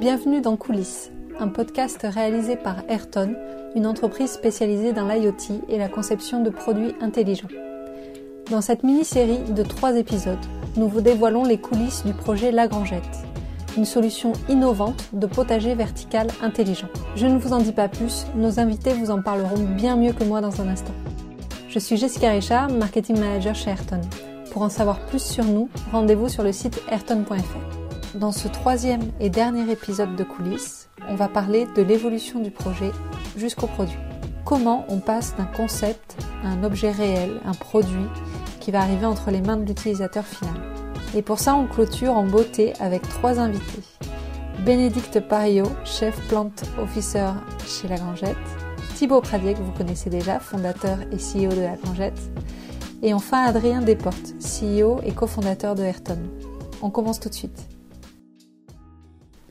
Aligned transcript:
Bienvenue 0.00 0.40
dans 0.40 0.56
Coulisses, 0.56 1.10
un 1.38 1.48
podcast 1.48 2.00
réalisé 2.02 2.56
par 2.56 2.76
Ayrton, 2.88 3.34
une 3.76 3.86
entreprise 3.86 4.30
spécialisée 4.30 4.92
dans 4.92 5.06
l'IoT 5.06 5.62
et 5.68 5.78
la 5.78 5.88
conception 5.88 6.42
de 6.42 6.50
produits 6.50 6.94
intelligents. 7.00 7.48
Dans 8.50 8.60
cette 8.60 8.82
mini-série 8.82 9.38
de 9.52 9.62
trois 9.62 9.96
épisodes, 9.96 10.44
nous 10.76 10.88
vous 10.88 11.00
dévoilons 11.00 11.44
les 11.44 11.58
coulisses 11.58 12.04
du 12.04 12.14
projet 12.14 12.50
Lagrangette, 12.50 13.02
une 13.76 13.84
solution 13.84 14.32
innovante 14.48 15.08
de 15.12 15.26
potager 15.26 15.74
vertical 15.74 16.26
intelligent. 16.42 16.88
Je 17.14 17.26
ne 17.26 17.38
vous 17.38 17.52
en 17.52 17.58
dis 17.58 17.72
pas 17.72 17.88
plus, 17.88 18.26
nos 18.34 18.58
invités 18.58 18.94
vous 18.94 19.10
en 19.10 19.22
parleront 19.22 19.62
bien 19.76 19.96
mieux 19.96 20.12
que 20.12 20.24
moi 20.24 20.40
dans 20.40 20.60
un 20.60 20.68
instant. 20.68 20.94
Je 21.68 21.78
suis 21.78 21.96
Jessica 21.96 22.30
Richard, 22.30 22.70
marketing 22.70 23.18
manager 23.18 23.54
chez 23.54 23.70
Ayrton. 23.70 24.00
Pour 24.50 24.62
en 24.62 24.68
savoir 24.68 25.00
plus 25.06 25.22
sur 25.22 25.44
nous, 25.44 25.68
rendez-vous 25.92 26.28
sur 26.28 26.42
le 26.42 26.52
site 26.52 26.82
ayrton.fr. 26.90 27.81
Dans 28.14 28.32
ce 28.32 28.46
troisième 28.46 29.10
et 29.20 29.30
dernier 29.30 29.72
épisode 29.72 30.16
de 30.16 30.24
coulisses, 30.24 30.90
on 31.08 31.14
va 31.14 31.28
parler 31.28 31.66
de 31.74 31.80
l'évolution 31.80 32.40
du 32.40 32.50
projet 32.50 32.90
jusqu'au 33.38 33.66
produit. 33.66 33.96
Comment 34.44 34.84
on 34.90 34.98
passe 34.98 35.34
d'un 35.36 35.46
concept 35.46 36.18
à 36.44 36.48
un 36.48 36.62
objet 36.62 36.90
réel, 36.90 37.40
un 37.46 37.54
produit 37.54 38.06
qui 38.60 38.70
va 38.70 38.82
arriver 38.82 39.06
entre 39.06 39.30
les 39.30 39.40
mains 39.40 39.56
de 39.56 39.64
l'utilisateur 39.64 40.26
final. 40.26 40.60
Et 41.14 41.22
pour 41.22 41.38
ça, 41.38 41.54
on 41.54 41.66
clôture 41.66 42.12
en 42.12 42.24
beauté 42.24 42.74
avec 42.80 43.00
trois 43.08 43.40
invités. 43.40 43.82
Bénédicte 44.62 45.20
Pario, 45.20 45.64
chef 45.86 46.14
plant 46.28 46.52
officer 46.78 47.30
chez 47.66 47.88
La 47.88 47.96
Grangette. 47.96 48.36
Thibaut 48.94 49.22
Pradier, 49.22 49.54
que 49.54 49.62
vous 49.62 49.72
connaissez 49.72 50.10
déjà, 50.10 50.38
fondateur 50.38 50.98
et 51.12 51.16
CEO 51.16 51.48
de 51.48 51.62
La 51.62 51.76
Grangette. 51.76 52.20
Et 53.02 53.14
enfin 53.14 53.42
Adrien 53.42 53.80
Desportes, 53.80 54.34
CEO 54.38 55.00
et 55.02 55.12
cofondateur 55.12 55.74
de 55.74 55.82
Ayrton. 55.82 56.18
On 56.82 56.90
commence 56.90 57.18
tout 57.18 57.30
de 57.30 57.34
suite. 57.34 57.71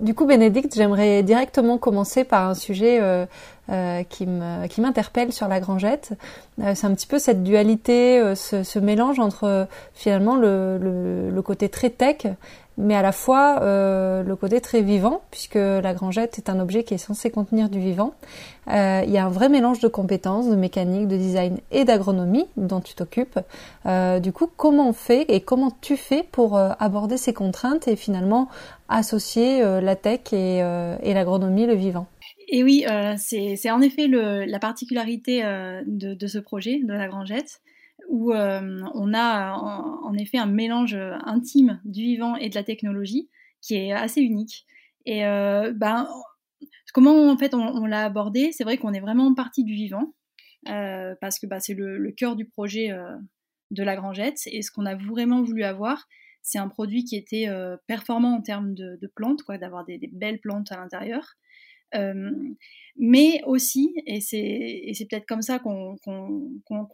Du 0.02 0.16
coup, 0.16 0.26
Bénédicte, 0.26 0.74
j'aimerais 0.76 1.22
directement 1.22 1.78
commencer 1.78 2.24
par 2.24 2.50
un 2.50 2.56
sujet 2.56 2.98
euh, 3.00 3.28
euh, 3.70 4.02
qui 4.04 4.26
m'interpelle 4.82 5.32
sur 5.32 5.48
la 5.48 5.60
grangette. 5.60 6.14
Euh, 6.60 6.74
c'est 6.74 6.88
un 6.88 6.94
petit 6.96 7.06
peu 7.06 7.20
cette 7.20 7.44
dualité, 7.44 8.34
ce, 8.36 8.80
mélange 8.80 9.20
entre 9.20 9.68
finalement 9.94 10.36
le, 10.36 11.40
côté 11.46 11.70
très 11.70 11.92
tech 11.92 12.26
mais 12.78 12.96
à 12.96 13.02
la 13.02 13.12
fois 13.12 13.60
euh, 13.62 14.24
le 14.24 14.36
côté 14.36 14.62
très 14.62 14.82
vivant, 14.82 15.22
puisque 15.32 15.56
la 15.56 15.94
grangette 15.94 16.38
est 16.38 16.50
un 16.50 16.60
objet 16.60 16.84
qui 16.84 16.94
est 16.94 17.00
censé 17.00 17.30
contenir 17.30 17.70
du 17.70 17.80
vivant. 17.80 18.14
Euh, 18.68 19.02
il 19.06 19.12
y 19.12 19.18
a 19.18 19.26
un 19.26 19.30
vrai 19.30 19.50
mélange 19.50 19.80
de 19.80 19.88
compétences, 19.88 20.48
de 20.48 20.56
mécanique, 20.56 21.08
de 21.08 21.18
design 21.18 21.60
et 21.72 21.84
d'agronomie 21.84 22.46
dont 22.58 22.80
tu 22.80 22.94
t'occupes. 22.94 23.40
Euh, 23.86 24.20
du 24.20 24.32
coup, 24.32 24.48
comment 24.56 24.90
on 24.90 24.94
fait 24.94 25.26
et 25.30 25.42
comment 25.42 25.72
tu 25.82 25.98
fais 25.98 26.24
pour 26.32 26.58
aborder 26.58 27.18
ces 27.18 27.34
contraintes 27.34 27.88
et 27.88 27.96
finalement 27.96 28.48
associer 28.90 29.62
la 29.62 29.96
tech 29.96 30.34
et, 30.34 30.62
l'agronomie, 31.14 31.66
le 31.66 31.76
vivant? 31.76 32.08
Et 32.48 32.64
oui, 32.64 32.86
c'est 33.18 33.72
en 33.72 33.82
effet 33.82 34.08
la 34.08 34.60
particularité 34.60 35.42
de, 35.86 36.14
de, 36.14 36.28
ce 36.28 36.40
projet, 36.40 36.80
de 36.84 36.94
la 36.94 37.08
grangette 37.08 37.62
où 38.10 38.34
euh, 38.34 38.82
on 38.94 39.14
a 39.14 39.54
en, 39.54 40.14
effet 40.16 40.38
un 40.38 40.46
mélange 40.46 40.96
intime 41.26 41.80
du 41.86 42.02
vivant 42.02 42.36
et 42.36 42.50
de 42.50 42.56
la 42.56 42.64
technologie 42.64 43.30
qui 43.62 43.76
est 43.76 43.92
assez 43.92 44.22
unique. 44.22 44.66
Et 45.06 45.26
euh, 45.26 45.72
ben, 45.76 46.08
comment 46.94 47.30
en 47.30 47.38
fait 47.38 47.54
on, 47.54 47.86
l'a 47.86 48.06
abordé 48.06 48.52
C'est 48.52 48.64
vrai 48.64 48.78
qu'on 48.78 48.94
est 48.94 49.00
vraiment 49.00 49.34
parti 49.34 49.64
du 49.64 49.74
vivant 49.74 50.14
euh, 50.68 51.16
parce 51.22 51.40
que 51.40 51.48
bah, 51.48 51.60
c'est 51.60 51.74
le, 51.74 52.12
cœur 52.12 52.36
du 52.36 52.46
projet 52.46 52.90
de 53.72 53.84
la 53.84 53.96
Grangette 53.96 54.42
et 54.48 54.62
ce 54.62 54.72
qu'on 54.72 54.86
a 54.86 54.96
vraiment 54.96 55.42
voulu 55.42 55.64
avoir, 55.64 56.08
c'est 56.42 56.60
un 56.60 56.68
produit 56.68 57.04
qui 57.04 57.16
était 57.16 57.48
performant 57.88 58.36
en 58.36 58.42
termes 58.42 58.74
de, 58.74 59.12
plantes, 59.16 59.44
quoi, 59.44 59.58
d'avoir 59.58 59.86
des, 59.86 60.00
belles 60.12 60.40
plantes 60.40 60.72
à 60.72 60.78
l'intérieur, 60.78 61.36
mais 61.94 63.42
aussi, 63.46 63.94
et 64.06 64.22
c'est 64.22 65.08
peut-être 65.10 65.26
comme 65.26 65.42
ça 65.42 65.60
qu'on 65.60 65.98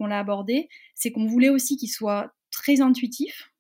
l'a 0.08 0.20
abordé, 0.20 0.70
c'est 0.96 1.12
qu'on 1.12 1.26
voulait 1.26 1.50
aussi 1.50 1.78
qu'il 1.78 1.90
soit 1.90 2.34
très 2.52 2.82
intuitif 2.82 3.52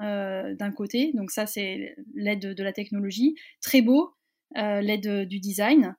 d'un 0.00 0.72
côté, 0.74 1.12
donc 1.14 1.30
ça 1.30 1.46
c'est 1.46 1.94
l'aide 2.14 2.54
de, 2.54 2.62
la 2.62 2.72
technologie, 2.72 3.34
très 3.60 3.82
beau, 3.82 4.14
l'aide 4.54 5.28
du 5.28 5.38
design, 5.38 5.94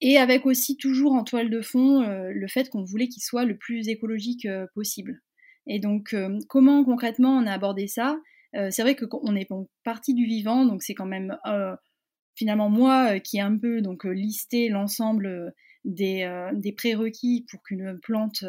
et 0.00 0.16
avec 0.16 0.46
aussi 0.46 0.76
toujours 0.76 1.12
en 1.12 1.22
toile 1.22 1.50
de 1.50 1.60
fond 1.60 2.02
le 2.02 2.48
fait 2.48 2.68
qu'on 2.70 2.84
voulait 2.84 3.08
qu'il 3.08 3.22
soit 3.22 3.44
le 3.44 3.56
plus 3.56 3.88
écologique 3.88 4.48
possible. 4.74 5.20
Et 5.66 5.78
donc 5.78 6.14
comment 6.48 6.84
concrètement 6.84 7.36
on 7.36 7.46
a 7.46 7.52
abordé 7.52 7.86
ça? 7.86 8.18
C'est 8.52 8.82
vrai 8.82 8.96
qu'on 8.96 9.36
est 9.36 9.48
parti 9.84 10.14
du 10.14 10.24
vivant, 10.24 10.64
donc 10.66 10.82
c'est 10.82 10.94
quand 10.94 11.06
même 11.06 11.36
finalement 12.34 12.70
moi 12.70 13.14
euh, 13.14 13.18
qui 13.18 13.38
ai 13.38 13.40
un 13.40 13.56
peu 13.56 13.80
donc 13.80 14.06
euh, 14.06 14.10
listé 14.10 14.68
l'ensemble 14.68 15.26
euh, 15.26 15.50
des, 15.84 16.30
des, 16.52 16.72
prérequis 16.72 17.44
pour 17.50 17.60
qu'une 17.64 17.98
plante 18.00 18.44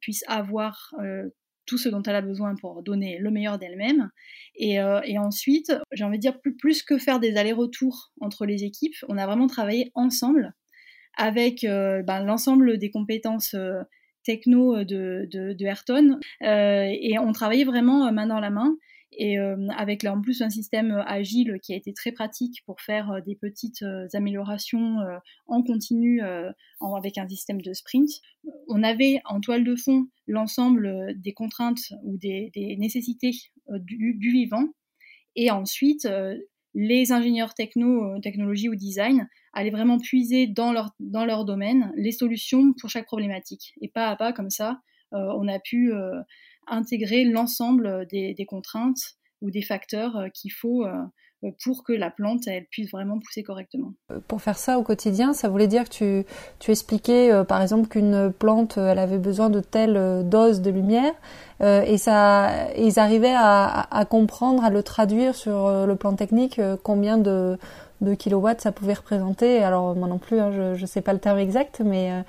puisse 0.00 0.24
avoir 0.26 0.92
tout 1.66 1.78
ce 1.78 1.88
dont 1.88 2.02
elle 2.02 2.16
a 2.16 2.20
besoin 2.20 2.56
pour 2.56 2.82
donner 2.82 3.16
le 3.20 3.30
meilleur 3.30 3.60
d'elle-même. 3.60 4.10
Et, 4.56 4.80
ensuite, 4.80 5.72
j'ai 5.92 6.02
envie 6.02 6.18
de 6.18 6.20
dire, 6.20 6.40
plus, 6.40 6.56
plus 6.56 6.82
que 6.82 6.98
faire 6.98 7.20
des 7.20 7.36
allers-retours 7.36 8.12
entre 8.20 8.44
les 8.44 8.64
équipes, 8.64 8.96
on 9.08 9.18
a 9.18 9.24
vraiment 9.24 9.46
travaillé 9.46 9.92
ensemble 9.94 10.52
avec 11.16 11.60
ben, 11.62 12.24
l'ensemble 12.24 12.76
des 12.76 12.90
compétences 12.90 13.54
techno 14.24 14.82
de, 14.82 15.28
de, 15.30 15.52
de 15.52 15.64
Ayrton. 15.64 16.18
et 16.40 17.16
on 17.20 17.30
travaillait 17.30 17.62
vraiment 17.62 18.10
main 18.10 18.26
dans 18.26 18.40
la 18.40 18.50
main 18.50 18.76
et 19.16 19.38
euh, 19.38 19.68
avec 19.76 20.02
là 20.02 20.12
en 20.12 20.20
plus 20.20 20.42
un 20.42 20.50
système 20.50 20.92
euh, 20.92 21.04
agile 21.06 21.58
qui 21.62 21.72
a 21.72 21.76
été 21.76 21.92
très 21.92 22.12
pratique 22.12 22.62
pour 22.66 22.80
faire 22.80 23.10
euh, 23.10 23.20
des 23.20 23.36
petites 23.36 23.84
améliorations 24.12 24.96
en 25.46 25.62
continu 25.62 26.20
avec 26.80 27.18
un 27.18 27.28
système 27.28 27.60
de 27.60 27.72
sprint. 27.72 28.08
On 28.68 28.82
avait 28.82 29.20
en 29.24 29.40
toile 29.40 29.64
de 29.64 29.76
fond 29.76 30.06
l'ensemble 30.26 31.14
des 31.20 31.32
contraintes 31.32 31.92
ou 32.04 32.16
des, 32.16 32.50
nécessités 32.78 33.32
du, 33.68 34.18
vivant 34.20 34.66
et 35.36 35.50
ensuite 35.50 36.08
les 36.74 37.12
ingénieurs 37.12 37.54
techno, 37.54 38.18
technologie 38.20 38.68
ou 38.68 38.74
design 38.74 39.28
allaient 39.52 39.70
vraiment 39.70 39.98
puiser 39.98 40.46
dans 40.46 40.72
leur, 40.72 40.94
dans 41.00 41.24
leur 41.24 41.44
domaine 41.44 41.92
les 41.96 42.12
solutions 42.12 42.72
pour 42.74 42.90
chaque 42.90 43.06
problématique. 43.06 43.74
Et 43.80 43.88
pas 43.88 44.08
à 44.08 44.16
pas, 44.16 44.32
comme 44.32 44.50
ça, 44.50 44.80
on 45.12 45.48
a 45.48 45.58
pu 45.58 45.92
intégrer 46.66 47.24
l'ensemble 47.24 48.06
des, 48.10 48.46
contraintes 48.46 49.16
ou 49.40 49.50
des 49.50 49.62
facteurs 49.62 50.16
euh, 50.16 50.28
qu'il 50.28 50.52
faut 50.52 50.84
euh, 50.84 51.50
pour 51.62 51.84
que 51.84 51.92
la 51.92 52.10
plante 52.10 52.46
elle 52.46 52.64
puisse 52.70 52.90
vraiment 52.90 53.18
pousser 53.18 53.42
correctement. 53.42 53.92
Euh, 54.10 54.18
pour 54.26 54.40
faire 54.40 54.56
ça 54.56 54.78
au 54.78 54.82
quotidien, 54.82 55.34
ça 55.34 55.48
voulait 55.48 55.66
dire 55.66 55.84
que 55.84 56.22
tu, 56.22 56.26
tu 56.58 56.70
expliquais 56.70 57.30
par 57.46 57.60
exemple 57.60 57.88
qu'une 57.88 58.32
plante 58.32 58.78
elle 58.78 58.98
avait 58.98 59.18
besoin 59.18 59.50
de 59.50 59.60
telle 59.60 60.26
dose 60.26 60.62
de 60.62 60.70
lumière 60.70 61.12
et 61.60 61.98
ça 61.98 62.72
ils 62.78 62.98
arrivaient 62.98 63.34
à, 63.36 64.06
comprendre, 64.08 64.64
à 64.64 64.70
le 64.70 64.82
traduire 64.82 65.34
sur 65.34 65.86
le 65.86 65.96
plan 65.96 66.14
technique 66.14 66.60
combien 66.82 67.18
de, 67.18 67.58
de 68.00 68.14
kilowatts 68.14 68.62
ça 68.62 68.72
pouvait 68.72 68.94
représenter. 68.94 69.62
Alors 69.62 69.94
moi 69.94 70.08
non 70.08 70.18
plus, 70.18 70.40
hein, 70.40 70.74
je 70.74 70.80
ne 70.80 70.86
sais 70.86 71.02
pas 71.02 71.12
le 71.12 71.20
terme 71.20 71.38
exact, 71.38 71.82
mais 71.84 72.24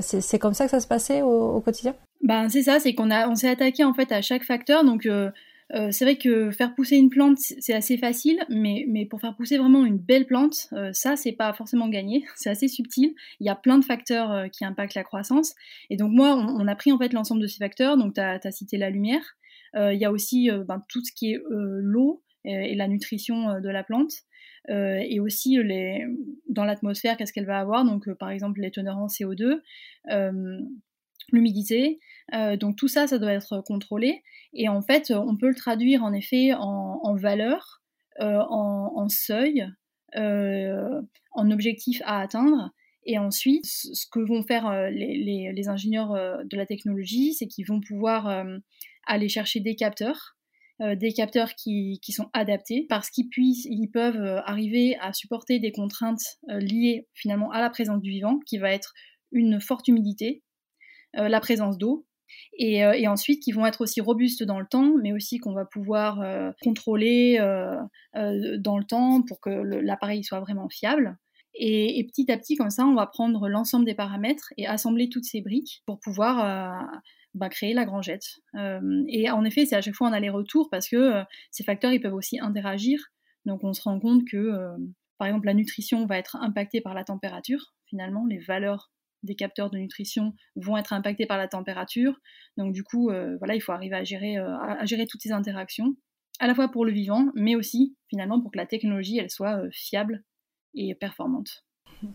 c'est 0.00 0.38
comme 0.38 0.54
ça 0.54 0.66
que 0.66 0.70
ça 0.70 0.80
se 0.80 0.86
passait 0.86 1.22
au 1.22 1.60
quotidien? 1.60 1.94
Ben, 2.20 2.48
c'est 2.48 2.62
ça, 2.62 2.80
c'est 2.80 2.94
qu'on 2.94 3.10
a, 3.10 3.28
on 3.28 3.34
s'est 3.34 3.48
attaqué 3.48 3.84
en 3.84 3.94
fait 3.94 4.10
à 4.12 4.22
chaque 4.22 4.44
facteur. 4.44 4.84
Donc, 4.84 5.06
euh, 5.06 5.30
euh, 5.74 5.90
c'est 5.92 6.04
vrai 6.04 6.16
que 6.16 6.50
faire 6.50 6.74
pousser 6.74 6.96
une 6.96 7.10
plante, 7.10 7.38
c'est 7.38 7.74
assez 7.74 7.96
facile, 7.98 8.38
mais, 8.48 8.86
mais 8.88 9.06
pour 9.06 9.20
faire 9.20 9.36
pousser 9.36 9.58
vraiment 9.58 9.84
une 9.84 9.98
belle 9.98 10.26
plante, 10.26 10.68
euh, 10.72 10.90
ça, 10.92 11.14
c'est 11.16 11.32
pas 11.32 11.52
forcément 11.52 11.88
gagné. 11.88 12.24
C'est 12.36 12.50
assez 12.50 12.68
subtil. 12.68 13.14
Il 13.40 13.46
y 13.46 13.50
a 13.50 13.54
plein 13.54 13.78
de 13.78 13.84
facteurs 13.84 14.50
qui 14.50 14.64
impactent 14.64 14.94
la 14.94 15.04
croissance. 15.04 15.54
Et 15.90 15.96
donc, 15.96 16.12
moi, 16.12 16.34
on, 16.34 16.66
a 16.66 16.74
pris 16.74 16.90
en 16.90 16.98
fait 16.98 17.12
l'ensemble 17.12 17.42
de 17.42 17.46
ces 17.46 17.58
facteurs. 17.58 17.96
Donc, 17.96 18.14
tu 18.14 18.20
as, 18.20 18.50
cité 18.50 18.78
la 18.78 18.90
lumière. 18.90 19.36
Il 19.74 19.98
y 19.98 20.04
a 20.04 20.10
aussi 20.10 20.48
ben, 20.66 20.82
tout 20.88 21.04
ce 21.04 21.12
qui 21.12 21.32
est 21.32 21.40
l'eau 21.50 22.22
et, 22.44 22.74
la 22.74 22.88
nutrition 22.88 23.60
de 23.60 23.68
la 23.68 23.84
plante. 23.84 24.12
et 24.68 25.20
aussi 25.20 25.58
les, 25.62 26.06
dans 26.48 26.64
l'atmosphère, 26.64 27.16
qu'est-ce 27.16 27.32
qu'elle 27.32 27.46
va 27.46 27.60
avoir. 27.60 27.84
Donc, 27.84 28.10
par 28.14 28.30
exemple, 28.30 28.60
les 28.60 28.70
teneurs 28.70 28.98
en 28.98 29.06
CO2 29.06 29.60
l'humidité. 31.32 31.98
Euh, 32.34 32.56
donc 32.56 32.76
tout 32.76 32.88
ça, 32.88 33.06
ça 33.06 33.18
doit 33.18 33.32
être 33.32 33.62
contrôlé. 33.66 34.22
Et 34.52 34.68
en 34.68 34.82
fait, 34.82 35.10
on 35.10 35.36
peut 35.36 35.48
le 35.48 35.54
traduire 35.54 36.02
en 36.02 36.12
effet 36.12 36.52
en, 36.54 37.14
valeur, 37.16 37.82
euh, 38.20 38.38
en, 38.48 39.08
seuil, 39.08 39.66
euh, 40.16 41.00
en 41.32 41.50
objectif 41.50 42.02
à 42.04 42.20
atteindre. 42.20 42.70
Et 43.04 43.18
ensuite, 43.18 43.64
ce 43.64 44.06
que 44.10 44.20
vont 44.20 44.42
faire 44.42 44.90
les, 44.90 45.68
ingénieurs 45.68 46.12
de 46.44 46.56
la 46.56 46.66
technologie, 46.66 47.34
c'est 47.34 47.46
qu'ils 47.46 47.66
vont 47.66 47.80
pouvoir 47.80 48.44
aller 49.06 49.28
chercher 49.28 49.60
des 49.60 49.76
capteurs. 49.76 50.36
des 50.80 51.12
capteurs 51.14 51.54
qui, 51.54 52.00
qui, 52.02 52.12
sont 52.12 52.28
adaptés 52.34 52.84
parce 52.88 53.08
qu'ils 53.08 53.28
ils 53.36 53.88
peuvent 53.90 54.42
arriver 54.44 54.96
à 55.00 55.14
supporter 55.14 55.58
des 55.58 55.72
contraintes 55.72 56.38
liées 56.48 57.06
finalement 57.14 57.50
à 57.50 57.60
la 57.60 57.70
présence 57.70 58.02
du 58.02 58.10
vivant, 58.10 58.40
qui 58.46 58.58
va 58.58 58.72
être 58.72 58.92
une 59.32 59.58
forte 59.58 59.88
humidité, 59.88 60.42
la 61.14 61.40
présence 61.40 61.78
d'eau 61.78 62.07
Et, 62.56 62.78
et, 62.78 63.08
ensuite 63.08 63.42
qui 63.42 63.52
vont 63.52 63.66
être 63.66 63.80
aussi 63.80 64.00
robustes 64.00 64.42
dans 64.42 64.60
le 64.60 64.66
temps, 64.66 64.94
mais 65.02 65.12
aussi 65.12 65.38
qu'on 65.38 65.54
va 65.54 65.64
pouvoir 65.64 66.22
contrôler 66.62 67.38
dans 68.14 68.78
le 68.78 68.84
temps 68.84 69.22
pour 69.22 69.40
que 69.40 69.50
l'appareil 69.50 70.24
soit 70.24 70.40
vraiment 70.40 70.68
fiable. 70.68 71.16
Et, 71.54 71.98
et, 71.98 72.04
petit 72.04 72.30
à 72.30 72.36
petit, 72.36 72.56
comme 72.56 72.70
ça, 72.70 72.84
on 72.86 72.94
va 72.94 73.06
prendre 73.06 73.48
l'ensemble 73.48 73.84
des 73.84 73.94
paramètres 73.94 74.52
et 74.56 74.66
assembler 74.66 75.08
toutes 75.08 75.24
ces 75.24 75.40
briques 75.40 75.82
pour 75.86 75.98
pouvoir 76.00 77.00
bah, 77.34 77.48
créer 77.48 77.74
la 77.74 77.84
grangette. 77.84 78.40
Euh, 78.54 79.04
et 79.08 79.30
en 79.30 79.44
effet, 79.44 79.66
c'est 79.66 79.76
à 79.76 79.80
chaque 79.80 79.94
fois 79.94 80.08
un 80.08 80.12
aller-retour 80.12 80.68
parce 80.70 80.88
que 80.88 80.96
euh, 80.96 81.22
ces 81.50 81.62
facteurs, 81.62 81.92
ils 81.92 82.00
peuvent 82.00 82.14
aussi 82.14 82.40
interagir. 82.40 83.00
Donc 83.44 83.64
on 83.64 83.72
se 83.72 83.82
rend 83.82 84.00
compte 84.00 84.24
que, 84.26 84.36
euh, 84.36 84.76
par 85.18 85.28
exemple, 85.28 85.46
la 85.46 85.54
nutrition 85.54 86.06
va 86.06 86.18
être 86.18 86.36
impactée 86.36 86.80
par 86.80 86.94
la 86.94 87.04
température. 87.04 87.74
Finalement, 87.86 88.26
les 88.26 88.38
valeurs 88.38 88.90
des 89.22 89.34
capteurs 89.34 89.70
de 89.70 89.78
nutrition 89.78 90.32
vont 90.56 90.76
être 90.76 90.92
impactées 90.92 91.26
par 91.26 91.38
la 91.38 91.48
température. 91.48 92.14
Donc 92.56 92.72
du 92.72 92.82
coup, 92.82 93.10
voilà, 93.38 93.54
il 93.54 93.60
faut 93.60 93.72
arriver 93.72 93.96
à 93.96 94.04
gérer, 94.04 94.36
à 94.36 94.84
gérer 94.84 95.06
toutes 95.06 95.22
ces 95.22 95.32
interactions, 95.32 95.94
à 96.40 96.46
la 96.46 96.54
fois 96.54 96.68
pour 96.68 96.84
le 96.84 96.92
vivant, 96.92 97.26
mais 97.34 97.56
aussi 97.56 97.96
finalement 98.08 98.40
pour 98.40 98.50
que 98.50 98.58
la 98.58 98.66
technologie 98.66 99.18
elle 99.18 99.30
soit 99.30 99.60
fiable 99.72 100.24
et 100.74 100.94
performante. 100.94 101.64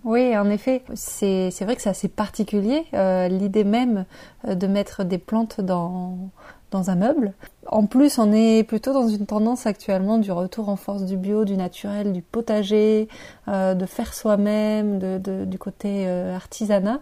Oui, 0.03 0.38
en 0.38 0.50
effet, 0.50 0.83
c'est 0.94 1.50
vrai 1.61 1.75
que 1.75 1.81
c'est 1.81 1.89
assez 1.89 2.07
particulier, 2.07 2.85
euh, 2.94 3.27
l'idée 3.27 3.65
même 3.65 4.05
euh, 4.45 4.55
de 4.55 4.67
mettre 4.67 5.03
des 5.03 5.17
plantes 5.17 5.59
dans, 5.59 6.31
dans 6.73 6.89
un 6.89 6.95
meuble. 6.95 7.33
En 7.67 7.85
plus, 7.85 8.19
on 8.19 8.33
est 8.33 8.63
plutôt 8.63 8.91
dans 8.91 9.07
une 9.07 9.25
tendance 9.25 9.65
actuellement 9.65 10.17
du 10.17 10.31
retour 10.31 10.67
en 10.67 10.75
force 10.75 11.03
du 11.05 11.15
bio, 11.15 11.45
du 11.45 11.55
naturel, 11.55 12.11
du 12.11 12.21
potager, 12.21 13.07
euh, 13.47 13.73
de 13.73 13.85
faire 13.85 14.13
soi-même, 14.13 14.99
du 14.99 15.57
côté 15.57 16.03
euh, 16.07 16.35
artisanat. 16.35 16.99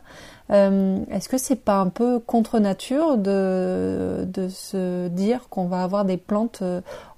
Euh, 0.51 0.99
Est-ce 1.09 1.27
que 1.29 1.37
c'est 1.37 1.55
pas 1.55 1.79
un 1.79 1.89
peu 1.89 2.19
contre 2.19 2.59
nature 2.59 3.17
de, 3.17 4.27
de 4.27 4.47
se 4.49 5.07
dire 5.07 5.49
qu'on 5.49 5.65
va 5.65 5.81
avoir 5.81 6.05
des 6.05 6.17
plantes 6.17 6.61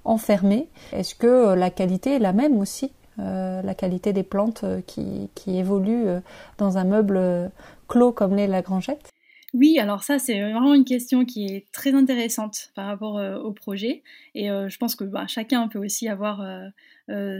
enfermées? 0.04 0.68
Est-ce 0.92 1.14
que 1.14 1.54
la 1.54 1.70
qualité 1.70 2.16
est 2.16 2.20
la 2.20 2.32
même 2.32 2.58
aussi 2.58 2.92
euh, 3.20 3.62
la 3.62 3.74
qualité 3.74 4.12
des 4.12 4.24
plantes 4.24 4.64
euh, 4.64 4.80
qui, 4.84 5.30
qui 5.36 5.56
évoluent 5.56 6.08
euh, 6.08 6.20
dans 6.58 6.78
un 6.78 6.84
meuble 6.84 7.52
clos 7.86 8.10
comme 8.10 8.34
l'est 8.34 8.48
la 8.48 8.60
grangette? 8.60 9.13
Oui, 9.54 9.78
alors 9.78 10.04
ça 10.04 10.18
c'est 10.18 10.40
vraiment 10.40 10.74
une 10.74 10.84
question 10.84 11.24
qui 11.24 11.46
est 11.46 11.70
très 11.72 11.94
intéressante 11.94 12.72
par 12.74 12.86
rapport 12.86 13.20
au 13.42 13.52
projet 13.52 14.02
et 14.34 14.48
je 14.48 14.76
pense 14.76 14.94
que 14.94 15.04
bah, 15.04 15.26
chacun 15.26 15.68
peut 15.68 15.78
aussi 15.78 16.08
avoir 16.08 16.44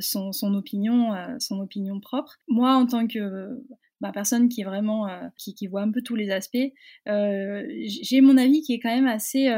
son, 0.00 0.32
son, 0.32 0.54
opinion, 0.54 1.12
son 1.38 1.60
opinion 1.60 2.00
propre. 2.00 2.40
Moi 2.48 2.74
en 2.74 2.86
tant 2.86 3.06
que 3.06 3.60
bah, 4.00 4.12
personne 4.12 4.48
qui 4.48 4.62
vraiment 4.62 5.08
qui, 5.36 5.66
voit 5.66 5.82
un 5.82 5.90
peu 5.90 6.02
tous 6.02 6.14
les 6.14 6.30
aspects, 6.30 6.72
j'ai 7.06 8.20
mon 8.20 8.38
avis 8.38 8.62
qui 8.62 8.74
est 8.74 8.80
quand 8.80 8.94
même 8.94 9.08
assez 9.08 9.52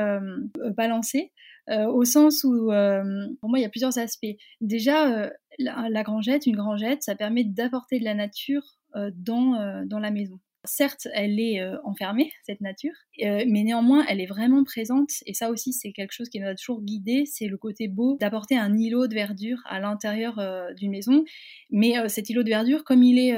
balancé. 0.76 1.32
au 1.69 2.05
sens 2.05 2.43
où, 2.43 2.70
pour 3.41 3.49
moi, 3.50 3.59
il 3.59 3.62
y 3.62 3.67
a 3.67 3.70
plusieurs 3.70 3.99
aspects. 3.99 4.35
Déjà, 4.61 5.31
la, 5.59 6.02
grangette, 6.02 6.47
une 6.47 6.56
grangette, 6.56 7.02
ça 7.02 7.14
permet 7.14 7.44
d'apporter 7.44 7.99
de 7.99 8.05
la 8.05 8.14
nature 8.14 8.62
euh, 8.94 9.11
dans, 9.14 9.55
euh, 9.55 9.85
dans 9.85 9.99
la 9.99 10.11
maison. 10.11 10.38
Certes, 10.67 11.09
elle 11.15 11.41
est 11.41 11.61
euh, 11.61 11.77
enfermée, 11.85 12.33
cette 12.45 12.61
nature, 12.61 12.93
mais 13.19 13.65
néanmoins, 13.65 14.05
elle 14.09 14.21
est 14.21 14.27
vraiment 14.27 14.65
présente. 14.65 15.11
Et 15.27 15.35
ça 15.35 15.51
aussi, 15.51 15.73
c'est 15.73 15.93
quelque 15.93 16.13
chose 16.13 16.29
qui 16.29 16.41
nous 16.41 16.47
a 16.47 16.55
toujours 16.55 16.83
guidé. 16.83 17.25
C'est 17.27 17.47
le 17.47 17.57
côté 17.57 17.89
beau 17.89 18.17
d'apporter 18.21 18.57
un 18.57 18.77
îlot 18.77 19.07
de 19.07 19.15
verdure 19.15 19.59
à 19.67 19.81
l'intérieur 19.81 20.41
d'une 20.77 20.91
maison. 20.91 21.25
Mais 21.71 21.95
cet 22.09 22.29
îlot 22.31 22.43
de 22.43 22.51
verdure, 22.51 22.85
comme 22.85 23.03
il 23.03 23.19
est 23.19 23.35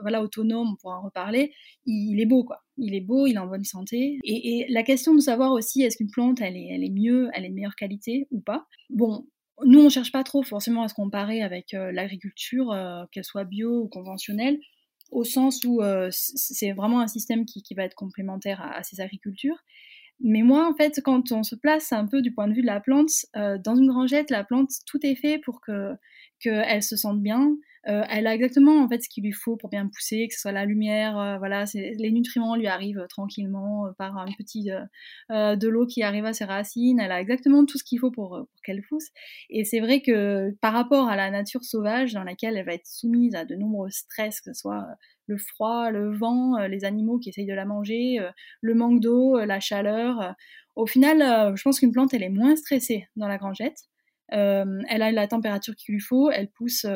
voilà 0.00 0.22
autonome, 0.22 0.68
on 0.72 0.76
pourra 0.76 0.98
en 0.98 1.02
reparler, 1.02 1.52
il, 1.86 2.20
est 2.20 2.26
beau, 2.26 2.44
quoi. 2.44 2.64
Il 2.76 2.94
est 2.94 3.00
beau, 3.00 3.26
il 3.26 3.34
est 3.34 3.38
en 3.38 3.46
bonne 3.46 3.64
santé. 3.64 4.18
Et, 4.24 4.66
la 4.68 4.82
question 4.82 5.14
de 5.14 5.20
savoir 5.20 5.52
aussi, 5.52 5.82
est-ce 5.82 5.96
qu'une 5.96 6.10
plante, 6.10 6.40
elle 6.40 6.56
est, 6.56 6.68
elle 6.70 6.84
est 6.84 6.90
mieux, 6.90 7.28
elle 7.34 7.44
est 7.44 7.50
de 7.50 7.54
meilleure 7.54 7.76
qualité 7.76 8.26
ou 8.30 8.40
pas? 8.40 8.66
Bon, 8.90 9.26
nous, 9.62 9.80
on 9.80 9.88
cherche 9.88 10.10
pas 10.10 10.24
trop 10.24 10.42
forcément 10.42 10.82
à 10.82 10.88
se 10.88 10.94
comparer 10.94 11.42
avec 11.42 11.74
euh, 11.74 11.92
l'agriculture, 11.92 12.72
euh, 12.72 13.04
qu'elle 13.12 13.24
soit 13.24 13.44
bio 13.44 13.82
ou 13.82 13.88
conventionnelle, 13.88 14.58
au 15.10 15.24
sens 15.24 15.64
où 15.64 15.80
euh, 15.82 16.08
c'est 16.12 16.72
vraiment 16.72 17.00
un 17.00 17.06
système 17.06 17.44
qui, 17.44 17.62
va 17.74 17.84
être 17.84 17.94
complémentaire 17.94 18.60
à, 18.60 18.82
ces 18.82 19.00
agricultures. 19.00 19.58
Mais 20.20 20.42
moi, 20.42 20.68
en 20.68 20.74
fait, 20.74 21.00
quand 21.04 21.32
on 21.32 21.42
se 21.42 21.56
place 21.56 21.92
un 21.92 22.06
peu 22.06 22.22
du 22.22 22.32
point 22.32 22.48
de 22.48 22.54
vue 22.54 22.62
de 22.62 22.66
la 22.66 22.80
plante, 22.80 23.10
dans 23.34 23.74
une 23.74 23.88
grangette, 23.88 24.30
la 24.30 24.44
plante, 24.44 24.70
tout 24.86 25.04
est 25.04 25.16
fait 25.16 25.38
pour 25.38 25.60
que 25.60 25.92
qu'elle 26.38 26.82
se 26.82 26.96
sente 26.96 27.20
bien, 27.20 27.50
euh, 27.86 28.02
elle 28.08 28.26
a 28.26 28.34
exactement 28.34 28.82
en 28.82 28.88
fait 28.88 29.02
ce 29.02 29.08
qu'il 29.08 29.24
lui 29.24 29.32
faut 29.32 29.56
pour 29.56 29.68
bien 29.68 29.86
pousser, 29.88 30.26
que 30.28 30.34
ce 30.34 30.40
soit 30.40 30.52
la 30.52 30.64
lumière, 30.64 31.18
euh, 31.18 31.38
voilà, 31.38 31.64
les 31.74 32.12
nutriments 32.12 32.56
lui 32.56 32.66
arrivent 32.66 33.00
euh, 33.00 33.06
tranquillement 33.06 33.92
par 33.98 34.16
un 34.16 34.26
petit 34.38 34.70
de 35.30 35.68
l'eau 35.68 35.86
qui 35.86 36.02
arrive 36.02 36.24
à 36.24 36.32
ses 36.32 36.44
racines. 36.44 36.98
Elle 37.00 37.12
a 37.12 37.20
exactement 37.20 37.64
tout 37.66 37.78
ce 37.78 37.84
qu'il 37.84 37.98
faut 37.98 38.10
pour, 38.10 38.30
pour 38.30 38.62
qu'elle 38.64 38.82
pousse. 38.88 39.08
Et 39.50 39.64
c'est 39.64 39.80
vrai 39.80 40.00
que 40.00 40.50
par 40.60 40.72
rapport 40.72 41.08
à 41.08 41.16
la 41.16 41.30
nature 41.30 41.62
sauvage 41.64 42.12
dans 42.12 42.24
laquelle 42.24 42.56
elle 42.56 42.66
va 42.66 42.74
être 42.74 42.86
soumise 42.86 43.34
à 43.34 43.44
de 43.44 43.54
nombreux 43.54 43.90
stress, 43.90 44.40
que 44.40 44.52
ce 44.52 44.60
soit 44.60 44.86
le 45.26 45.36
froid, 45.36 45.90
le 45.90 46.14
vent, 46.14 46.58
les 46.66 46.84
animaux 46.84 47.18
qui 47.18 47.30
essayent 47.30 47.46
de 47.46 47.54
la 47.54 47.64
manger, 47.64 48.18
le 48.60 48.74
manque 48.74 49.00
d'eau, 49.00 49.38
la 49.38 49.60
chaleur. 49.60 50.34
Au 50.76 50.86
final, 50.86 51.54
je 51.56 51.62
pense 51.62 51.80
qu'une 51.80 51.92
plante, 51.92 52.14
elle 52.14 52.22
est 52.22 52.28
moins 52.28 52.56
stressée 52.56 53.06
dans 53.16 53.28
la 53.28 53.38
grangette. 53.38 53.78
elle 54.28 55.02
a 55.02 55.12
la 55.12 55.28
température 55.28 55.74
qu'il 55.76 55.94
lui 55.94 56.00
faut, 56.00 56.30
elle 56.30 56.48
pousse 56.50 56.86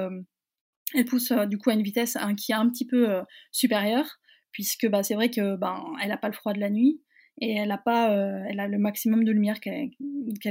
elle 0.95 1.05
pousse 1.05 1.31
euh, 1.31 1.47
du 1.47 1.59
coup 1.59 1.71
à 1.71 1.75
une 1.75 1.83
vitesse 1.83 2.17
hein, 2.17 2.35
qui 2.35 2.53
est 2.53 2.57
un 2.57 2.69
petit 2.69 2.87
peu 2.87 3.11
euh, 3.11 3.23
supérieure, 3.53 4.19
puisque 4.53 4.89
bah, 4.89 5.03
c'est 5.03 5.15
vrai 5.15 5.31
que 5.31 5.57
ben 5.57 5.85
elle 6.03 6.09
n'a 6.09 6.17
pas 6.17 6.29
le 6.29 6.35
froid 6.35 6.53
de 6.53 6.61
la 6.61 6.71
nuit 6.71 7.01
et 7.41 7.55
elle 7.55 7.71
a 7.71 7.79
pas, 7.79 8.13
euh, 8.13 8.43
elle 8.49 8.59
a 8.59 8.67
le 8.67 8.79
maximum 8.79 9.23
de 9.25 9.31
lumière 9.31 9.61
qu'elle 9.61 9.91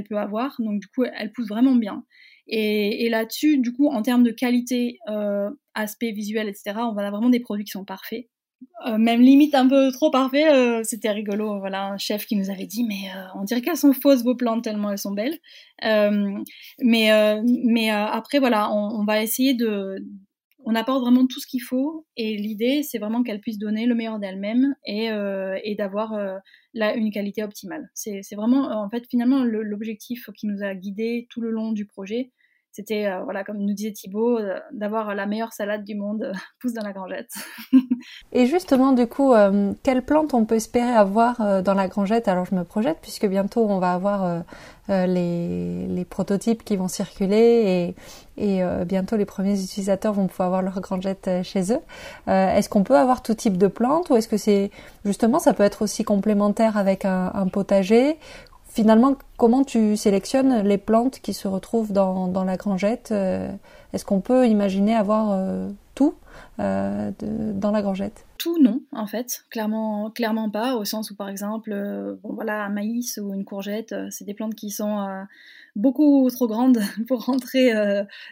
peut 0.09 0.17
avoir, 0.17 0.55
donc 0.59 0.79
du 0.79 0.87
coup 0.87 1.03
elle 1.03 1.33
pousse 1.33 1.49
vraiment 1.49 1.75
bien. 1.75 2.05
Et, 2.49 3.09
là-dessus, 3.09 3.57
du 3.57 3.73
coup, 3.73 3.89
en 3.89 4.01
termes 4.01 4.23
de 4.23 4.31
qualité, 4.31 4.99
aspect 5.73 6.13
visuel, 6.13 6.47
etc., 6.47 6.75
on 6.77 6.91
avoir 6.91 7.11
vraiment 7.11 7.29
des 7.29 7.41
produits 7.41 7.65
qui 7.65 7.71
sont 7.71 7.83
parfaits. 7.83 8.29
même 8.97 9.19
limite 9.19 9.53
un 9.53 9.67
peu 9.67 9.91
trop 9.91 10.11
parfaits, 10.11 10.85
c'était 10.85 11.11
rigolo. 11.11 11.59
Voilà, 11.59 11.87
un 11.87 11.97
chef 11.97 12.25
qui 12.25 12.37
nous 12.37 12.49
avait 12.49 12.65
dit, 12.65 12.85
mais 12.85 13.11
on 13.35 13.43
dirait 13.43 13.61
qu'elles 13.61 13.75
sont 13.75 13.91
fausses 13.91 14.23
vos 14.23 14.35
plantes 14.35 14.63
tellement 14.63 14.91
elles 14.91 14.97
sont 14.97 15.11
belles. 15.11 15.37
mais 15.83 17.41
mais 17.43 17.89
après 17.89 18.39
voilà, 18.39 18.71
on 18.71 19.03
va 19.03 19.21
essayer 19.21 19.53
de 19.53 19.97
on 20.69 20.75
apporte 20.75 21.01
vraiment 21.01 21.25
tout 21.25 21.39
ce 21.39 21.47
qu'il 21.47 21.61
faut 21.61 22.05
et 22.17 22.35
l'idée 22.35 22.83
c'est 22.83 22.97
vraiment 22.99 23.23
qu'elle 23.23 23.39
puisse 23.39 23.57
donner 23.57 23.85
le 23.85 23.95
meilleur 23.95 24.19
d'elle-même 24.19 24.75
et, 24.85 25.09
euh, 25.09 25.57
d'avoir 25.77 26.13
euh, 26.13 26.37
une 26.73 27.09
qualité 27.09 27.41
optimale. 27.41 27.89
C'est 27.93 28.35
vraiment 28.35 28.69
en 28.83 28.89
fait 28.89 29.07
finalement 29.09 29.43
l'objectif 29.43 30.29
qui 30.35 30.45
nous 30.45 30.63
a 30.63 30.75
guidés 30.75 31.27
tout 31.29 31.39
le 31.39 31.51
long 31.51 31.71
du 31.71 31.85
projet, 31.85 32.31
c'était, 32.77 33.07
euh, 33.07 33.23
voilà, 33.23 33.43
comme 33.43 33.57
nous 33.57 33.73
disait 33.73 33.91
Thibaut, 33.91 34.37
euh, 34.37 34.59
d'avoir 34.71 35.15
la 35.15 35.25
meilleure 35.25 35.51
salade 35.51 35.83
du 35.83 35.95
monde 35.95 36.25
euh, 36.25 36.33
pousse 36.61 36.73
dans 36.73 36.83
la 36.83 36.93
grangette. 36.93 37.31
Et 38.31 38.45
justement, 38.45 38.91
du 38.91 39.07
coup, 39.07 39.33
quelles 39.81 40.03
plantes 40.03 40.35
on 40.35 40.45
peut 40.45 40.55
espérer 40.55 40.91
avoir 40.91 41.63
dans 41.63 41.73
la 41.73 41.87
grangette? 41.87 42.27
Alors, 42.27 42.45
je 42.45 42.53
me 42.53 42.63
projette, 42.63 42.99
puisque 43.01 43.25
bientôt 43.25 43.65
on 43.67 43.79
va 43.79 43.93
avoir 43.93 44.43
les, 44.89 45.87
les, 45.87 46.05
prototypes 46.05 46.63
qui 46.63 46.75
vont 46.75 46.87
circuler 46.87 47.95
et, 48.37 48.59
et 48.59 48.61
bientôt 48.85 49.15
les 49.15 49.25
premiers 49.25 49.61
utilisateurs 49.61 50.13
vont 50.13 50.27
pouvoir 50.27 50.47
avoir 50.47 50.61
leur 50.61 50.79
grangette 50.81 51.29
chez 51.43 51.73
eux. 51.73 51.81
est-ce 52.27 52.69
qu'on 52.69 52.83
peut 52.83 52.97
avoir 52.97 53.23
tout 53.23 53.33
type 53.33 53.57
de 53.57 53.67
plantes 53.67 54.09
ou 54.09 54.15
est-ce 54.15 54.27
que 54.27 54.37
c'est 54.37 54.71
justement 55.05 55.39
ça 55.39 55.53
peut 55.53 55.63
être 55.63 55.81
aussi 55.81 56.03
complémentaire 56.03 56.77
avec 56.77 57.05
un, 57.05 57.31
un 57.33 57.47
potager? 57.47 58.17
Finalement, 58.69 59.17
comment 59.37 59.63
tu 59.63 59.97
sélectionnes 59.97 60.61
les 60.61 60.77
plantes 60.77 61.19
qui 61.19 61.33
se 61.33 61.47
retrouvent 61.47 61.91
dans, 61.91 62.43
la 62.43 62.57
grangette 62.57 63.09
euh, 63.11 63.51
Est-ce 63.93 64.05
qu'on 64.05 64.21
peut 64.21 64.47
imaginer 64.47 64.95
avoir 64.95 65.31
euh, 65.31 65.69
tout 65.95 66.15
euh, 66.59 67.11
dans 67.19 67.71
la 67.71 67.81
grangette? 67.81 68.25
Tout 68.37 68.61
non, 68.61 68.81
en 68.91 69.07
fait, 69.07 69.45
clairement, 69.49 70.11
clairement 70.11 70.49
pas, 70.49 70.75
au 70.75 70.85
sens 70.85 71.09
où 71.09 71.15
par 71.15 71.29
exemple, 71.29 71.73
voilà, 72.23 72.65
un 72.65 72.69
maïs 72.69 73.19
ou 73.21 73.33
une 73.33 73.45
courgette, 73.45 73.95
c'est 74.11 74.25
des 74.25 74.35
plantes 74.35 74.53
qui 74.53 74.69
sont 74.69 75.07
beaucoup 75.75 76.29
trop 76.29 76.47
grandes 76.47 76.79
pour 77.07 77.25
rentrer 77.25 77.71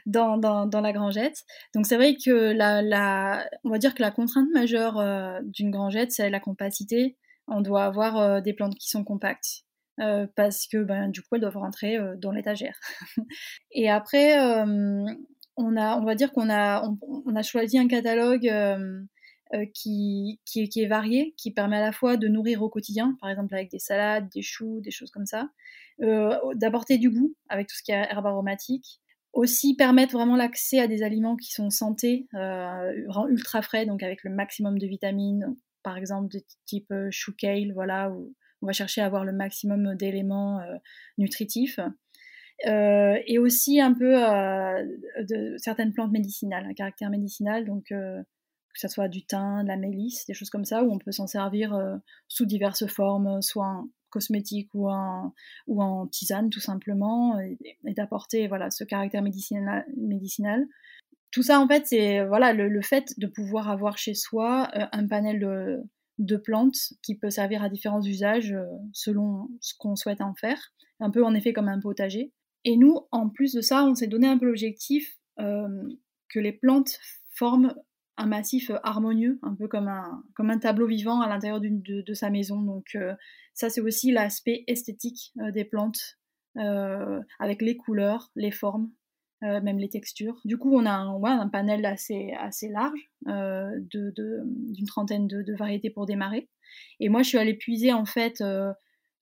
dans, 0.05 0.69
la 0.71 0.93
grangette. 0.93 1.43
Donc 1.73 1.87
c'est 1.87 1.95
vrai 1.95 2.17
que 2.23 2.53
la, 2.53 3.45
on 3.63 3.69
va 3.69 3.79
dire 3.79 3.95
que 3.95 4.03
la 4.03 4.11
contrainte 4.11 4.49
majeure 4.53 5.03
d'une 5.43 5.71
grangette, 5.71 6.11
c'est 6.11 6.29
la 6.29 6.39
compacité. 6.39 7.17
On 7.47 7.61
doit 7.61 7.85
avoir 7.85 8.43
des 8.43 8.53
plantes 8.53 8.75
qui 8.75 8.89
sont 8.89 9.03
compactes. 9.03 9.65
Euh, 10.01 10.27
parce 10.35 10.67
que 10.67 10.83
ben, 10.83 11.07
du 11.07 11.21
coup 11.21 11.35
elles 11.35 11.41
doivent 11.41 11.57
rentrer 11.57 11.97
euh, 11.97 12.15
dans 12.17 12.31
l'étagère. 12.31 12.77
et 13.71 13.89
après, 13.89 14.39
euh, 14.39 15.05
on, 15.55 15.77
a, 15.77 15.97
on 15.97 16.03
va 16.03 16.15
dire 16.15 16.33
qu'on 16.33 16.49
a, 16.49 16.83
on, 17.01 17.35
a 17.35 17.43
choisi 17.43 17.77
un 17.77 17.87
catalogue 17.87 18.51
qui, 19.73 20.41
qui, 20.45 20.69
est 20.75 20.87
varié, 20.87 21.33
qui 21.37 21.51
permet 21.51 21.77
à 21.77 21.81
la 21.81 21.91
fois 21.93 22.17
de 22.17 22.27
nourrir 22.27 22.61
au 22.61 22.69
quotidien, 22.69 23.15
par 23.21 23.29
exemple 23.29 23.55
avec 23.55 23.71
des 23.71 23.79
salades, 23.79 24.27
des 24.33 24.41
choux, 24.41 24.81
des 24.81 24.91
choses 24.91 25.11
comme 25.11 25.25
ça, 25.25 25.49
d'apporter 25.99 26.97
du 26.97 27.09
goût 27.09 27.33
avec 27.47 27.67
tout 27.67 27.75
ce 27.75 27.83
qui 27.83 27.93
est 27.93 28.07
herbe 28.09 28.25
aromatique, 28.25 28.99
aussi 29.31 29.75
permettre 29.75 30.11
vraiment 30.11 30.35
l'accès 30.35 30.79
à 30.79 30.87
des 30.87 31.03
aliments 31.03 31.37
qui 31.37 31.53
sont 31.53 31.69
santé, 31.69 32.27
ultra 33.29 33.61
frais, 33.61 33.85
donc 33.85 34.03
avec 34.03 34.25
le 34.25 34.31
maximum 34.31 34.77
de 34.77 34.87
vitamines, 34.87 35.55
par 35.83 35.95
exemple 35.95 36.27
de 36.27 36.41
type 36.65 36.93
chou 37.11 37.31
kale, 37.33 37.71
voilà, 37.73 38.11
on 38.65 38.67
va 38.67 38.73
chercher 38.73 39.01
à 39.01 39.05
avoir 39.05 39.23
le 39.23 39.31
maximum 39.31 39.95
d'éléments 39.95 40.59
nutritifs. 41.19 41.79
et 42.65 43.37
aussi 43.37 43.79
un 43.79 43.93
peu 43.93 44.15
de 45.23 45.55
certaines 45.57 45.93
plantes 45.93 46.11
médicinales, 46.11 46.65
un 46.65 46.73
caractère 46.73 47.11
médicinal, 47.11 47.65
donc 47.65 47.85
que 47.89 48.81
ce 48.81 48.87
soit 48.87 49.07
du 49.07 49.23
thym, 49.23 49.63
de 49.63 49.67
la 49.67 49.77
mélisse, 49.77 50.25
des 50.25 50.33
choses 50.33 50.49
comme 50.49 50.65
ça, 50.65 50.83
où 50.83 50.91
on 50.91 50.97
peut 50.97 51.11
s'en 51.11 51.27
servir 51.27 51.79
sous 52.27 52.45
diverses 52.45 52.87
formes, 52.87 53.41
soit 53.41 53.67
en 53.67 53.87
cosmétique 54.15 54.69
ou 54.73 54.89
en, 54.89 56.07
tisane 56.07 56.49
tout 56.49 56.59
simplement, 56.59 57.39
et, 57.39 57.77
d'apporter 57.93 58.47
voilà, 58.47 58.71
ce 58.71 58.83
caractère 58.83 59.21
médicinal. 59.21 60.67
Tout 61.31 61.43
ça, 61.43 61.59
en 61.59 61.67
fait, 61.67 61.85
c'est 61.85 62.25
voilà, 62.25 62.53
le, 62.53 62.81
fait 62.81 63.13
de 63.17 63.27
pouvoir 63.27 63.69
avoir 63.69 63.97
chez 63.97 64.13
soi 64.13 64.69
un 64.73 65.07
panel 65.07 65.39
de, 65.39 65.83
de 66.17 66.37
plantes 66.37 66.93
qui 67.01 67.15
peut 67.15 67.29
servir 67.29 67.63
à 67.63 67.69
différents 67.69 68.01
usages 68.01 68.53
euh, 68.53 68.65
selon 68.93 69.49
ce 69.59 69.73
qu'on 69.77 69.95
souhaite 69.95 70.21
en 70.21 70.33
faire, 70.33 70.73
un 70.99 71.11
peu 71.11 71.23
en 71.23 71.33
effet 71.33 71.53
comme 71.53 71.67
un 71.67 71.79
potager. 71.79 72.31
Et 72.63 72.77
nous, 72.77 73.01
en 73.11 73.29
plus 73.29 73.53
de 73.53 73.61
ça, 73.61 73.83
on 73.85 73.95
s'est 73.95 74.07
donné 74.07 74.27
un 74.27 74.37
peu 74.37 74.45
l'objectif 74.45 75.17
euh, 75.39 75.67
que 76.29 76.39
les 76.39 76.53
plantes 76.53 76.99
forment 77.31 77.75
un 78.17 78.27
massif 78.27 78.71
harmonieux, 78.83 79.39
un 79.43 79.55
peu 79.55 79.67
comme 79.67 79.89
un, 79.89 80.23
comme 80.35 80.49
un 80.49 80.57
tableau 80.57 80.87
vivant 80.87 81.19
à 81.19 81.27
l'intérieur 81.27 81.59
de, 81.59 82.01
de, 82.01 82.13
sa 82.13 82.29
maison. 82.29 82.61
Donc 82.61 82.95
euh, 82.95 83.13
ça, 83.53 83.69
c'est 83.69 83.81
aussi 83.81 84.11
l'aspect 84.11 84.63
esthétique 84.67 85.33
des 85.53 85.65
plantes, 85.65 86.17
avec 87.39 87.61
les 87.61 87.75
couleurs, 87.75 88.31
les 88.37 88.51
formes, 88.51 88.89
euh, 89.43 89.61
même 89.61 89.79
les 89.79 89.89
textures. 89.89 90.39
Du 90.45 90.57
coup, 90.57 90.73
on 90.73 90.85
a 90.85 90.91
un, 90.91 91.21
un 91.21 91.49
panel 91.49 91.85
assez, 91.85 92.31
large 92.69 93.11
euh, 93.27 93.69
d'une 93.91 94.87
trentaine 94.87 95.27
de, 95.27 95.55
variétés 95.55 95.89
pour 95.89 96.05
démarrer. 96.05 96.49
Et 97.01 97.09
moi, 97.09 97.21
je 97.21 97.29
suis 97.29 97.37
allée 97.37 97.53
puiser 97.53 97.91
en 97.91 98.05
fait 98.05 98.39
euh, 98.39 98.71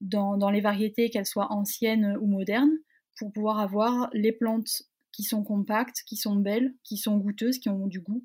dans, 0.01 0.38
dans, 0.38 0.51
les 0.51 0.62
variétés, 0.62 1.10
qu'elles 1.10 1.25
soient 1.25 1.51
anciennes 1.51 2.15
ou 2.22 2.27
modernes, 2.27 2.77
pour 3.17 3.34
pouvoir 3.34 3.60
avoir 3.60 4.10
les 4.13 4.32
plantes 4.32 4.84
qui 5.12 5.24
sont 5.24 5.43
compactes, 5.43 6.03
qui 6.05 6.15
sont 6.15 6.36
belles, 6.36 6.74
qui 6.84 6.98
sont 6.98 7.17
goûteuses, 7.17 7.58
qui 7.58 7.70
ont 7.70 7.88
du 7.88 8.00
goût, 8.00 8.24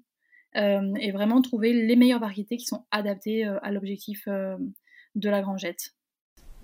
et 0.55 1.13
vraiment 1.13 1.41
trouver 1.41 1.73
les 1.73 1.95
meilleures 1.95 2.21
variétés 2.21 2.57
qui 2.57 2.65
sont 2.65 2.85
adaptées 2.91 3.45
à 3.45 3.71
l'objectif 3.71 4.27
de 4.27 5.31
la 5.31 5.43
grangette. 5.43 5.95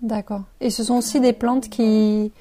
D'accord. 0.01 0.43
Et 0.59 0.69
ce 0.69 0.83
sont 0.83 0.95
aussi 0.95 1.21
des 1.21 1.33
plantes 1.33 1.69
qui, 1.69 2.33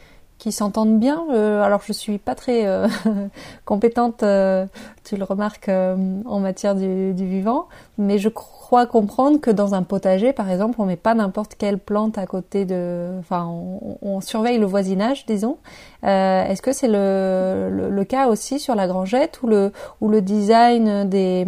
qui 0.44 0.52
s'entendent 0.52 1.00
bien. 1.00 1.24
Euh, 1.30 1.62
alors 1.62 1.80
je 1.86 1.94
suis 1.94 2.18
pas 2.18 2.34
très 2.34 2.66
euh, 2.66 2.86
compétente, 3.64 4.22
euh, 4.22 4.66
tu 5.02 5.16
le 5.16 5.24
remarques, 5.24 5.70
en 5.70 6.38
matière 6.38 6.74
du, 6.74 7.14
du, 7.14 7.26
vivant, 7.26 7.66
mais 7.96 8.18
je 8.18 8.28
crois 8.28 8.84
comprendre 8.84 9.40
que 9.40 9.50
dans 9.50 9.74
un 9.74 9.82
potager, 9.82 10.34
par 10.34 10.50
exemple, 10.50 10.74
on 10.82 10.84
met 10.84 10.96
pas 10.96 11.14
n'importe 11.14 11.54
quelle 11.54 11.78
plante 11.78 12.18
à 12.18 12.26
côté 12.26 12.66
de, 12.66 13.18
enfin, 13.20 13.46
on, 13.46 13.96
on 14.02 14.20
surveille 14.20 14.58
le 14.58 14.66
voisinage, 14.66 15.24
disons. 15.24 15.56
Est-ce 16.04 16.60
que 16.60 16.72
c'est 16.72 16.88
le, 16.88 17.70
le, 17.70 17.90
le, 17.90 18.04
cas 18.04 18.28
aussi 18.28 18.58
sur 18.58 18.74
la 18.74 18.86
grangette 18.86 19.42
où 19.42 19.46
le 19.46 19.72
où 20.00 20.08
le 20.08 20.20
design 20.20 21.08
des 21.08 21.46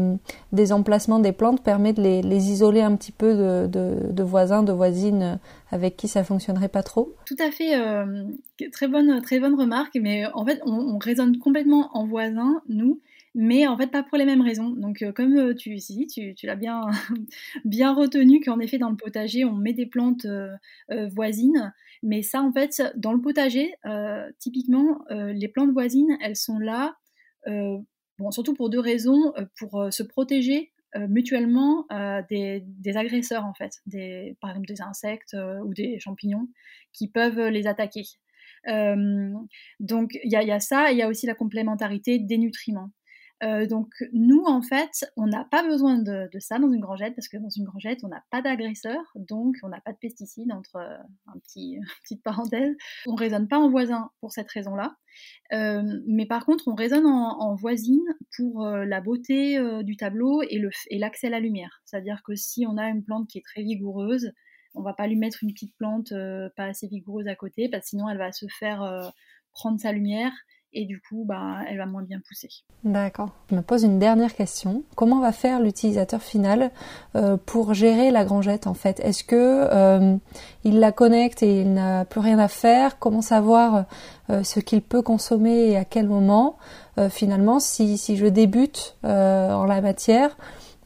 des 0.52 0.72
emplacements 0.72 1.18
des 1.18 1.32
plantes 1.32 1.62
permet 1.62 1.92
de 1.92 2.00
les, 2.00 2.22
les 2.22 2.50
isoler 2.50 2.80
un 2.80 2.96
petit 2.96 3.12
peu 3.12 3.34
de, 3.34 3.66
de, 3.66 4.12
de 4.12 4.22
voisins, 4.22 4.62
de 4.62 4.72
voisines 4.72 5.38
avec 5.70 5.96
qui 5.96 6.08
ça 6.08 6.24
fonctionnerait 6.24 6.68
pas 6.68 6.82
trop? 6.82 7.14
Tout 7.26 7.36
à 7.38 7.50
fait, 7.50 7.76
euh, 7.76 8.24
très 8.72 8.88
bonne, 8.88 9.20
très 9.22 9.40
bonne 9.40 9.54
remarque. 9.54 9.98
Mais 10.00 10.24
en 10.34 10.44
fait, 10.44 10.60
on, 10.64 10.72
on, 10.72 10.98
raisonne 10.98 11.38
complètement 11.38 11.90
en 11.92 12.06
voisin, 12.06 12.62
nous, 12.68 13.00
mais 13.36 13.68
en 13.68 13.76
fait 13.76 13.88
pas 13.88 14.02
pour 14.02 14.18
les 14.18 14.24
mêmes 14.24 14.40
raisons. 14.40 14.70
Donc, 14.70 15.02
euh, 15.02 15.12
comme 15.12 15.36
euh, 15.36 15.54
tu 15.54 15.78
si, 15.78 16.08
tu, 16.08 16.34
l'as 16.46 16.56
bien, 16.56 16.80
bien 17.64 17.94
retenu, 17.94 18.40
qu'en 18.40 18.58
effet 18.58 18.78
dans 18.78 18.90
le 18.90 18.96
potager, 18.96 19.44
on 19.44 19.54
met 19.54 19.72
des 19.72 19.86
plantes 19.86 20.26
voisines. 21.14 21.72
Mais 22.02 22.22
ça, 22.22 22.42
en 22.42 22.52
fait, 22.52 22.82
dans 22.96 23.12
le 23.12 23.20
potager, 23.20 23.74
typiquement, 24.38 25.04
les 25.10 25.48
plantes 25.48 25.72
voisines, 25.72 26.18
elles 26.20 26.36
sont 26.36 26.58
là. 26.58 26.96
Bon, 27.46 28.30
surtout 28.30 28.54
pour 28.54 28.70
deux 28.70 28.80
raisons, 28.80 29.32
pour 29.58 29.88
se 29.90 30.02
protéger 30.02 30.72
euh, 30.96 31.06
mutuellement 31.08 31.84
euh, 31.92 32.22
des, 32.30 32.62
agresseurs 32.96 33.44
en 33.44 33.54
fait, 33.54 33.80
des, 33.86 34.36
par 34.40 34.50
exemple 34.50 34.68
des 34.68 34.80
insectes 34.80 35.34
euh, 35.34 35.58
ou 35.60 35.74
des 35.74 35.98
champignons 35.98 36.48
qui 36.92 37.08
peuvent 37.08 37.48
les 37.48 37.66
attaquer. 37.66 38.04
donc 39.80 40.18
il 40.24 40.32
y, 40.32 40.46
y, 40.46 40.52
a 40.52 40.60
ça, 40.60 40.92
il 40.92 40.98
y 40.98 41.02
a 41.02 41.08
aussi 41.08 41.26
la 41.26 41.34
complémentarité 41.34 42.18
des 42.18 42.38
nutriments. 42.38 42.90
Euh, 43.42 43.66
donc 43.66 43.92
nous, 44.12 44.42
en 44.46 44.62
fait, 44.62 45.04
on 45.16 45.26
n'a 45.26 45.44
pas 45.44 45.62
besoin 45.62 45.98
de, 45.98 46.28
ça 46.38 46.58
dans 46.58 46.72
une 46.72 46.80
grangette, 46.80 47.14
parce 47.14 47.28
que 47.28 47.36
dans 47.36 47.50
une 47.50 47.64
grangette, 47.64 48.00
on 48.02 48.08
n'a 48.08 48.24
pas 48.30 48.40
d'agresseurs, 48.40 49.04
donc 49.14 49.56
on 49.62 49.68
n'a 49.68 49.80
pas 49.80 49.92
de 49.92 49.98
pesticides, 49.98 50.50
entre 50.52 50.76
euh, 50.76 50.96
un 51.26 51.38
petit, 51.40 51.78
petite 52.02 52.22
parenthèse. 52.22 52.74
On 53.06 53.14
raisonne 53.14 53.48
pas 53.48 53.58
en 53.58 53.70
voisin 53.70 54.10
pour 54.20 54.32
cette 54.32 54.50
raison-là. 54.50 54.96
Euh, 55.52 55.82
mais 56.06 56.26
par 56.26 56.46
contre, 56.46 56.68
on 56.68 56.74
raisonne 56.74 57.06
en, 57.06 57.54
voisine 57.56 58.04
pour 58.36 58.66
la 58.66 59.00
beauté 59.00 59.58
du 59.82 59.96
tableau 59.96 60.42
et 60.42 60.98
l'accès 60.98 61.28
à 61.28 61.30
la 61.30 61.40
lumière. 61.40 61.80
C'est-à-dire 61.86 62.22
que 62.22 62.34
si 62.34 62.66
on 62.66 62.76
a 62.76 62.88
une 62.88 63.02
plante 63.02 63.26
qui 63.28 63.38
est 63.38 63.44
très 63.44 63.62
vigoureuse, 63.62 64.32
on 64.74 64.82
va 64.82 64.92
pas 64.92 65.06
lui 65.06 65.16
mettre 65.16 65.38
une 65.42 65.54
petite 65.54 65.74
plante 65.78 66.12
pas 66.54 66.64
assez 66.64 66.86
vigoureuse 66.86 67.28
à 67.28 67.34
côté, 67.34 67.70
parce 67.70 67.84
que 67.84 67.88
sinon 67.90 68.10
elle 68.10 68.18
va 68.18 68.30
se 68.30 68.44
faire 68.58 69.10
prendre 69.52 69.80
sa 69.80 69.92
lumière 69.92 70.32
et 70.76 70.84
du 70.84 71.00
coup, 71.00 71.24
bah, 71.26 71.60
elle 71.68 71.78
va 71.78 71.86
moins 71.86 72.02
bien 72.02 72.20
pousser. 72.28 72.50
D'accord. 72.84 73.30
Je 73.50 73.56
me 73.56 73.62
pose 73.62 73.82
une 73.82 73.98
dernière 73.98 74.34
question. 74.34 74.82
Comment 74.94 75.20
va 75.20 75.32
faire 75.32 75.58
l'utilisateur 75.58 76.20
final 76.20 76.70
euh, 77.16 77.38
pour 77.46 77.72
gérer 77.72 78.10
la 78.10 78.26
grangette 78.26 78.66
en 78.66 78.74
fait? 78.74 79.00
Est-ce 79.00 79.24
que 79.24 79.68
euh, 79.72 80.16
il 80.64 80.78
la 80.78 80.92
connecte 80.92 81.42
et 81.42 81.62
il 81.62 81.72
n'a 81.72 82.04
plus 82.04 82.20
rien 82.20 82.38
à 82.38 82.48
faire? 82.48 82.98
Comment 82.98 83.22
savoir 83.22 83.86
euh, 84.28 84.44
ce 84.44 84.60
qu'il 84.60 84.82
peut 84.82 85.00
consommer 85.00 85.70
et 85.70 85.76
à 85.78 85.84
quel 85.84 86.06
moment? 86.06 86.56
Finalement, 87.10 87.60
si, 87.60 87.98
si, 87.98 88.16
je 88.16 88.24
débute 88.24 88.96
en 89.02 89.66
la 89.66 89.82
matière, 89.82 90.34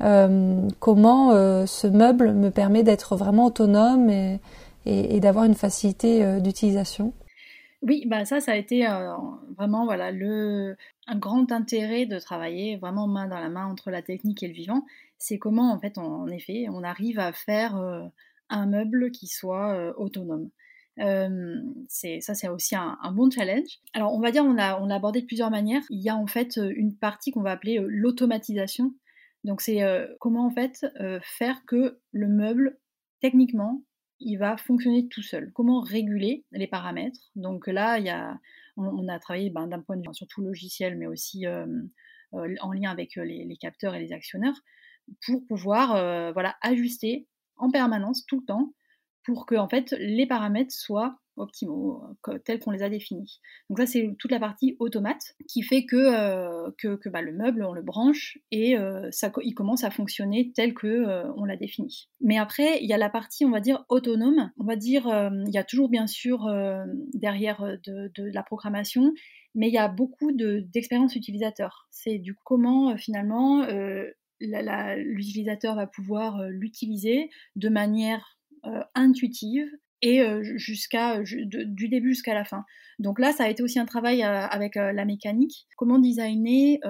comment 0.00 1.30
ce 1.66 1.87
meuble 1.87 2.32
me 2.32 2.50
permet 2.50 2.82
d'être 2.82 3.14
vraiment 3.14 3.47
autonome 3.47 4.11
et, 4.11 5.20
d'avoir 5.20 5.44
une 5.44 5.54
facilité 5.54 6.40
d'utilisation? 6.40 7.12
Oui, 7.83 8.05
bah 8.07 8.27
ça, 8.27 8.41
ça 8.41 8.53
a 8.53 8.57
été 8.57 8.87
euh, 8.87 9.17
vraiment 9.57 9.87
voilà 9.87 10.13
le 10.13 10.77
un 11.07 11.19
grand 11.19 11.51
intérêt 11.51 12.05
de 12.05 12.19
travailler 12.19 12.77
vraiment 12.77 13.07
main 13.07 13.27
dans 13.27 13.39
la 13.41 13.49
main 13.49 13.67
entre 13.67 13.91
la 13.91 14.03
technique 14.03 14.43
et 14.43 14.49
le 14.49 14.55
vivant. 14.55 14.85
C'est 15.19 15.39
comment 15.39 15.73
en 15.73 15.81
fait, 15.81 15.97
en 15.97 16.27
effet, 16.29 16.67
on 16.71 16.83
arrive 16.83 17.19
à 17.19 17.33
faire 17.33 17.77
euh, 17.77 18.07
un 18.51 18.67
meuble 18.67 19.11
qui 19.13 19.29
soit 19.29 19.73
euh, 19.75 19.93
autonome. 19.97 20.51
c'est 21.89 22.21
ça, 22.21 22.35
c'est 22.35 22.49
aussi 22.49 22.77
un, 22.77 22.99
bon 23.13 23.31
challenge. 23.31 23.81
Alors, 23.95 24.13
on 24.15 24.21
va 24.21 24.31
dire, 24.31 24.45
on 24.45 24.53
l'a 24.53 24.81
on 24.83 24.91
abordé 24.91 25.23
de 25.23 25.27
plusieurs 25.27 25.51
manières. 25.51 25.83
Il 25.91 26.03
y 26.03 26.11
a 26.11 26.17
en 26.17 26.27
fait 26.27 26.57
une 26.57 26.97
partie 26.97 27.31
qu'on 27.33 27.43
va 27.43 27.53
appeler 27.53 27.79
l'automatisation. 27.87 28.95
Donc, 29.45 29.63
c'est 29.63 29.81
comment 30.21 30.47
en 30.47 30.51
fait 30.51 30.87
faire 31.23 31.65
que 31.67 31.99
le 32.13 32.29
meuble 32.29 32.79
techniquement 33.21 33.83
il 34.21 34.37
va 34.37 34.57
fonctionner 34.57 35.09
tout 35.09 35.23
seul. 35.23 35.50
Comment 35.53 35.81
réguler 35.81 36.45
les 36.53 36.67
paramètres? 36.67 37.21
Donc 37.37 37.67
là, 37.67 37.99
on, 38.77 39.09
a 39.09 39.19
travaillé 39.19 39.50
ben, 39.50 39.67
d'un 39.67 39.81
point 39.81 39.97
de 39.97 40.03
vue 40.07 40.15
surtout 40.15 40.43
logiciel, 40.43 40.97
mais 40.97 41.07
aussi 41.07 41.47
euh, 41.47 41.67
euh, 42.35 42.55
en 42.61 42.73
lien 42.73 42.91
avec 42.91 43.17
euh, 43.17 43.25
les, 43.25 43.57
capteurs 43.57 43.95
et 43.95 44.00
les 44.00 44.12
actionneurs, 44.12 44.55
pour 45.27 45.45
pouvoir 45.47 46.33
voilà, 46.33 46.57
ajuster 46.62 47.27
en 47.57 47.71
permanence, 47.71 48.25
tout 48.27 48.41
le 48.41 48.47
temps, 48.47 48.75
pour 49.25 49.47
que 49.47 49.57
en 49.57 49.69
fait, 49.69 49.95
les 49.99 50.27
paramètres 50.27 50.73
soient 50.73 51.19
optimaux, 51.40 52.02
tels 52.44 52.61
qu'on 52.61 52.70
les 52.70 52.82
a 52.82 52.88
définis. 52.88 53.40
Donc 53.68 53.78
ça, 53.78 53.87
c'est 53.87 54.14
toute 54.18 54.30
la 54.30 54.38
partie 54.38 54.76
automate 54.78 55.35
qui 55.49 55.62
fait 55.62 55.85
que, 55.85 55.97
euh, 55.97 56.70
que, 56.78 57.09
bah, 57.09 57.23
le 57.23 57.32
meuble, 57.32 57.64
on 57.64 57.73
le 57.73 57.82
branche 57.82 58.38
et 58.50 58.76
euh, 58.76 59.09
ça, 59.11 59.32
il 59.42 59.54
commence 59.54 59.85
à 59.85 59.90
fonctionner 59.90 60.52
tel 60.54 60.75
que 60.75 60.87
euh, 60.87 61.32
on 61.37 61.44
l'a 61.44 61.56
défini. 61.56 62.09
Mais 62.20 62.38
après, 62.38 62.82
il 62.82 62.88
y 62.88 62.92
a 62.92 62.99
la 62.99 63.11
partie, 63.11 63.44
on 63.44 63.50
va 63.50 63.61
dire, 63.61 63.85
autonome. 63.88 64.50
On 64.59 64.64
va 64.64 64.76
dire, 64.76 65.06
il 65.47 65.52
y 65.52 65.59
a 65.59 65.64
toujours 65.64 65.88
bien 65.88 66.06
sûr 66.06 66.49
derrière 67.14 67.62
de, 67.85 68.11
de, 68.14 68.25
la 68.32 68.42
programmation, 68.42 69.12
mais 69.54 69.68
il 69.68 69.75
y 69.75 69.78
a 69.78 69.88
beaucoup 69.88 70.32
d'expérience 70.32 71.16
utilisateur. 71.16 71.88
C'est 71.90 72.18
du 72.18 72.35
comment 72.35 72.97
finalement 72.97 73.66
l'utilisateur 74.40 75.75
va 75.75 75.87
pouvoir 75.87 76.49
l'utiliser 76.49 77.30
de 77.56 77.68
manière 77.68 78.38
intuitive 78.94 79.68
et 80.02 80.23
jusqu'à 80.42 81.23
du 81.23 81.88
début 81.88 82.11
jusqu'à 82.11 82.35
la 82.35 82.45
fin. 82.45 82.64
Donc 82.99 83.19
là, 83.19 83.33
ça 83.33 83.45
a 83.45 83.49
été 83.49 83.62
aussi 83.62 83.78
un 83.78 83.87
travail 83.87 84.23
avec 84.23 84.75
la 84.76 85.04
mécanique. 85.04 85.66
Comment 85.76 85.99
designer 85.99 86.80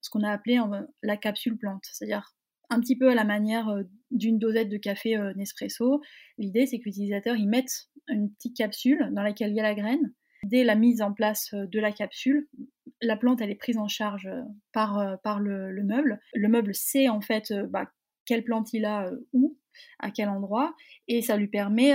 ce 0.00 0.10
qu'on 0.10 0.22
a 0.22 0.30
appelé 0.30 0.58
la 1.02 1.16
capsule 1.16 1.56
plante, 1.58 1.84
c'est-à-dire 1.90 2.34
un 2.70 2.80
petit 2.80 2.96
peu 2.96 3.10
à 3.10 3.14
la 3.14 3.24
manière 3.24 3.74
d'une 4.10 4.38
dosette 4.38 4.68
de 4.68 4.76
café 4.76 5.16
Nespresso. 5.36 6.00
L'idée, 6.36 6.66
c'est 6.66 6.78
que 6.78 6.84
l'utilisateur 6.84 7.36
y 7.36 7.46
mette 7.46 7.88
une 8.08 8.32
petite 8.32 8.56
capsule 8.56 9.10
dans 9.12 9.22
laquelle 9.22 9.50
il 9.50 9.56
y 9.56 9.60
a 9.60 9.64
la 9.64 9.74
graine. 9.74 10.12
Dès 10.44 10.64
la 10.64 10.76
mise 10.76 11.02
en 11.02 11.12
place 11.12 11.52
de 11.52 11.80
la 11.80 11.92
capsule, 11.92 12.48
la 13.02 13.16
plante, 13.16 13.40
elle 13.40 13.50
est 13.50 13.56
prise 13.56 13.78
en 13.78 13.88
charge 13.88 14.28
par, 14.72 15.18
par 15.22 15.40
le, 15.40 15.82
meuble. 15.82 16.20
Le 16.34 16.48
meuble 16.48 16.74
sait 16.74 17.08
en 17.08 17.20
fait 17.20 17.52
bah, 17.70 17.90
quelle 18.24 18.44
plante 18.44 18.72
il 18.72 18.84
a 18.84 19.10
où 19.32 19.56
à 19.98 20.10
quel 20.10 20.28
endroit, 20.28 20.74
et 21.06 21.22
ça 21.22 21.36
lui 21.36 21.48
permet 21.48 21.92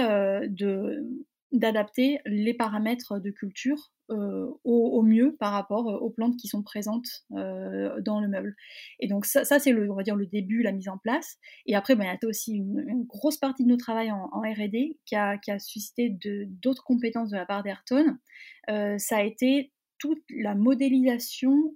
de 0.49 1.05
d'adapter 1.53 2.19
les 2.25 2.55
paramètres 2.55 3.19
de 3.19 3.29
culture 3.29 3.93
euh, 4.09 4.51
au, 4.65 5.01
mieux 5.01 5.37
par 5.39 5.53
rapport 5.53 5.89
euh, 5.89 5.97
aux 5.97 6.09
plantes 6.09 6.35
qui 6.35 6.47
sont 6.47 6.61
présentes 6.61 7.07
euh, 7.31 8.01
dans 8.01 8.19
le 8.19 8.27
meuble. 8.27 8.55
Et 8.99 9.07
donc 9.07 9.25
ça, 9.25 9.43
c'est 9.45 9.71
le, 9.71 9.89
on 9.89 9.95
va 9.95 10.03
dire 10.03 10.15
le 10.15 10.25
début, 10.25 10.61
la 10.61 10.73
mise 10.73 10.89
en 10.89 10.97
place. 10.97 11.37
Et 11.65 11.75
après, 11.75 11.93
il 11.93 11.99
y 11.99 12.05
a 12.05 12.17
aussi 12.27 12.53
une, 12.53 13.05
grosse 13.05 13.37
partie 13.37 13.63
de 13.63 13.69
nos 13.69 13.77
travail 13.77 14.11
en, 14.11 14.27
R&D 14.41 14.97
qui 15.05 15.15
a, 15.15 15.37
qui 15.37 15.51
a, 15.51 15.59
suscité 15.59 16.09
d'autres 16.61 16.83
compétences 16.83 17.29
de 17.29 17.37
la 17.37 17.45
part 17.45 17.63
d'Ayrton. 17.63 18.17
ça 18.67 19.17
a 19.17 19.23
été 19.23 19.71
toute 19.99 20.23
la 20.29 20.53
modélisation 20.53 21.73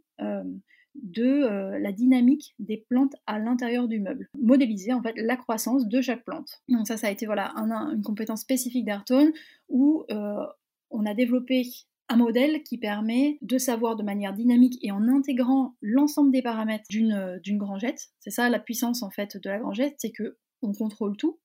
de 1.04 1.78
la 1.80 1.92
dynamique 1.92 2.56
des 2.60 2.86
plantes 2.90 3.16
à 3.26 3.40
l'intérieur 3.40 3.88
du 3.88 4.00
meuble. 4.00 4.30
Modéliser 4.40 4.94
en 4.94 5.02
fait 5.02 5.14
la 5.16 5.38
croissance 5.38 5.88
de 5.88 6.02
chaque 6.02 6.26
plante. 6.26 6.62
Donc 6.70 6.88
ça, 6.88 6.98
ça 6.98 7.08
a 7.08 7.12
été 7.12 7.26
voilà 7.26 7.54
une 7.56 8.02
compétence 8.02 8.42
spécifique 8.42 8.86
d'Ayrton 8.86 9.32
où 9.70 10.06
on 10.90 11.06
a 11.06 11.14
développé 11.14 11.64
un 12.10 12.18
modèle 12.18 12.64
qui 12.64 12.78
permet 12.78 13.38
de 13.42 13.58
savoir 13.58 13.96
de 13.96 14.04
manière 14.04 14.34
dynamique 14.34 14.78
et 14.82 14.92
en 14.92 15.08
intégrant 15.08 15.76
l'ensemble 15.82 16.32
des 16.32 16.42
paramètres 16.42 16.86
d'une 16.90 17.14
euh, 17.14 17.40
d'une 17.40 17.58
grangette. 17.58 18.08
C'est 18.20 18.30
ça 18.30 18.50
la 18.50 18.60
puissance 18.60 19.04
en 19.04 19.10
fait 19.10 19.38
de 19.38 19.50
la 19.50 19.60
grangette, 19.60 19.96
c'est 19.98 20.12
que 20.12 20.38
on 20.62 20.72
contrôle 20.72 21.18
tout 21.18 21.40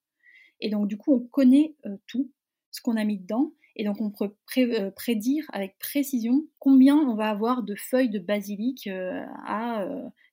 et 0.61 0.71
donc 0.71 0.87
du 0.89 0.97
coup 0.97 1.13
on 1.13 1.21
connaît 1.21 1.77
euh, 1.87 1.97
tout 2.07 2.31
ce 2.71 2.81
qu'on 2.81 2.97
a 2.97 3.05
mis 3.05 3.19
dedans 3.19 3.53
et 3.77 3.85
donc 3.85 4.01
on 4.01 4.11
peut 4.11 4.35
euh, 4.59 4.91
prédire 4.91 5.45
avec 5.53 5.79
précision 5.79 6.43
combien 6.59 6.97
on 6.97 7.15
va 7.15 7.31
avoir 7.31 7.63
de 7.63 7.75
feuilles 7.75 8.11
de 8.11 8.19
basilic 8.19 8.89
à 9.47 9.87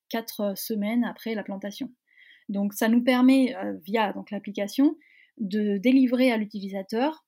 4 0.10 0.58
semaines 0.58 1.04
après 1.04 1.36
la 1.36 1.44
plantation. 1.44 1.92
Donc 2.50 2.74
ça 2.74 2.88
nous 2.88 3.04
permet 3.04 3.56
via 3.86 4.14
l'application 4.32 4.96
de 5.38 5.78
délivrer 5.78 6.32
à 6.32 6.38
l'utilisateur 6.38 7.26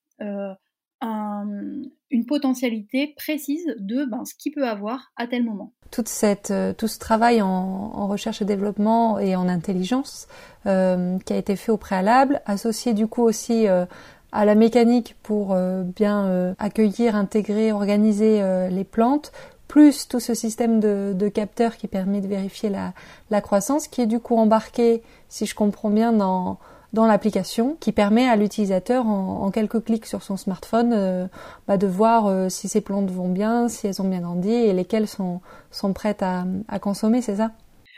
une 2.11 2.25
potentialité 2.25 3.13
précise 3.15 3.65
de 3.79 4.05
ben, 4.05 4.25
ce 4.25 4.35
qu'il 4.35 4.51
peut 4.51 4.67
avoir 4.67 5.11
à 5.15 5.27
tel 5.27 5.43
moment. 5.43 5.73
Toute 5.89 6.07
cette, 6.07 6.51
euh, 6.51 6.73
tout 6.73 6.87
ce 6.87 6.99
travail 6.99 7.41
en, 7.41 8.07
recherche 8.07 8.41
et 8.41 8.45
développement 8.45 9.19
et 9.19 9.35
en 9.35 9.47
intelligence 9.47 10.27
euh, 10.65 11.17
qui 11.19 11.33
a 11.33 11.37
été 11.37 11.55
fait 11.55 11.71
au 11.71 11.77
préalable, 11.77 12.41
associé 12.45 12.93
du 12.93 13.07
coup 13.07 13.23
aussi 13.23 13.67
euh, 13.67 13.85
à 14.31 14.45
la 14.45 14.55
mécanique 14.55 15.15
pour 15.23 15.55
bien 15.55 16.55
accueillir, 16.57 17.15
intégrer, 17.15 17.71
organiser 17.71 18.41
les 18.69 18.83
plantes, 18.83 19.31
plus 19.67 20.07
tout 20.07 20.19
ce 20.19 20.33
système 20.33 20.79
de, 20.79 21.13
de, 21.15 21.27
capteurs 21.29 21.77
qui 21.77 21.87
permet 21.87 22.21
de 22.21 22.27
vérifier 22.27 22.69
la, 22.69 22.93
la 23.29 23.41
croissance, 23.41 23.87
qui 23.87 24.01
est 24.01 24.07
du 24.07 24.19
coup 24.19 24.37
embarqué, 24.37 25.03
si 25.29 25.45
je 25.45 25.55
comprends 25.55 25.89
bien, 25.89 26.13
dans 26.13 26.57
dans 26.93 27.05
l'application 27.05 27.77
qui 27.79 27.91
permet 27.91 28.27
à 28.27 28.35
l'utilisateur 28.35 29.07
en, 29.07 29.49
quelques 29.51 29.83
clics 29.83 30.05
sur 30.05 30.23
son 30.23 30.37
smartphone 30.37 30.91
euh, 30.93 31.27
bah, 31.67 31.77
de 31.77 31.87
voir 31.87 32.27
euh, 32.27 32.49
si 32.49 32.67
ses 32.67 32.81
plantes 32.81 33.09
vont 33.09 33.29
bien, 33.29 33.69
si 33.69 33.87
elles 33.87 34.01
ont 34.01 34.07
bien 34.07 34.21
grandi 34.21 34.51
et 34.51 34.73
lesquelles 34.73 35.07
sont, 35.07 35.41
sont 35.71 35.93
prêtes 35.93 36.23
à, 36.23 36.45
à 36.67 36.79
consommer, 36.79 37.21
c'est 37.21 37.37
ça? 37.37 37.51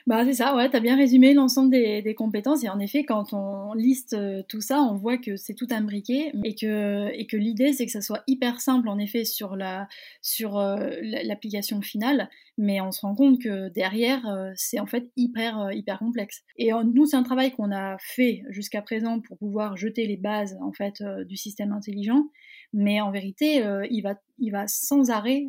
Bah 0.06 0.26
c'est 0.26 0.34
ça, 0.34 0.54
ouais, 0.54 0.70
t'as 0.70 0.82
bien 0.82 0.98
résumé 0.98 1.34
l'ensemble 1.34 1.72
des, 1.72 2.02
des, 2.02 2.14
compétences. 2.14 2.64
Et 2.66 2.70
en 2.70 2.80
effet 2.80 3.06
quand 3.06 3.32
on 3.32 3.74
liste 3.74 4.14
euh, 4.14 4.44
tout 4.50 4.60
ça, 4.60 4.82
on 4.82 4.96
voit 4.96 5.18
que 5.18 5.38
c'est 5.38 5.54
tout 5.54 5.68
imbriqué 5.72 6.34
et 6.44 6.56
que 6.56 7.10
et 7.14 7.26
que 7.26 7.38
l'idée 7.38 7.72
c'est 7.72 7.86
que 7.86 7.92
ça 7.92 8.02
soit 8.02 8.22
hyper 8.28 8.60
simple 8.60 8.90
en 8.90 8.98
effet 8.98 9.24
sur 9.24 9.56
la 9.56 9.88
sur 10.22 10.58
euh, 10.58 10.90
l'application 11.02 11.82
finale, 11.82 12.30
mais 12.58 12.82
on 12.82 12.92
se 12.92 13.00
rend 13.02 13.16
compte 13.16 13.42
que 13.42 13.70
derrière 13.70 14.28
euh, 14.28 14.52
c'est 14.56 14.80
en 14.82 14.88
fait 14.88 15.10
hyper 15.16 15.72
hyper 15.72 16.00
complexe. 16.00 16.44
Et 16.58 16.72
nous 16.72 17.06
c'est 17.06 17.16
un 17.16 17.24
travail 17.24 17.52
qu'on 17.52 17.72
a 17.72 17.96
fait 18.00 18.44
jusqu'à 18.50 18.82
présent 18.82 19.22
pour 19.22 19.38
pouvoir 19.38 19.78
jeter 19.78 20.06
les 20.06 20.18
bases 20.18 20.58
en 20.62 20.74
fait 20.74 21.02
du 21.28 21.38
système 21.38 21.72
intelligent, 21.72 22.26
mais 22.74 23.00
en 23.00 23.12
vérité 23.12 23.64
il 23.90 24.02
va 24.02 24.16
il 24.38 24.52
va 24.52 24.68
sans 24.68 25.12
arrêt 25.12 25.46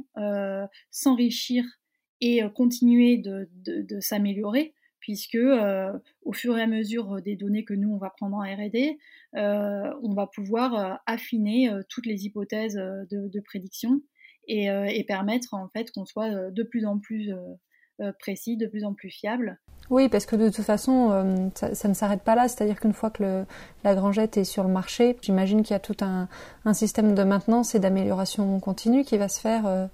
s'enrichir 0.93 1.65
et 2.25 2.43
euh, 2.43 2.49
continuer 2.49 3.19
de, 3.19 3.47
s'améliorer 4.01 4.75
puisque 4.99 5.35
euh, 5.35 5.93
au 6.23 6.33
fur 6.33 6.57
et 6.57 6.63
à 6.63 6.67
mesure 6.67 7.21
des 7.21 7.37
données 7.37 7.65
que 7.65 7.75
nous 7.75 7.93
on 7.93 7.99
va 7.99 8.09
prendre 8.09 8.37
en 8.37 8.41
R&D, 8.41 8.97
euh, 9.37 9.93
on 10.03 10.15
va 10.15 10.27
pouvoir 10.27 11.03
affiner 11.05 11.71
toutes 11.91 12.07
les 12.07 12.25
hypothèses 12.25 12.77
de, 12.77 13.41
prédiction 13.41 14.01
et, 14.49 15.05
permettre 15.07 15.53
en 15.53 15.69
fait 15.69 15.91
qu'on 15.93 16.07
soit 16.07 16.51
de 16.51 16.63
plus 16.63 16.87
en 16.87 16.99
plus 16.99 17.31
précis, 18.19 18.57
de 18.57 18.67
plus 18.67 18.85
en 18.85 18.95
plus 18.95 19.11
fiable. 19.11 19.61
Oui, 19.91 20.09
parce 20.09 20.25
que 20.25 20.37
de 20.37 20.49
toute 20.49 20.65
façon, 20.65 21.51
ça, 21.55 21.89
ne 21.89 21.95
s'arrête 21.95 22.23
pas 22.23 22.35
là. 22.35 22.49
C'est-à-dire 22.49 22.81
qu'une 22.81 22.95
fois 22.95 23.11
que 23.11 23.45
la 23.85 23.95
grangette 23.95 24.39
est 24.39 24.45
sur 24.45 24.63
le 24.63 24.71
marché, 24.71 25.17
j'imagine 25.21 25.63
qu'il 25.63 25.75
y 25.75 25.77
a 25.77 25.81
tout 25.81 25.97
un, 26.01 26.29
système 26.73 27.15
de 27.15 27.25
maintenance 27.25 27.75
et 27.75 27.79
d'amélioration 27.79 28.59
continue 28.61 29.05
qui 29.05 29.19
va 29.19 29.29
se 29.29 29.41
faire 29.41 29.67
euh, 29.67 29.87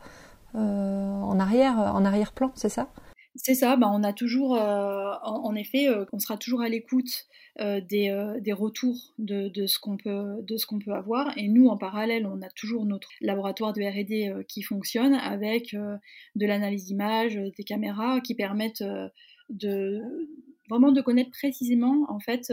en 0.54 1.38
arrière, 1.38 1.78
en 1.78 2.04
arrière-plan, 2.04 2.52
c'est 2.54 2.68
ça? 2.68 2.90
C'est 3.36 3.54
ça, 3.54 3.76
bah 3.76 3.88
on 3.92 4.02
a 4.02 4.12
toujours, 4.12 4.56
euh, 4.56 5.12
en, 5.22 5.54
effet, 5.54 5.88
euh, 5.88 6.04
on 6.12 6.18
sera 6.18 6.36
toujours 6.36 6.62
à 6.62 6.68
l'écoute 6.68 7.26
des, 7.58 8.52
retours 8.52 9.14
de, 9.18 9.66
ce 9.66 9.78
qu'on 9.78 9.96
peut, 9.96 10.92
avoir. 10.92 11.36
Et 11.36 11.48
nous, 11.48 11.68
en 11.68 11.76
parallèle, 11.76 12.26
on 12.26 12.42
a 12.42 12.48
toujours 12.50 12.86
notre 12.86 13.10
laboratoire 13.20 13.72
de 13.72 13.82
R&D 13.82 14.44
qui 14.48 14.62
fonctionne 14.62 15.14
avec 15.14 15.74
de 15.74 16.46
l'analyse 16.46 16.86
d'image, 16.86 17.38
des 17.56 17.64
caméras 17.64 18.20
qui 18.20 18.34
permettent 18.34 18.84
de 19.50 20.00
vraiment 20.70 20.90
de 20.90 21.02
connaître 21.02 21.30
précisément 21.30 22.06
en 22.08 22.18
fait 22.20 22.50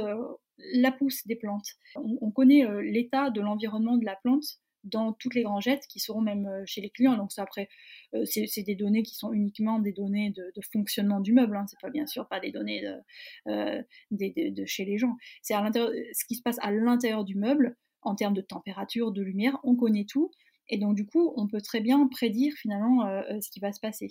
la 0.74 0.92
pousse 0.92 1.26
des 1.26 1.36
plantes. 1.36 1.70
on 1.96 2.32
connaît 2.32 2.66
l'état 2.84 3.30
de 3.30 3.40
l'environnement 3.40 3.96
de 3.98 4.06
la 4.06 4.18
plante 4.18 4.60
dans 4.88 5.14
toutes 5.14 5.36
les 5.36 5.44
grangettes 5.44 5.86
qui 5.88 6.00
seront 6.00 6.22
même 6.22 6.48
euh, 6.48 6.64
chez 6.66 6.82
les 6.82 6.90
clients. 6.90 7.18
Donc 7.18 7.32
ça 7.32 7.44
après, 7.44 7.70
euh, 8.14 8.26
c'est 8.26 8.64
des 8.64 8.76
données 8.76 9.04
qui 9.04 9.16
sont 9.16 9.32
uniquement 9.34 9.80
des 9.80 9.92
données 9.92 10.32
de, 10.32 10.62
fonctionnement 10.72 11.20
du 11.20 11.34
meuble. 11.34 11.56
Hein. 11.56 11.66
C'est 11.68 11.80
pas 11.80 11.90
bien 11.90 12.06
sûr 12.06 12.28
pas 12.28 12.40
des 12.40 12.52
données 12.52 12.82
de, 12.82 13.52
euh, 13.52 13.82
de, 14.12 14.66
chez 14.66 14.86
les 14.86 14.98
gens. 14.98 15.16
C'est 15.42 15.54
à 15.54 15.62
l'intérieur, 15.62 15.92
ce 16.14 16.26
qui 16.26 16.36
se 16.36 16.42
passe 16.42 16.58
à 16.62 16.72
l'intérieur 16.72 17.24
du 17.24 17.36
meuble 17.36 17.78
en 18.02 18.16
termes 18.16 18.34
de 18.34 18.42
température, 18.42 19.12
de 19.12 19.22
lumière. 19.22 19.58
On 19.64 19.76
connaît 19.76 20.06
tout. 20.06 20.32
Et 20.70 20.78
donc, 20.78 20.96
du 20.96 21.06
coup, 21.06 21.34
on 21.38 21.48
peut 21.48 21.62
très 21.62 21.80
bien 21.80 22.06
prédire 22.08 22.54
finalement 22.58 23.06
ce 23.40 23.50
qui 23.50 23.62
va 23.62 23.72
se 23.72 23.80
passer. 23.80 24.10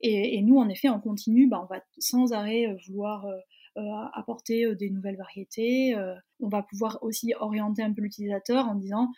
Et, 0.00 0.40
nous, 0.42 0.56
en 0.58 0.68
effet, 0.68 0.88
on 0.88 1.00
continue, 1.00 1.48
bah, 1.48 1.60
on 1.60 1.66
va 1.66 1.82
sans 1.98 2.32
arrêt 2.32 2.76
vouloir 2.86 3.26
euh, 3.26 3.36
apporter 4.14 4.64
euh, 4.64 4.74
des 4.74 4.90
nouvelles 4.90 5.16
variétés. 5.16 5.94
Euh, 5.94 6.14
on 6.40 6.48
va 6.48 6.62
pouvoir 6.62 6.98
aussi 7.02 7.32
orienter 7.38 7.82
un 7.82 7.92
peu 7.92 8.02
l'utilisateur 8.02 8.66
en 8.66 8.74
disant 8.74 9.10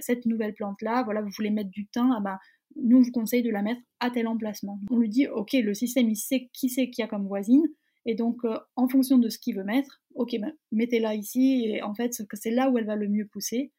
cette 0.00 0.26
nouvelle 0.26 0.54
plante 0.54 0.82
là, 0.82 1.02
voilà, 1.02 1.22
vous 1.22 1.30
voulez 1.36 1.50
mettre 1.50 1.70
du 1.70 1.86
thym, 1.86 2.12
ah 2.16 2.20
ben, 2.20 2.38
nous 2.76 2.98
on 2.98 3.02
vous 3.02 3.10
conseille 3.10 3.42
de 3.42 3.50
la 3.50 3.62
mettre 3.62 3.80
à 4.00 4.10
tel 4.10 4.26
emplacement. 4.26 4.78
On 4.90 4.98
lui 4.98 5.08
dit 5.08 5.28
ok, 5.28 5.52
le 5.52 5.74
système 5.74 6.08
il 6.08 6.16
sait 6.16 6.50
qui 6.52 6.68
c'est 6.68 6.90
qu'il 6.90 7.02
y 7.02 7.04
a 7.04 7.08
comme 7.08 7.26
voisine. 7.26 7.66
Et 8.04 8.16
donc, 8.16 8.38
en 8.74 8.88
fonction 8.88 9.16
de 9.16 9.28
ce 9.28 9.38
qu'il 9.38 9.54
veut 9.54 9.62
mettre, 9.62 10.02
ok, 10.16 10.36
ben, 10.40 10.52
mettez-la 10.72 11.14
ici, 11.14 11.66
et 11.68 11.82
en 11.82 11.94
fait, 11.94 12.20
c'est 12.32 12.50
là 12.50 12.68
où 12.68 12.76
elle 12.76 12.84
va 12.84 12.96
le 12.96 13.08
mieux 13.08 13.28
pousser. 13.28 13.70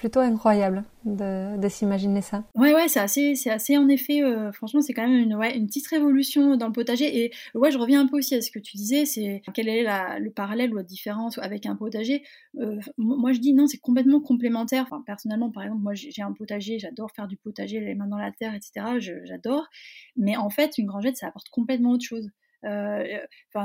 Plutôt 0.00 0.20
incroyable 0.20 0.82
de, 1.04 1.68
s'imaginer 1.68 2.22
ça. 2.22 2.42
Ouais, 2.54 2.72
ouais, 2.72 2.88
c'est 2.88 3.00
assez, 3.00 3.34
c'est 3.34 3.50
assez 3.50 3.76
en 3.76 3.86
effet, 3.86 4.22
euh, 4.22 4.50
franchement, 4.50 4.80
c'est 4.80 4.94
quand 4.94 5.06
même 5.06 5.20
une, 5.20 5.38
une 5.54 5.66
petite 5.66 5.86
révolution 5.88 6.56
dans 6.56 6.68
le 6.68 6.72
potager. 6.72 7.22
Et 7.22 7.32
ouais, 7.54 7.70
je 7.70 7.76
reviens 7.76 8.00
un 8.00 8.06
peu 8.06 8.16
aussi 8.16 8.34
à 8.34 8.40
ce 8.40 8.50
que 8.50 8.58
tu 8.58 8.78
disais, 8.78 9.04
c'est 9.04 9.42
quel 9.52 9.68
est 9.68 9.84
le 10.18 10.30
parallèle 10.30 10.72
ou 10.72 10.76
la 10.76 10.84
différence 10.84 11.36
avec 11.36 11.66
un 11.66 11.76
potager. 11.76 12.22
Euh, 12.58 12.80
moi, 12.96 13.32
je 13.32 13.40
dis 13.40 13.52
non, 13.52 13.66
c'est 13.66 13.76
complètement 13.76 14.22
complémentaire. 14.22 14.88
Personnellement, 15.04 15.50
par 15.50 15.64
exemple, 15.64 15.82
moi, 15.82 15.92
j'ai 15.92 16.22
un 16.22 16.32
potager, 16.32 16.78
j'adore 16.78 17.10
faire 17.14 17.28
du 17.28 17.36
potager, 17.36 17.78
les 17.78 17.94
mains 17.94 18.08
dans 18.08 18.16
la 18.16 18.32
terre, 18.32 18.54
etc. 18.54 19.00
J'adore. 19.24 19.68
Mais 20.16 20.38
en 20.38 20.48
fait, 20.48 20.78
une 20.78 20.86
grangette, 20.86 21.18
ça 21.18 21.26
apporte 21.26 21.50
complètement 21.50 21.90
autre 21.90 22.06
chose. 22.06 22.30
Euh, 22.64 23.18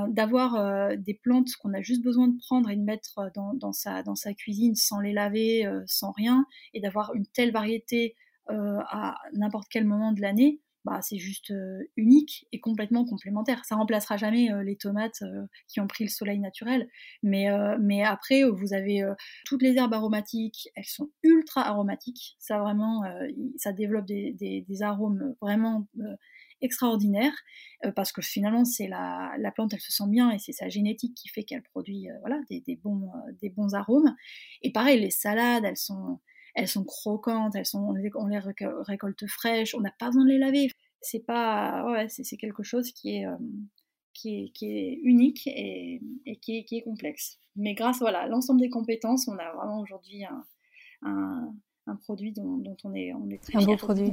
d'avoir 0.07 0.55
euh, 0.55 0.95
des 0.95 1.13
plantes 1.13 1.53
qu'on 1.61 1.73
a 1.73 1.81
juste 1.81 2.01
besoin 2.01 2.29
de 2.29 2.37
prendre 2.37 2.69
et 2.69 2.77
de 2.77 2.81
mettre 2.81 3.29
dans, 3.33 3.73
sa, 3.73 4.33
cuisine 4.33 4.75
sans 4.75 5.01
les 5.01 5.11
laver, 5.11 5.65
euh, 5.65 5.83
sans 5.85 6.11
rien, 6.11 6.45
et 6.73 6.79
d'avoir 6.79 7.13
une 7.13 7.25
telle 7.25 7.51
variété 7.51 8.15
à 8.47 9.17
n'importe 9.33 9.67
quel 9.71 9.85
moment 9.85 10.11
de 10.11 10.21
l'année, 10.21 10.59
bah, 10.85 10.99
c'est 11.01 11.17
juste 11.17 11.53
unique 11.97 12.47
et 12.51 12.59
complètement 12.59 13.05
complémentaire. 13.05 13.65
Ça 13.65 13.75
remplacera 13.75 14.17
jamais 14.17 14.49
les 14.63 14.75
tomates 14.75 15.23
qui 15.67 15.79
ont 15.79 15.87
pris 15.87 16.05
le 16.05 16.09
soleil 16.09 16.39
naturel, 16.39 16.87
mais, 17.23 17.47
mais 17.79 18.03
après 18.03 18.43
vous 18.43 18.73
avez 18.73 19.03
toutes 19.45 19.61
les 19.61 19.75
herbes 19.75 19.93
aromatiques, 19.93 20.69
elles 20.75 20.85
sont 20.85 21.09
ultra 21.23 21.67
aromatiques. 21.67 22.35
Ça 22.39 22.59
vraiment, 22.59 23.03
ça 23.57 23.73
développe 23.73 24.05
des, 24.05 24.65
arômes 24.81 25.35
vraiment 25.41 25.87
extraordinaire 26.61 27.33
euh, 27.85 27.91
parce 27.91 28.11
que 28.11 28.21
finalement 28.21 28.65
c'est 28.65 28.87
la, 28.87 29.33
la, 29.37 29.51
plante 29.51 29.73
elle 29.73 29.79
se 29.79 29.91
sent 29.91 30.07
bien 30.07 30.31
et 30.31 30.39
c'est 30.39 30.51
sa 30.51 30.69
génétique 30.69 31.15
qui 31.15 31.27
fait 31.29 31.43
qu'elle 31.43 31.61
produit 31.61 32.09
euh, 32.09 32.13
voilà 32.21 32.39
des, 32.49 32.79
bons 32.83 33.09
euh, 33.09 33.31
des 33.41 33.49
bons 33.49 33.73
arômes 33.73 34.15
et 34.61 34.71
pareil 34.71 34.99
les 34.99 35.11
salades 35.11 35.65
elles 35.65 35.77
sont 35.77 36.19
elles 36.55 36.67
sont 36.67 36.83
croquantes 36.83 37.55
elles 37.55 37.65
sont 37.65 37.79
on 37.79 37.93
les, 37.93 38.09
on 38.15 38.27
les 38.27 38.39
récolte 38.39 39.27
fraîches 39.27 39.75
on 39.75 39.81
n'a 39.81 39.93
pas 39.99 40.07
besoin 40.07 40.25
de 40.25 40.29
les 40.29 40.39
laver 40.39 40.69
c'est 41.01 41.25
pas 41.25 41.85
ouais 41.91 42.07
c'est 42.09 42.37
quelque 42.37 42.63
chose 42.63 42.91
qui 42.91 43.17
est 43.17 43.25
qui 44.15 44.55
est, 44.61 44.99
unique 45.03 45.47
et, 45.47 46.01
qui, 46.41 46.65
est, 46.71 46.81
complexe. 46.81 47.37
Mais 47.55 47.73
grâce 47.73 47.99
voilà, 47.99 48.21
à 48.21 48.27
l'ensemble 48.27 48.61
des 48.61 48.69
compétences, 48.69 49.27
on 49.27 49.37
a 49.37 49.53
vraiment 49.53 49.79
aujourd'hui 49.81 50.23
un, 51.03 51.53
produit 52.01 52.31
dont, 52.31 52.63
on, 52.83 52.93
est, 52.93 53.13
on 53.13 53.29
est 53.29 53.41
très 53.41 53.57
Un 53.57 53.65
beau 53.65 53.75
produit. 53.75 54.11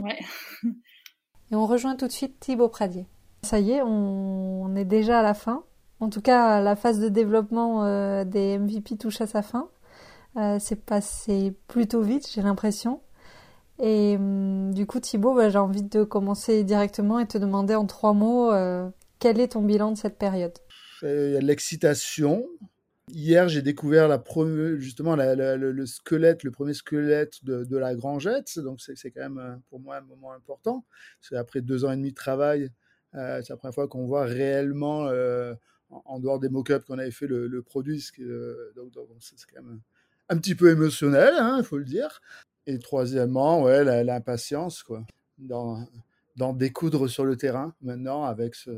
et 1.51 1.55
on 1.55 1.67
rejoint 1.67 1.97
tout 1.97 2.07
de 2.07 2.13
suite 2.13 2.39
Thibaut 2.41 2.69
Pradier. 2.69 3.07
Ça 3.43 3.59
y 3.59 3.73
est, 3.73 3.83
on, 3.83 4.75
est 4.77 4.85
déjà 4.85 5.21
à 5.21 5.23
la 5.23 5.35
fin. 5.35 5.65
En 6.01 6.11
tout 6.11 6.21
cas, 6.21 6.61
la 6.61 6.77
phase 6.77 7.01
de 7.01 7.09
développement 7.09 7.85
euh, 7.85 8.25
des 8.25 8.59
MVP 8.59 8.97
touche 8.97 9.21
à 9.21 9.27
sa 9.27 9.43
fin. 9.43 9.69
Euh, 10.37 10.59
c'est 10.59 10.85
passé 10.85 11.55
plutôt 11.69 12.03
vite, 12.03 12.29
j'ai 12.33 12.43
l'impression. 12.43 13.01
Et 13.83 14.17
hum, 14.17 14.73
du 14.73 14.87
coup, 14.87 15.01
Thibaut, 15.01 15.35
bah, 15.35 15.51
j'ai 15.51 15.59
envie 15.59 15.83
de 15.83 16.05
commencer 16.05 16.65
directement 16.65 17.19
et 17.19 17.27
te 17.27 17.37
demander 17.37 17.75
en 17.75 17.87
trois 17.87 18.13
mots 18.13 18.53
euh, 18.53 18.89
quel 19.19 19.41
est 19.41 19.49
ton 19.49 19.63
bilan 19.63 19.93
de 19.93 19.99
cette 19.99 20.19
période? 20.19 20.57
Il 21.03 21.33
y 21.33 21.37
a 21.37 21.41
l'excitation. 21.41 22.47
Hier, 23.09 23.49
j'ai 23.49 23.61
découvert 23.61 24.23
justement 24.79 25.17
le, 25.17 25.87
squelette, 25.87 26.45
le 26.45 26.53
premier 26.53 26.75
squelette 26.75 27.45
de, 27.45 27.77
la 27.77 27.97
Grangette. 27.97 28.59
Donc, 28.61 28.81
c'est 28.81 29.11
quand 29.11 29.21
même 29.21 29.39
euh, 29.39 29.57
pour 29.69 29.81
moi 29.81 29.97
un 29.97 30.03
moment 30.03 30.33
important. 30.33 30.85
C'est 31.21 31.37
après 31.37 31.61
deux 31.61 31.85
ans 31.85 31.91
et 31.91 31.97
demi 31.97 32.11
de 32.11 32.15
travail, 32.15 32.71
euh, 33.15 33.43
c'est 33.43 33.53
la 33.53 33.57
première 33.57 33.75
fois 33.75 33.89
qu'on 33.89 34.07
voit 34.07 34.25
réellement, 34.25 35.11
en, 35.91 36.21
dehors 36.21 36.39
des 36.39 36.49
mock-ups 36.49 36.85
qu'on 36.87 36.99
avait 36.99 37.11
fait, 37.11 37.27
le, 37.27 37.63
produit. 37.63 38.03
donc, 38.77 38.93
c'est 39.19 39.37
quand 39.53 39.61
même 39.61 39.81
un 40.29 40.37
petit 40.39 40.55
peu 40.55 40.71
émotionnel, 40.71 41.35
il 41.37 41.41
hein, 41.41 41.63
faut 41.63 41.79
le 41.79 41.85
dire. 41.85 42.21
Et 42.67 42.79
troisièmement, 42.79 43.63
ouais, 43.63 44.05
l'impatience, 44.05 44.83
quoi, 44.83 45.05
d'en 45.39 46.53
découdre 46.55 47.09
sur 47.09 47.25
le 47.25 47.37
terrain 47.37 47.75
maintenant 47.81 48.25
avec 48.25 48.55
ce, 48.55 48.71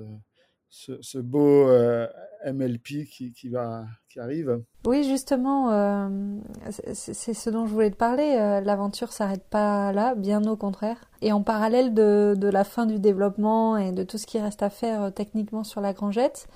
ce, 0.75 1.19
beau 1.19 1.69
euh, 1.69 2.07
MLP 2.45 3.07
qui, 3.09 3.33
qui, 3.33 3.49
va, 3.49 3.85
qui 4.09 4.19
arrive. 4.19 4.61
Oui, 4.87 5.05
justement, 5.05 5.71
euh, 5.71 6.09
c'est 6.93 7.35
ce 7.35 7.51
dont 7.51 7.67
je 7.67 7.73
voulais 7.73 7.91
te 7.91 7.97
parler. 7.97 8.37
Euh, 8.39 8.61
l'aventure 8.61 9.13
s'arrête 9.13 9.45
pas 9.45 9.93
là, 9.93 10.15
bien 10.15 10.45
au 10.45 10.57
contraire. 10.57 10.97
Et 11.23 11.33
en 11.33 11.43
parallèle 11.43 11.95
de, 11.95 12.35
de, 12.37 12.49
la 12.49 12.65
fin 12.65 12.87
du 12.87 12.99
développement 12.99 13.77
et 13.77 13.93
de 13.93 14.03
tout 14.03 14.19
ce 14.19 14.27
qui 14.27 14.39
reste 14.41 14.63
à 14.63 14.71
faire 14.71 15.13
techniquement 15.15 15.65
sur 15.65 15.81
la 15.81 15.93
Grangette, 15.93 16.49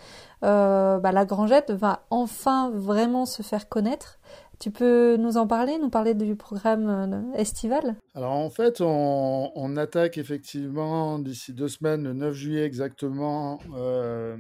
bah, 0.43 1.01
la 1.01 1.25
Grangette 1.25 1.71
va 1.71 2.05
enfin 2.11 2.71
vraiment 2.71 3.25
se 3.25 3.43
faire 3.43 3.69
connaître 3.69 4.19
tu 4.59 4.71
peux 4.71 5.17
nous 5.17 5.37
en 5.37 5.47
parler, 5.47 5.79
nous 5.79 5.91
parler 5.91 6.15
du 6.15 6.35
programme 6.35 6.89
euh, 6.89 7.35
estival? 7.35 7.97
Alors 8.15 8.33
en 8.33 8.51
fait, 8.51 8.81
on, 8.81 9.77
attaque 9.77 10.19
effectivement 10.19 11.19
d'ici 11.19 11.53
deux 11.53 11.69
semaines, 11.69 12.03
le 12.03 12.13
9 12.13 12.35
juillet 12.35 12.65
exactement, 12.65 13.61
euh, 13.75 14.37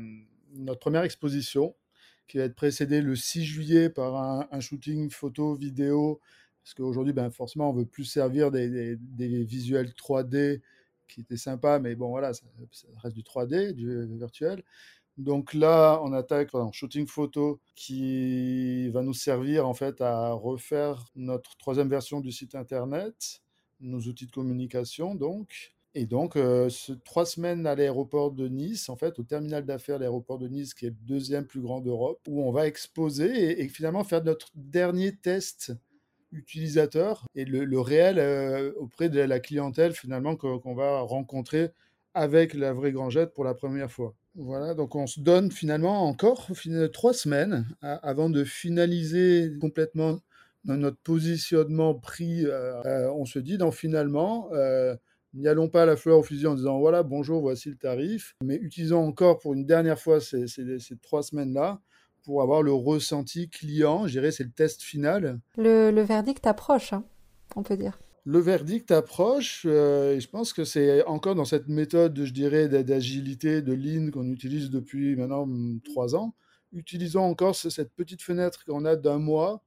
notre 0.56 0.80
première 0.80 1.02
exposition 1.02 1.74
qui 2.26 2.38
va 2.38 2.44
être 2.44 2.56
précédée 2.56 3.00
le 3.00 3.14
6 3.14 3.44
juillet 3.44 3.88
par 3.88 4.16
un, 4.50 4.60
shooting 4.60 5.10
photo, 5.10 5.54
vidéo, 5.54 6.20
parce 6.62 6.74
qu'aujourd'hui, 6.74 7.14
ben, 7.14 7.30
forcément, 7.30 7.70
on 7.70 7.72
veut 7.72 7.86
plus 7.86 8.04
servir 8.04 8.50
des, 8.50 8.98
visuels 9.16 9.90
3D 9.90 10.60
qui 11.06 11.20
étaient 11.22 11.38
sympas, 11.38 11.78
mais 11.78 11.94
bon 11.94 12.08
voilà, 12.10 12.34
ça, 12.34 12.44
ça 12.70 12.86
reste 13.02 13.16
du 13.16 13.22
3D, 13.22 13.72
du 13.72 14.18
virtuel. 14.18 14.62
Donc 15.18 15.52
là, 15.52 16.00
on 16.04 16.12
attaque 16.12 16.54
un 16.54 16.70
shooting 16.70 17.08
photo 17.08 17.60
qui 17.74 18.88
va 18.90 19.02
nous 19.02 19.14
servir 19.14 19.66
en 19.66 19.74
fait 19.74 20.00
à 20.00 20.32
refaire 20.32 21.04
notre 21.16 21.56
troisième 21.56 21.88
version 21.88 22.20
du 22.20 22.30
site 22.30 22.54
internet, 22.54 23.42
nos 23.80 23.98
outils 23.98 24.26
de 24.26 24.30
communication 24.30 25.16
donc. 25.16 25.74
Et 25.94 26.06
donc, 26.06 26.36
euh, 26.36 26.70
trois 27.04 27.26
semaines 27.26 27.66
à 27.66 27.74
l'aéroport 27.74 28.30
de 28.30 28.46
Nice, 28.46 28.88
en 28.88 28.96
fait, 28.96 29.18
au 29.18 29.24
terminal 29.24 29.64
d'affaires 29.64 29.98
l'aéroport 29.98 30.38
de 30.38 30.46
Nice, 30.46 30.74
qui 30.74 30.86
est 30.86 30.90
le 30.90 30.96
deuxième 31.00 31.46
plus 31.46 31.60
grand 31.60 31.80
d'Europe, 31.80 32.20
où 32.28 32.42
on 32.42 32.52
va 32.52 32.68
exposer 32.68 33.60
et, 33.60 33.68
finalement 33.68 34.04
faire 34.04 34.22
notre 34.22 34.50
dernier 34.54 35.16
test 35.16 35.72
utilisateur 36.30 37.26
et 37.34 37.44
le, 37.44 37.80
réel 37.80 38.18
euh, 38.20 38.72
auprès 38.76 39.08
de 39.08 39.18
la 39.18 39.40
clientèle 39.40 39.94
finalement 39.94 40.36
qu'on 40.36 40.74
va 40.74 41.00
rencontrer 41.00 41.70
avec 42.14 42.54
la 42.54 42.72
vraie 42.72 42.92
Grangette 42.92 43.32
pour 43.34 43.44
la 43.44 43.54
première 43.54 43.90
fois. 43.90 44.14
Voilà, 44.34 44.74
donc 44.74 44.94
on 44.94 45.06
se 45.06 45.20
donne 45.20 45.50
finalement 45.50 46.04
encore 46.04 46.46
trois 46.92 47.12
semaines 47.12 47.66
avant 47.82 48.30
de 48.30 48.44
finaliser 48.44 49.52
complètement 49.60 50.20
notre 50.64 50.98
positionnement 50.98 51.94
prix. 51.94 52.44
Euh, 52.44 52.80
euh, 52.84 53.10
on 53.12 53.24
se 53.24 53.38
dit, 53.38 53.58
donc 53.58 53.74
finalement, 53.74 54.48
euh, 54.52 54.94
n'y 55.34 55.48
allons 55.48 55.68
pas 55.68 55.82
à 55.82 55.86
la 55.86 55.96
fleur 55.96 56.18
au 56.18 56.22
fusil 56.22 56.46
en 56.46 56.54
disant 56.54 56.78
voilà, 56.78 57.02
bonjour, 57.02 57.40
voici 57.40 57.70
le 57.70 57.76
tarif, 57.76 58.34
mais 58.42 58.56
utilisons 58.56 59.04
encore 59.04 59.38
pour 59.38 59.54
une 59.54 59.64
dernière 59.64 59.98
fois 59.98 60.20
ces, 60.20 60.46
trois 61.02 61.22
semaines-là 61.22 61.80
pour 62.22 62.42
avoir 62.42 62.62
le 62.62 62.72
ressenti 62.72 63.48
client. 63.48 64.06
Je 64.06 64.12
dirais 64.12 64.30
c'est 64.30 64.44
le 64.44 64.50
test 64.50 64.82
final. 64.82 65.40
Le, 65.56 66.00
verdict 66.02 66.46
approche, 66.46 66.92
hein, 66.92 67.04
on 67.56 67.62
peut 67.62 67.76
dire 67.76 67.98
le 68.24 68.38
verdict 68.40 68.90
approche, 68.90 69.64
euh, 69.66 70.14
et 70.14 70.20
je 70.20 70.28
pense 70.28 70.52
que 70.52 70.64
c'est 70.64 71.04
encore 71.04 71.34
dans 71.34 71.44
cette 71.44 71.68
méthode, 71.68 72.24
je 72.24 72.32
dirais, 72.32 72.68
d'agilité, 72.68 73.62
de 73.62 73.72
lean 73.72 74.10
qu'on 74.10 74.30
utilise 74.30 74.70
depuis 74.70 75.16
maintenant 75.16 75.46
mm, 75.46 75.80
trois 75.82 76.14
ans. 76.14 76.34
Utilisons 76.72 77.22
encore 77.22 77.56
cette 77.56 77.94
petite 77.94 78.22
fenêtre 78.22 78.64
qu'on 78.66 78.84
a 78.84 78.96
d'un 78.96 79.18
mois 79.18 79.62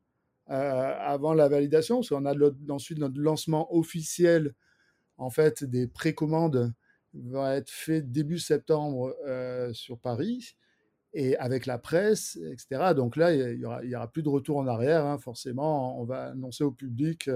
euh, 0.50 0.94
avant 1.00 1.34
la 1.34 1.48
validation, 1.50 1.98
parce 1.98 2.10
qu'on 2.10 2.26
a 2.26 2.36
ensuite 2.70 3.00
notre 3.00 3.20
lancement 3.20 3.74
officiel, 3.76 4.54
en 5.18 5.30
fait, 5.30 5.64
des 5.64 5.88
précommandes 5.88 6.74
va 7.14 7.56
être 7.56 7.70
fait 7.70 8.02
début 8.02 8.40
septembre 8.40 9.16
euh, 9.28 9.74
sur 9.74 10.00
Paris 10.00 10.56
et 11.14 11.36
avec 11.38 11.66
la 11.66 11.78
presse, 11.78 12.38
etc. 12.52 12.94
Donc 12.96 13.18
là, 13.18 13.34
il 13.34 13.58
n'y 13.58 13.66
aura, 13.66 13.82
aura, 13.84 14.08
plus 14.08 14.24
de 14.24 14.30
retour 14.30 14.58
en 14.58 14.68
arrière, 14.68 15.06
hein, 15.06 15.18
forcément. 15.18 16.00
On 16.00 16.06
va 16.06 16.28
annoncer 16.28 16.64
au 16.64 16.72
public 16.72 17.30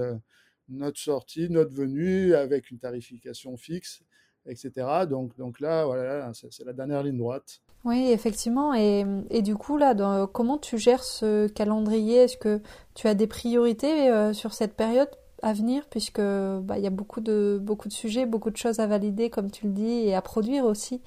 notre 0.68 0.98
sortie, 0.98 1.48
notre 1.50 1.72
venue 1.72 2.34
avec 2.34 2.70
une 2.70 2.78
tarification 2.78 3.56
fixe, 3.56 4.02
etc. 4.46 4.70
Donc, 5.08 5.36
donc 5.36 5.60
là, 5.60 5.84
voilà, 5.84 6.32
c'est 6.34 6.64
la 6.64 6.72
dernière 6.72 7.02
ligne 7.02 7.18
droite. 7.18 7.60
Oui, 7.84 8.10
effectivement. 8.10 8.74
Et, 8.74 9.04
du 9.42 9.54
coup, 9.54 9.76
là, 9.76 9.94
comment 10.32 10.58
tu 10.58 10.76
gères 10.76 11.04
ce 11.04 11.46
calendrier? 11.46 12.24
Est-ce 12.24 12.36
que 12.36 12.60
tu 12.94 13.06
as 13.06 13.14
des 13.14 13.28
priorités 13.28 14.10
euh, 14.10 14.32
sur 14.32 14.54
cette 14.54 14.74
période 14.74 15.08
à 15.40 15.52
venir? 15.52 15.86
Puisque 15.88 16.20
bah, 16.20 16.78
il 16.78 16.82
y 16.82 16.86
a 16.86 16.90
beaucoup 16.90 17.20
de, 17.20 17.60
beaucoup 17.62 17.86
de 17.86 17.92
sujets, 17.92 18.26
beaucoup 18.26 18.50
de 18.50 18.56
choses 18.56 18.80
à 18.80 18.88
valider, 18.88 19.30
comme 19.30 19.52
tu 19.52 19.66
le 19.66 19.72
dis, 19.72 20.00
et 20.08 20.16
à 20.16 20.22
produire 20.22 20.64
aussi 20.64 21.00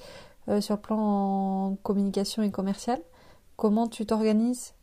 euh, 0.48 0.62
sur 0.62 0.76
le 0.76 0.82
plan 0.82 1.78
communication 1.84 2.44
et 2.44 2.52
commercial. 2.52 3.02
Comment 3.58 3.88
tu 3.88 4.06
t'organises? 4.06 4.74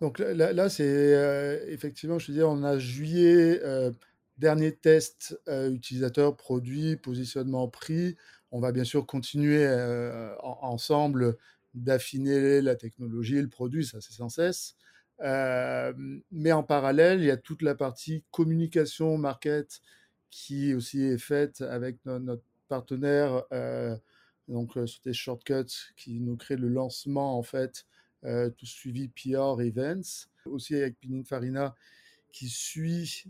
Donc 0.00 0.20
là, 0.20 0.68
c'est 0.68 0.84
euh, 0.86 1.64
effectivement, 1.68 2.18
je 2.18 2.30
veux 2.30 2.38
dire, 2.38 2.48
on 2.48 2.62
a 2.62 2.78
juillet, 2.78 3.60
euh, 3.64 3.90
dernier 4.38 4.74
test 4.74 5.40
euh, 5.48 5.70
utilisateur, 5.70 6.36
produit, 6.36 6.96
positionnement, 6.96 7.68
prix. 7.68 8.16
On 8.52 8.60
va 8.60 8.72
bien 8.72 8.84
sûr 8.84 9.06
continuer 9.06 9.68
ensemble 10.40 11.36
d'affiner 11.74 12.62
la 12.62 12.76
technologie, 12.76 13.42
le 13.42 13.48
produit, 13.48 13.84
ça 13.84 14.00
c'est 14.00 14.14
sans 14.14 14.30
cesse. 14.30 14.74
mais 15.20 16.52
en 16.52 16.62
parallèle, 16.62 17.20
il 17.20 17.26
y 17.26 17.30
a 17.30 17.36
toute 17.36 17.60
la 17.60 17.74
partie 17.74 18.24
communication, 18.30 19.18
market, 19.18 19.80
qui 20.30 20.72
aussi 20.74 21.02
est 21.02 21.18
faite 21.18 21.60
avec 21.60 21.98
notre 22.06 22.42
partenaire, 22.68 23.44
donc 24.48 24.72
sur 24.86 25.00
des 25.04 25.12
shortcuts 25.12 25.92
qui 25.96 26.20
nous 26.20 26.36
crée 26.36 26.56
le 26.56 26.68
lancement 26.68 27.36
en 27.38 27.42
fait 27.42 27.84
tout 28.22 28.66
suivi 28.66 29.08
PR 29.08 29.60
Events, 29.60 30.28
aussi 30.46 30.74
avec 30.74 30.98
Pininfarina 30.98 31.74
qui 32.32 32.48
suit 32.48 33.24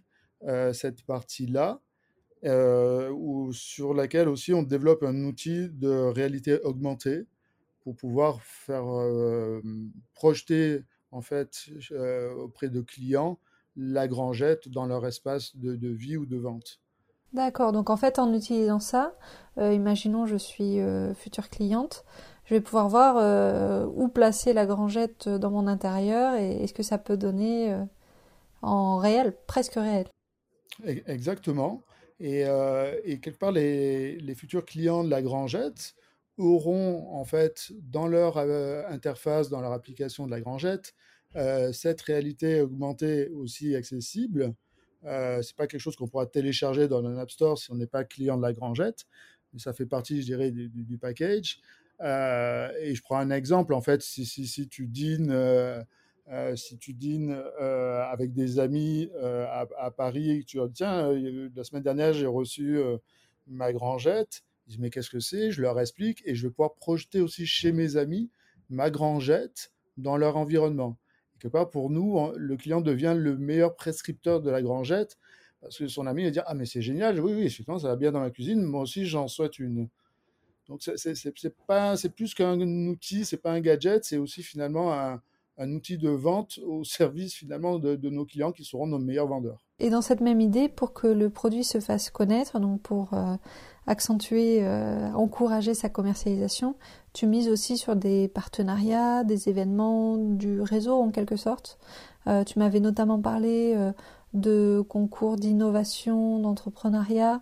euh, 0.44 0.72
cette 0.72 1.02
partie-là, 1.04 1.80
euh, 2.44 3.50
sur 3.52 3.94
laquelle 3.94 4.28
aussi 4.28 4.54
on 4.54 4.62
développe 4.62 5.02
un 5.02 5.24
outil 5.24 5.68
de 5.70 5.88
réalité 5.88 6.60
augmentée 6.62 7.26
pour 7.80 7.96
pouvoir 7.96 8.42
faire 8.42 8.84
projeter 10.14 10.84
en 11.10 11.22
fait 11.22 11.70
auprès 12.36 12.68
de 12.68 12.80
clients 12.82 13.38
la 13.76 14.08
grangette 14.08 14.68
dans 14.68 14.86
leur 14.86 15.06
espace 15.06 15.56
de, 15.56 15.74
de 15.74 15.88
vie 15.88 16.16
ou 16.16 16.26
de 16.26 16.36
vente. 16.36 16.80
D'accord, 17.32 17.72
donc 17.72 17.90
en 17.90 17.96
fait 17.96 18.18
en 18.18 18.32
utilisant 18.34 18.80
ça, 18.80 19.16
imaginons 19.56 20.26
je 20.26 20.36
suis 20.36 20.78
future 21.14 21.48
cliente, 21.48 22.04
je 22.48 22.54
vais 22.54 22.62
pouvoir 22.62 22.88
voir 22.88 23.16
euh, 23.18 23.84
où 23.94 24.08
placer 24.08 24.54
la 24.54 24.64
grangette 24.64 25.28
dans 25.28 25.50
mon 25.50 25.66
intérieur 25.66 26.34
et, 26.36 26.66
ce 26.66 26.72
que 26.72 26.82
ça 26.82 26.96
peut 26.96 27.18
donner 27.18 27.74
euh, 27.74 27.84
en 28.62 28.96
réel, 28.96 29.36
presque 29.46 29.74
réel. 29.74 30.06
Exactement. 30.82 31.82
Et, 32.20 32.46
euh, 32.46 32.94
quelque 33.20 33.38
part, 33.38 33.52
les, 33.52 34.34
futurs 34.34 34.64
clients 34.64 35.04
de 35.04 35.10
la 35.10 35.20
grangette 35.20 35.94
auront 36.38 37.06
en 37.12 37.24
fait 37.24 37.70
dans 37.82 38.06
leur 38.06 38.38
interface, 38.38 39.50
dans 39.50 39.60
leur 39.60 39.72
application 39.72 40.24
de 40.24 40.30
la 40.30 40.40
grangette, 40.40 40.94
cette 41.72 42.00
réalité 42.00 42.62
augmentée 42.62 43.28
aussi 43.28 43.76
accessible. 43.76 44.54
Euh, 45.04 45.42
c'est 45.42 45.54
pas 45.54 45.66
quelque 45.66 45.80
chose 45.80 45.96
qu'on 45.96 46.08
pourra 46.08 46.26
télécharger 46.26 46.88
dans 46.88 47.04
un 47.04 47.18
App 47.18 47.30
Store 47.30 47.58
si 47.58 47.70
on 47.70 47.74
n'est 47.74 47.86
pas 47.86 48.04
client 48.04 48.36
de 48.36 48.42
la 48.42 48.52
grangette, 48.52 49.04
mais 49.52 49.58
ça 49.58 49.72
fait 49.72 49.86
partie, 49.86 50.20
je 50.22 50.26
dirais, 50.26 50.50
du 50.50 50.98
package. 50.98 51.60
Et 52.00 52.94
je 52.94 53.02
prends 53.02 53.18
un 53.18 53.30
exemple, 53.30 53.74
en 53.74 53.80
fait, 53.80 54.02
si, 54.02 54.24
si, 54.24 54.46
si 54.46 54.68
tu 54.68 54.86
dînes, 54.86 55.34
si 56.54 56.78
tu 56.78 56.94
dînes 56.94 57.42
avec 57.60 58.32
des 58.32 58.58
amis 58.58 59.10
à, 59.22 59.90
Paris 59.90 60.30
et 60.30 60.40
que 60.40 60.46
tu 60.46 60.58
dis, 60.58 60.72
tiens, 60.72 61.12
la 61.54 61.64
semaine 61.64 61.82
dernière, 61.82 62.12
j'ai 62.12 62.26
reçu 62.26 62.78
ma 63.46 63.72
grangette, 63.72 64.42
ils 64.66 64.70
disent, 64.70 64.78
mais 64.80 64.90
qu'est-ce 64.90 65.10
que 65.10 65.20
c'est? 65.20 65.50
Je 65.50 65.62
leur 65.62 65.80
explique 65.80 66.22
et 66.26 66.34
je 66.34 66.46
vais 66.46 66.50
pouvoir 66.50 66.74
projeter 66.74 67.20
aussi 67.20 67.46
chez 67.46 67.72
mes 67.72 67.96
amis 67.96 68.30
ma 68.70 68.90
grangette 68.90 69.72
dans 69.96 70.16
leur 70.16 70.36
environnement. 70.36 70.98
Quelque 71.38 71.52
part, 71.52 71.70
pour 71.70 71.90
nous, 71.90 72.32
le 72.36 72.56
client 72.56 72.80
devient 72.80 73.14
le 73.16 73.36
meilleur 73.36 73.76
prescripteur 73.76 74.40
de 74.40 74.50
la 74.50 74.60
grangette 74.60 75.16
parce 75.60 75.78
que 75.78 75.88
son 75.88 76.06
ami 76.06 76.24
va 76.24 76.30
dire 76.30 76.44
Ah, 76.46 76.54
mais 76.54 76.66
c'est 76.66 76.82
génial, 76.82 77.20
oui, 77.20 77.32
oui, 77.32 77.42
effectivement, 77.42 77.78
ça 77.78 77.88
va 77.88 77.96
bien 77.96 78.12
dans 78.12 78.20
ma 78.20 78.30
cuisine, 78.30 78.62
moi 78.62 78.82
aussi 78.82 79.06
j'en 79.06 79.28
souhaite 79.28 79.58
une. 79.58 79.88
Donc, 80.68 80.82
c'est 80.82 82.14
plus 82.14 82.34
qu'un 82.34 82.60
outil, 82.60 83.24
c'est 83.24 83.38
pas 83.38 83.52
un 83.52 83.60
gadget, 83.60 84.04
c'est 84.04 84.18
aussi 84.18 84.42
finalement 84.42 84.92
un, 84.92 85.20
outil 85.72 85.98
de 85.98 86.10
vente 86.10 86.60
au 86.64 86.84
service 86.84 87.34
finalement 87.34 87.78
de, 87.78 87.96
nos 88.08 88.24
clients 88.24 88.52
qui 88.52 88.64
seront 88.64 88.86
nos 88.86 88.98
meilleurs 88.98 89.26
vendeurs. 89.26 89.64
Et 89.80 89.90
dans 89.90 90.02
cette 90.02 90.20
même 90.20 90.40
idée, 90.40 90.68
pour 90.68 90.92
que 90.92 91.06
le 91.06 91.30
produit 91.30 91.64
se 91.64 91.80
fasse 91.80 92.10
connaître, 92.10 92.60
donc 92.60 92.82
pour 92.82 93.14
euh, 93.14 93.36
accentuer, 93.86 94.58
euh, 94.62 95.10
encourager 95.12 95.72
sa 95.72 95.88
commercialisation, 95.88 96.76
tu 97.12 97.26
mises 97.26 97.48
aussi 97.48 97.78
sur 97.78 97.96
des 97.96 98.28
partenariats, 98.28 99.24
des 99.24 99.48
événements, 99.48 100.16
du 100.18 100.60
réseau 100.60 101.00
en 101.00 101.10
quelque 101.10 101.36
sorte. 101.36 101.78
Euh, 102.26 102.44
tu 102.44 102.58
m'avais 102.58 102.80
notamment 102.80 103.20
parlé 103.20 103.74
de 104.34 104.84
concours 104.86 105.36
d'innovation, 105.36 106.38
d'entrepreneuriat. 106.40 107.40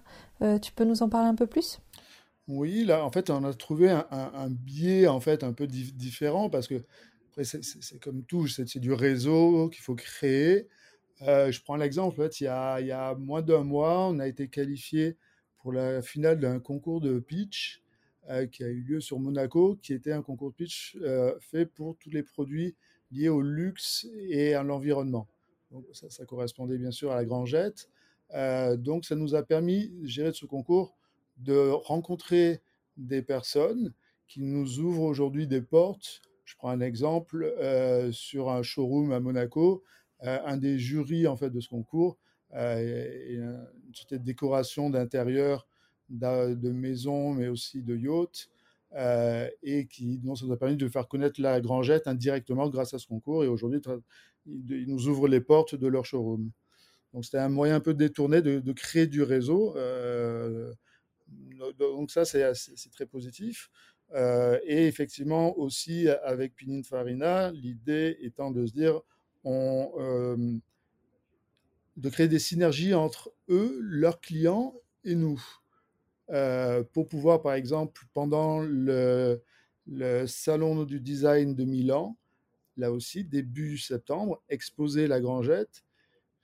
tu 0.63 0.73
peux 0.73 0.85
nous 0.85 1.03
en 1.03 1.09
parler 1.09 1.29
un 1.29 1.35
peu 1.35 1.47
plus? 1.47 1.81
Oui, 2.49 2.85
là, 2.85 3.05
en 3.05 3.11
fait, 3.11 3.31
on 3.31 3.45
a 3.45 3.53
trouvé 3.55 3.91
un, 3.91 4.51
biais 4.51 5.09
en 5.09 5.21
fait 5.21 5.43
un 5.43 5.53
peu 5.53 5.67
différent 5.67 6.49
parce 6.49 6.69
que 6.69 6.85
c'est 7.43 8.01
comme 8.01 8.23
tout, 8.23 8.47
c'est 8.47 8.79
du 8.79 8.93
réseau 8.93 9.69
qu'il 9.69 9.83
faut 9.83 9.97
créer. 9.97 10.69
je 11.21 11.63
prends 11.63 11.77
l'exemple, 11.77 12.21
en 12.21 12.25
fait, 12.25 12.41
il 12.41 12.45
y 12.45 12.49
a, 12.49 13.15
moins 13.17 13.43
d'un 13.43 13.65
mois, 13.65 14.07
on 14.09 14.21
a 14.21 14.29
été 14.29 14.49
qualifié 14.49 15.17
pour 15.59 15.73
la 15.73 16.03
finale 16.03 16.39
d'un 16.39 16.61
concours 16.61 17.01
de 17.01 17.19
pitch 17.19 17.83
euh, 18.29 18.47
qui 18.47 18.65
a 18.65 18.69
eu 18.69 18.81
lieu 18.81 19.01
sur 19.01 19.21
Monaco, 19.21 19.79
qui 19.81 19.93
était 19.93 20.11
un 20.11 20.21
concours 20.21 20.51
de 20.51 20.57
pitch 20.57 20.97
euh, 21.01 21.33
fait 21.39 21.65
pour 21.65 21.97
tous 21.97 22.11
les 22.11 22.25
produits 22.25 22.75
liés 23.13 23.29
au 23.29 23.41
luxe 23.41 24.09
et 24.29 24.55
à 24.55 24.65
l'environnement. 24.65 25.29
Ça, 25.93 26.25
correspondait 26.25 26.79
bien 26.79 26.91
sûr 26.91 27.13
à 27.13 27.17
la 27.17 27.25
Grangette. 27.25 27.89
Euh, 28.35 28.77
donc 28.77 29.05
ça 29.05 29.15
nous 29.15 29.37
a 29.37 29.45
permis, 29.45 29.93
gérer 30.03 30.33
ce 30.33 30.45
concours, 30.45 30.97
de 31.39 31.71
rencontrer 31.71 32.61
des 32.97 33.23
personnes 33.23 33.93
qui 34.27 34.41
nous 34.41 34.79
ouvrent 34.81 35.03
aujourd'hui 35.03 35.47
des 35.47 35.63
portes. 35.63 36.23
Je 36.45 36.57
prends 36.57 36.71
un 36.71 36.81
exemple 36.81 37.53
sur 38.13 38.51
un 38.51 38.63
showroom 38.63 39.13
à 39.13 39.21
Monaco. 39.21 39.83
un 40.21 40.57
des 40.57 40.79
jurys 40.79 41.27
en 41.27 41.37
fait 41.37 41.51
de 41.51 41.61
ce 41.61 41.69
concours 41.69 42.17
et 42.55 43.35
une 43.35 43.67
sorte 43.93 44.15
de 44.15 44.19
décoration 44.19 44.91
d'intérieur 44.91 45.67
de 46.09 46.71
maisons, 46.71 47.33
mais 47.33 47.49
aussi 47.49 47.83
de 47.83 47.97
yachts, 47.97 48.49
euh, 48.95 49.49
et 49.63 49.87
qui 49.87 50.21
nous 50.23 50.53
a 50.53 50.57
permis 50.57 50.77
de 50.77 50.89
faire 50.89 51.09
connaître 51.09 51.41
la 51.41 51.61
Grangette 51.61 52.07
indirectement 52.07 52.69
grâce 52.69 52.95
à 52.95 52.99
ce 52.99 53.07
concours. 53.07 53.45
Et 53.45 53.49
aujourd'hui, 53.49 53.81
ils 54.47 54.87
nous 54.87 55.09
ouvrent 55.09 55.29
les 55.29 55.41
portes 55.41 55.75
de 55.75 55.87
leur 55.87 56.05
showroom. 56.05 56.51
Donc 57.13 57.25
c'était 57.25 57.39
un 57.39 57.49
moyen 57.49 57.77
un 57.77 57.81
peu 57.81 57.95
détourné 57.95 58.43
de, 58.43 58.73
créer 58.73 59.07
du 59.07 59.23
réseau. 59.23 59.77
Euh, 59.77 60.73
donc 61.79 62.11
ça, 62.11 62.25
c'est 62.25 62.91
très 62.93 63.07
positif. 63.07 63.71
Euh, 64.15 64.61
et 64.65 64.87
effectivement, 64.87 65.59
aussi 65.59 66.09
avec 66.09 66.55
Pininfarina, 66.55 67.51
l'idée 67.53 68.17
étant 68.21 68.51
de 68.51 68.67
se 68.67 68.73
dire, 68.73 69.01
on, 69.45 70.61
de 71.97 72.11
créer 72.11 72.29
des 72.29 72.39
synergies 72.39 72.95
entre 72.95 73.33
eux, 73.49 73.79
leurs 73.81 74.21
clients 74.21 74.75
et 75.05 75.15
nous. 75.15 75.43
Euh, 76.31 76.83
pour 76.93 77.09
pouvoir, 77.09 77.43
par 77.43 77.55
exemple, 77.55 78.03
pendant 78.13 78.61
le, 78.61 79.41
salon 80.27 80.85
du 80.85 81.01
design 81.01 81.55
de 81.55 81.65
Milan, 81.65 82.17
là 82.77 82.93
aussi, 82.93 83.25
début 83.25 83.79
septembre, 83.79 84.43
exposer 84.49 85.07
la 85.07 85.21
Grangette 85.21 85.85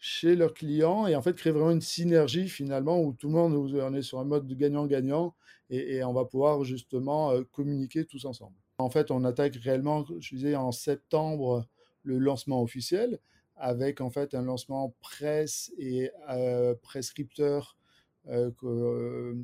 chez 0.05 0.35
leurs 0.35 0.53
clients 0.53 1.07
et 1.07 1.15
en 1.15 1.23
fait 1.23 1.37
créer 1.37 1.53
vraiment 1.53 1.71
une 1.71 1.81
synergie 1.81 2.49
finalement 2.49 3.01
où 3.01 3.13
tout 3.13 3.29
le 3.29 3.35
monde 3.35 3.55
on 3.55 3.95
est 3.95 4.03
sur 4.03 4.19
un 4.19 4.25
mode 4.25 4.49
de 4.49 4.55
gagnant-gagnant 4.57 5.37
et, 5.71 6.03
on 6.03 6.13
va 6.13 6.25
pouvoir 6.25 6.65
justement 6.65 7.31
euh, 7.31 7.45
communiquer 7.53 8.05
tous 8.05 8.25
ensemble. 8.25 8.57
En 8.79 8.91
fait, 8.91 9.13
on 9.13 9.23
attaque 9.25 9.55
réellement, 9.55 10.05
je 10.19 10.35
disais, 10.35 10.57
en 10.57 10.73
septembre 10.73 11.69
le 12.03 12.19
lancement 12.19 12.63
officiel 12.63 13.21
avec 13.55 14.01
en 14.01 14.11
fait 14.11 14.35
un 14.35 14.43
lancement 14.43 14.93
presse 15.01 15.73
et 15.79 16.11
euh, 16.31 16.75
prescripteur 16.83 17.79
euh, 18.27 18.51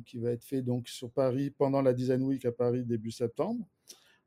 qui 0.05 0.19
va 0.19 0.31
être 0.31 0.43
fait 0.43 0.61
donc 0.61 0.89
sur 0.89 1.09
Paris 1.09 1.51
pendant 1.51 1.81
la 1.81 1.93
Design 1.93 2.21
Week 2.23 2.43
à 2.43 2.51
Paris 2.51 2.83
début 2.83 3.11
septembre. 3.11 3.65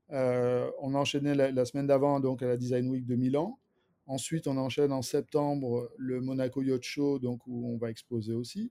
on 0.09 0.95
a 0.95 0.99
enchaîné 0.99 1.35
la, 1.35 1.65
semaine 1.67 1.87
d'avant 1.87 2.21
donc 2.21 2.43
à 2.43 2.47
la 2.47 2.57
Design 2.57 2.89
Week 2.89 3.05
de 3.05 3.17
Milan. 3.17 3.59
Ensuite, 4.13 4.47
on 4.47 4.59
enchaîne 4.59 4.93
en 4.93 5.01
septembre 5.01 5.91
le 5.97 6.21
Monaco 6.21 6.61
Yacht 6.61 6.83
Show, 6.83 7.19
donc 7.19 7.41
où 7.47 7.67
on 7.73 7.79
va 7.79 7.89
exposer 7.89 8.35
aussi. 8.35 8.71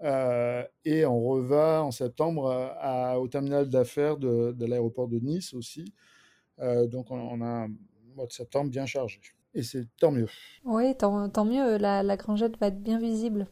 et 0.00 1.04
on 1.04 1.20
reva 1.20 1.82
en 1.82 1.90
septembre 1.90 2.48
à, 2.78 3.18
au 3.18 3.26
terminal 3.26 3.68
d'affaires 3.68 4.16
de, 4.16 4.52
de 4.52 4.66
l'aéroport 4.66 5.08
de 5.08 5.18
Nice 5.18 5.54
aussi. 5.54 5.92
donc 6.86 7.10
on, 7.10 7.18
on, 7.18 7.40
a 7.40 7.64
un 7.64 7.68
mois 8.14 8.26
de 8.26 8.32
septembre 8.32 8.70
bien 8.70 8.86
chargé. 8.86 9.20
Et 9.54 9.64
c'est 9.64 9.88
tant 9.98 10.12
mieux. 10.12 10.28
Oui, 10.64 10.96
tant, 10.96 11.28
tant 11.28 11.44
mieux. 11.44 11.76
La, 11.76 12.04
la, 12.04 12.16
grangette 12.16 12.56
va 12.60 12.68
être 12.68 12.80
bien 12.80 13.00
visible. 13.00 13.48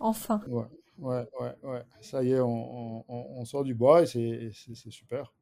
Enfin. 0.00 0.40
Ouais, 0.48 0.66
ouais, 0.98 1.28
ouais. 1.40 1.54
ouais. 1.62 1.82
Ça 2.00 2.24
y 2.24 2.32
est, 2.32 2.40
on, 2.40 3.04
on, 3.08 3.40
on 3.40 3.44
sort 3.44 3.62
du 3.62 3.76
bois 3.76 4.02
et 4.02 4.06
c'est 4.52 4.90
super. 4.90 5.32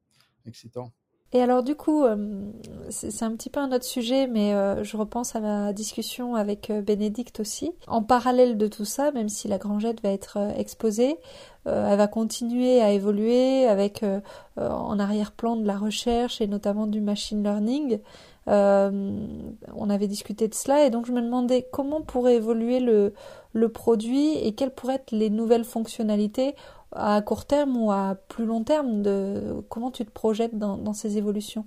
Excitant. 0.44 0.92
Et 1.35 1.42
alors 1.42 1.64
du 1.64 1.75
coup, 1.75 2.05
euh, 2.05 2.16
c'est 2.90 3.25
un 3.25 3.33
petit 3.33 3.51
peu 3.51 3.59
un 3.59 3.73
autre 3.73 3.85
sujet, 3.85 4.29
mais 4.29 4.55
euh, 4.55 4.85
je 4.85 4.97
repense 4.97 5.35
à 5.35 5.40
ma 5.40 5.73
discussion 5.73 6.37
avec 6.37 6.70
euh, 6.70 6.81
Bénédicte 6.81 7.40
aussi. 7.40 7.73
En 7.88 8.05
parallèle 8.05 8.57
de 8.57 8.68
tout 8.68 8.85
ça, 8.85 9.11
même 9.11 9.29
si 9.29 9.49
la 9.49 9.59
grangette 9.59 10.01
va 10.01 10.11
être 10.11 10.38
exposée, 10.57 11.16
elle 11.66 11.97
va 11.97 12.09
continuer 12.09 12.83
à 12.83 12.90
évoluer 12.90 13.66
avec 13.66 14.05
en 14.59 14.99
arrière-plan 14.99 15.57
de 15.57 15.66
la 15.66 15.79
recherche 15.79 16.42
et 16.42 16.47
notamment 16.47 16.87
du 16.87 17.01
machine 17.01 17.42
learning. 17.42 18.01
on 18.47 19.88
avait 19.90 20.07
discuté 20.07 20.47
de 20.47 20.55
cela 20.55 20.85
et 20.85 20.90
donc 20.90 21.07
je 21.07 21.12
me 21.12 21.23
demandais 21.23 21.66
comment 21.73 22.03
pourrait 22.03 22.35
évoluer 22.35 22.81
le, 22.81 23.14
le 23.55 23.68
produit 23.70 24.37
et 24.47 24.53
quelles 24.53 24.75
pourraient 24.75 24.97
être 24.97 25.12
les 25.12 25.31
nouvelles 25.31 25.64
fonctionnalités 25.64 26.55
à 26.94 27.20
court 27.22 27.46
terme 27.46 27.76
ou 27.76 27.90
à 27.90 28.14
plus 28.28 28.46
long 28.46 28.64
terme 28.64 29.02
de 29.02 29.61
comment 29.68 29.90
tu 29.90 30.04
te 30.04 30.11
projettes 30.11 30.57
dans, 30.57 30.92
ces 30.92 31.18
évolutions? 31.18 31.66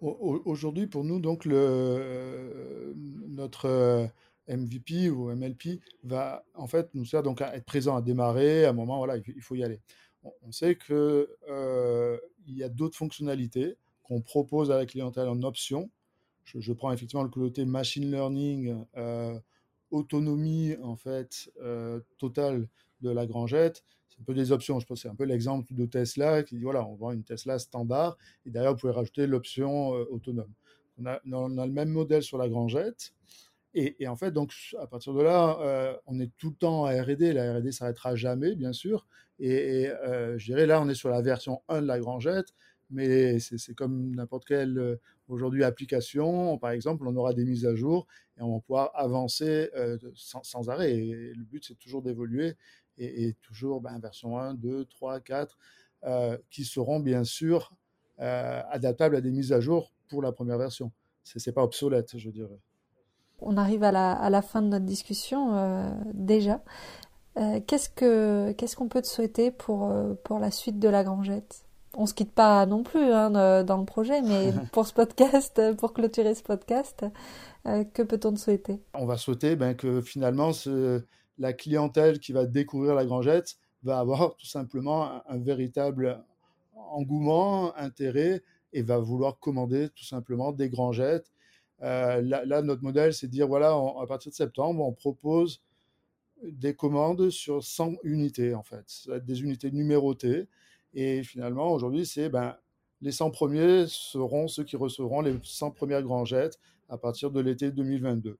Aujourd'hui, 0.00 0.86
pour 0.86 1.04
nous, 1.04 1.18
donc 1.18 1.44
le, 1.44 2.94
notre 3.28 3.66
euh, 3.66 4.06
MVP 4.48 5.10
ou 5.10 5.34
MLP 5.34 5.80
va 6.04 6.44
en 6.54 6.68
fait 6.68 6.94
nous 6.94 7.04
sert 7.04 7.22
donc 7.22 7.42
à 7.42 7.56
être 7.56 7.64
présent, 7.64 7.96
à 7.96 8.02
démarrer, 8.02 8.64
à 8.64 8.70
un 8.70 8.72
moment, 8.74 8.98
voilà, 8.98 9.16
il 9.16 9.42
faut 9.42 9.56
y 9.56 9.64
aller. 9.64 9.80
On 10.42 10.52
sait 10.52 10.76
que 10.76 11.28
euh, 11.48 12.18
il 12.46 12.56
y 12.56 12.62
a 12.62 12.68
d'autres 12.68 12.96
fonctionnalités 12.96 13.76
qu'on 14.04 14.20
propose 14.20 14.70
à 14.70 14.76
la 14.76 14.86
clientèle 14.86 15.28
en 15.28 15.42
option. 15.42 15.90
Je, 16.44 16.72
prends 16.72 16.92
effectivement 16.92 17.24
le 17.24 17.28
côté 17.28 17.66
machine 17.66 18.10
learning, 18.10 18.84
euh, 18.96 19.38
autonomie 19.90 20.76
en 20.82 20.96
fait 20.96 21.50
totale 22.18 22.68
de 23.00 23.10
la 23.10 23.26
grangette 23.26 23.84
un 24.20 24.24
peu 24.24 24.34
des 24.34 24.52
options. 24.52 24.80
Je 24.80 24.86
pense 24.86 25.02
c'est 25.02 25.08
un 25.08 25.14
peu 25.14 25.24
l'exemple 25.24 25.72
de 25.74 25.86
Tesla 25.86 26.42
qui 26.42 26.56
dit 26.56 26.64
voilà, 26.64 26.86
on 26.86 26.94
vend 26.94 27.12
une 27.12 27.24
Tesla 27.24 27.58
standard 27.58 28.16
et 28.46 28.50
derrière, 28.50 28.72
vous 28.72 28.78
pouvez 28.78 28.92
rajouter 28.92 29.26
l'option 29.26 29.94
euh, 29.94 30.04
autonome. 30.10 30.52
On 31.00 31.06
a, 31.06 31.20
on 31.30 31.58
a, 31.58 31.66
le 31.66 31.72
même 31.72 31.90
modèle 31.90 32.22
sur 32.22 32.38
la 32.38 32.48
grangette. 32.48 33.12
Et, 33.74 34.02
et 34.02 34.08
en 34.08 34.16
fait, 34.16 34.32
donc, 34.32 34.52
à 34.80 34.86
partir 34.86 35.14
de 35.14 35.22
là, 35.22 35.58
euh, 35.60 35.94
on 36.06 36.18
est 36.18 36.32
tout 36.38 36.50
le 36.50 36.56
temps 36.56 36.86
à 36.86 37.00
RD. 37.00 37.20
La 37.20 37.58
RD 37.58 37.70
s'arrêtera 37.70 38.16
jamais, 38.16 38.56
bien 38.56 38.72
sûr. 38.72 39.06
Et, 39.38 39.82
et 39.82 39.90
euh, 39.90 40.36
je 40.38 40.46
dirais 40.46 40.66
là, 40.66 40.80
on 40.80 40.88
est 40.88 40.94
sur 40.94 41.10
la 41.10 41.22
version 41.22 41.62
1 41.68 41.82
de 41.82 41.86
la 41.86 42.00
grangette 42.00 42.54
mais 42.90 43.38
c'est 43.38 43.74
comme 43.74 44.14
n'importe 44.14 44.46
quelle 44.46 44.98
aujourd'hui 45.28 45.62
application. 45.62 46.56
Par 46.56 46.70
exemple, 46.70 47.06
on 47.06 47.14
aura 47.16 47.34
des 47.34 47.44
mises 47.44 47.66
à 47.66 47.74
jour 47.74 48.06
et 48.38 48.42
on 48.42 48.54
va 48.54 48.60
pouvoir 48.60 48.90
avancer 48.94 49.70
sans, 50.14 50.42
sans, 50.42 50.70
arrêt. 50.70 50.94
Et 50.94 51.34
le 51.34 51.44
but, 51.44 51.62
c'est 51.66 51.78
toujours 51.78 52.00
d'évoluer 52.00 52.56
et, 52.98 53.34
toujours 53.42 53.80
ben, 53.80 53.98
version 53.98 54.38
1, 54.38 54.54
2, 54.54 54.84
3, 54.86 55.20
4, 55.20 55.58
qui 56.50 56.64
seront 56.64 57.00
bien 57.00 57.24
sûr 57.24 57.72
euh, 58.20 58.62
adaptables 58.70 59.14
à 59.14 59.20
des 59.20 59.30
mises 59.30 59.52
à 59.52 59.60
jour 59.60 59.92
pour 60.08 60.22
la 60.22 60.32
première 60.32 60.58
version. 60.58 60.90
Ce 61.22 61.38
n'est 61.38 61.52
pas 61.52 61.62
obsolète, 61.62 62.18
je 62.18 62.30
dirais. 62.30 62.58
On 63.40 63.56
arrive 63.56 63.84
à 63.84 63.92
la, 63.92 64.12
à 64.12 64.28
la 64.28 64.42
fin 64.42 64.60
de 64.60 64.66
notre 64.66 64.86
discussion 64.86 65.54
euh, 65.54 65.88
déjà. 66.14 66.60
Euh, 67.36 67.60
qu'est-ce 67.64 68.74
qu'on 68.76 68.88
peut 68.88 69.02
te 69.02 69.06
souhaiter 69.06 69.52
pour, 69.52 69.94
pour 70.24 70.40
la 70.40 70.50
suite 70.50 70.80
de 70.80 70.88
la 70.88 71.04
Grangette? 71.04 71.62
On 71.94 72.06
se 72.06 72.14
quitte 72.14 72.32
pas 72.32 72.66
non 72.66 72.82
plus 72.82 73.04
hein, 73.04 73.30
dans 73.62 73.76
le 73.76 73.84
projet, 73.84 74.20
mais 74.20 74.52
pour 74.72 74.84
ce 74.84 74.92
podcast, 74.92 75.60
pour 75.76 75.92
clôturer 75.92 76.34
ce 76.34 76.42
podcast, 76.42 77.06
que 77.64 78.02
peut-on 78.02 78.32
te 78.32 78.40
souhaiter? 78.40 78.82
On 78.94 79.06
va 79.06 79.16
souhaiter 79.16 79.54
ben, 79.54 79.74
que 79.74 80.00
finalement 80.00 80.50
la 81.38 81.52
clientèle 81.52 82.18
qui 82.18 82.32
va 82.32 82.46
découvrir 82.46 82.94
la 82.94 83.04
Grangette 83.04 83.58
va 83.82 83.98
avoir 83.98 84.36
tout 84.38 84.46
simplement 84.46 85.22
un, 85.28 85.38
véritable 85.38 86.24
engouement, 86.74 87.76
intérêt 87.76 88.42
et 88.72 88.82
va 88.82 88.98
vouloir 88.98 89.38
commander 89.38 89.88
tout 89.90 90.04
simplement 90.04 90.52
des 90.52 90.68
grangettes. 90.68 91.32
Euh, 91.82 92.20
là, 92.22 92.62
notre 92.62 92.82
modèle, 92.82 93.14
c'est 93.14 93.28
de 93.28 93.32
dire 93.32 93.46
voilà, 93.46 93.70
à 93.70 94.06
partir 94.06 94.30
de 94.30 94.36
septembre, 94.36 94.84
on 94.84 94.92
propose 94.92 95.62
des 96.42 96.74
commandes 96.74 97.30
sur 97.30 97.62
100 97.62 97.94
unités 98.04 98.54
en 98.54 98.62
fait, 98.62 99.08
des 99.24 99.42
unités 99.42 99.70
numérotées. 99.70 100.48
Et 100.94 101.22
finalement, 101.22 101.72
aujourd'hui, 101.72 102.06
c'est 102.06 102.28
ben, 102.28 102.56
les 103.00 103.12
100 103.12 103.30
premiers 103.30 103.86
seront 103.86 104.48
ceux 104.48 104.64
qui 104.64 104.76
recevront 104.76 105.20
les 105.20 105.36
100 105.42 105.70
premières 105.72 106.02
grangettes 106.02 106.58
à 106.88 106.98
partir 106.98 107.30
de 107.30 107.40
l'été 107.40 107.70
2022. 107.70 108.38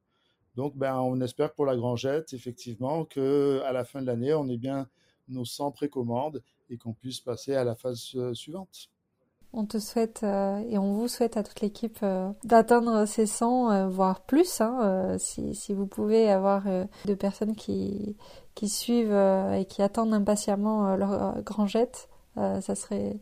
Donc, 0.59 0.77
ben, 0.77 0.97
on 0.97 1.21
espère 1.21 1.53
pour 1.53 1.67
la 1.67 1.77
grangette, 1.77 2.33
effectivement, 2.33 3.05
qu'à 3.05 3.71
la 3.73 3.85
fin 3.85 4.03
de 4.03 4.07
l'année, 4.09 4.35
on 4.35 4.49
ait 4.49 4.57
bien 4.57 4.89
nos 5.29 5.45
100 5.45 5.71
précommandes 5.71 6.43
et 6.69 6.77
qu'on 6.77 6.95
puisse 6.95 7.21
passer 7.21 7.55
à 7.55 7.63
la 7.63 7.77
phase 7.77 8.11
euh, 8.17 8.35
suivante. 8.35 8.89
On 9.53 9.67
te 9.67 9.79
souhaite 9.79 10.25
euh, 10.25 10.59
et 10.69 10.77
on 10.77 10.95
vous 10.95 11.07
souhaite 11.07 11.37
à 11.37 11.45
toute 11.45 11.61
l'équipe 11.61 12.01
euh, 12.03 12.33
d'atteindre 12.43 13.05
ces 13.07 13.27
100, 13.27 13.89
voire 13.89 14.23
plus. 14.23 14.61
Hein, 14.61 15.17
si, 15.21 15.55
si, 15.55 15.75
vous 15.75 15.87
pouvez 15.87 16.29
avoir 16.29 16.65
de 16.65 17.15
personnes 17.15 17.55
qui, 17.55 18.17
qui 18.57 18.69
suivent 18.69 19.15
et 19.55 19.65
qui 19.65 19.81
attendent 19.81 20.13
impatiemment 20.13 20.97
leur 20.97 21.41
grand 21.43 21.67
jet, 21.67 22.09
ça, 22.35 22.75
serait, 22.75 23.17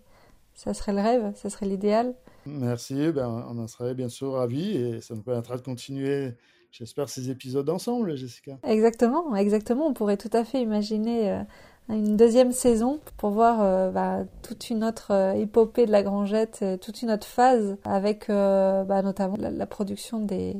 ça 0.54 0.72
serait 0.72 0.94
le 0.94 1.02
rêve, 1.02 1.32
ça 1.34 1.50
serait 1.50 1.66
l'idéal. 1.66 2.14
Merci, 2.46 3.12
ben, 3.12 3.44
on 3.50 3.58
en 3.58 3.68
serait 3.68 3.94
bien 3.94 4.08
sûr 4.08 4.32
ravis 4.32 4.74
et 4.74 5.00
ça 5.02 5.14
nous 5.14 5.22
permettra 5.22 5.58
de 5.58 5.62
continuer 5.62 6.32
J'espère 6.78 7.08
ces 7.08 7.30
épisodes 7.30 7.68
ensemble, 7.70 8.16
Jessica. 8.16 8.58
Exactement, 8.62 9.34
exactement. 9.34 9.86
On 9.86 9.94
pourrait 9.94 10.16
tout 10.16 10.30
à 10.32 10.44
fait 10.44 10.60
imaginer 10.60 11.42
une 11.88 12.16
deuxième 12.16 12.52
saison 12.52 13.00
pour 13.16 13.30
voir 13.30 13.60
euh, 13.60 13.90
bah, 13.90 14.24
toute 14.42 14.70
une 14.70 14.82
autre 14.82 15.12
euh, 15.12 15.32
épopée 15.32 15.86
de 15.86 15.92
la 15.92 16.02
Grangette, 16.02 16.60
euh, 16.62 16.76
toute 16.76 17.02
une 17.02 17.10
autre 17.10 17.26
phase 17.26 17.76
avec 17.84 18.28
bah, 18.28 19.02
notamment 19.02 19.36
la, 19.38 19.66
production 19.66 20.20
des, 20.20 20.56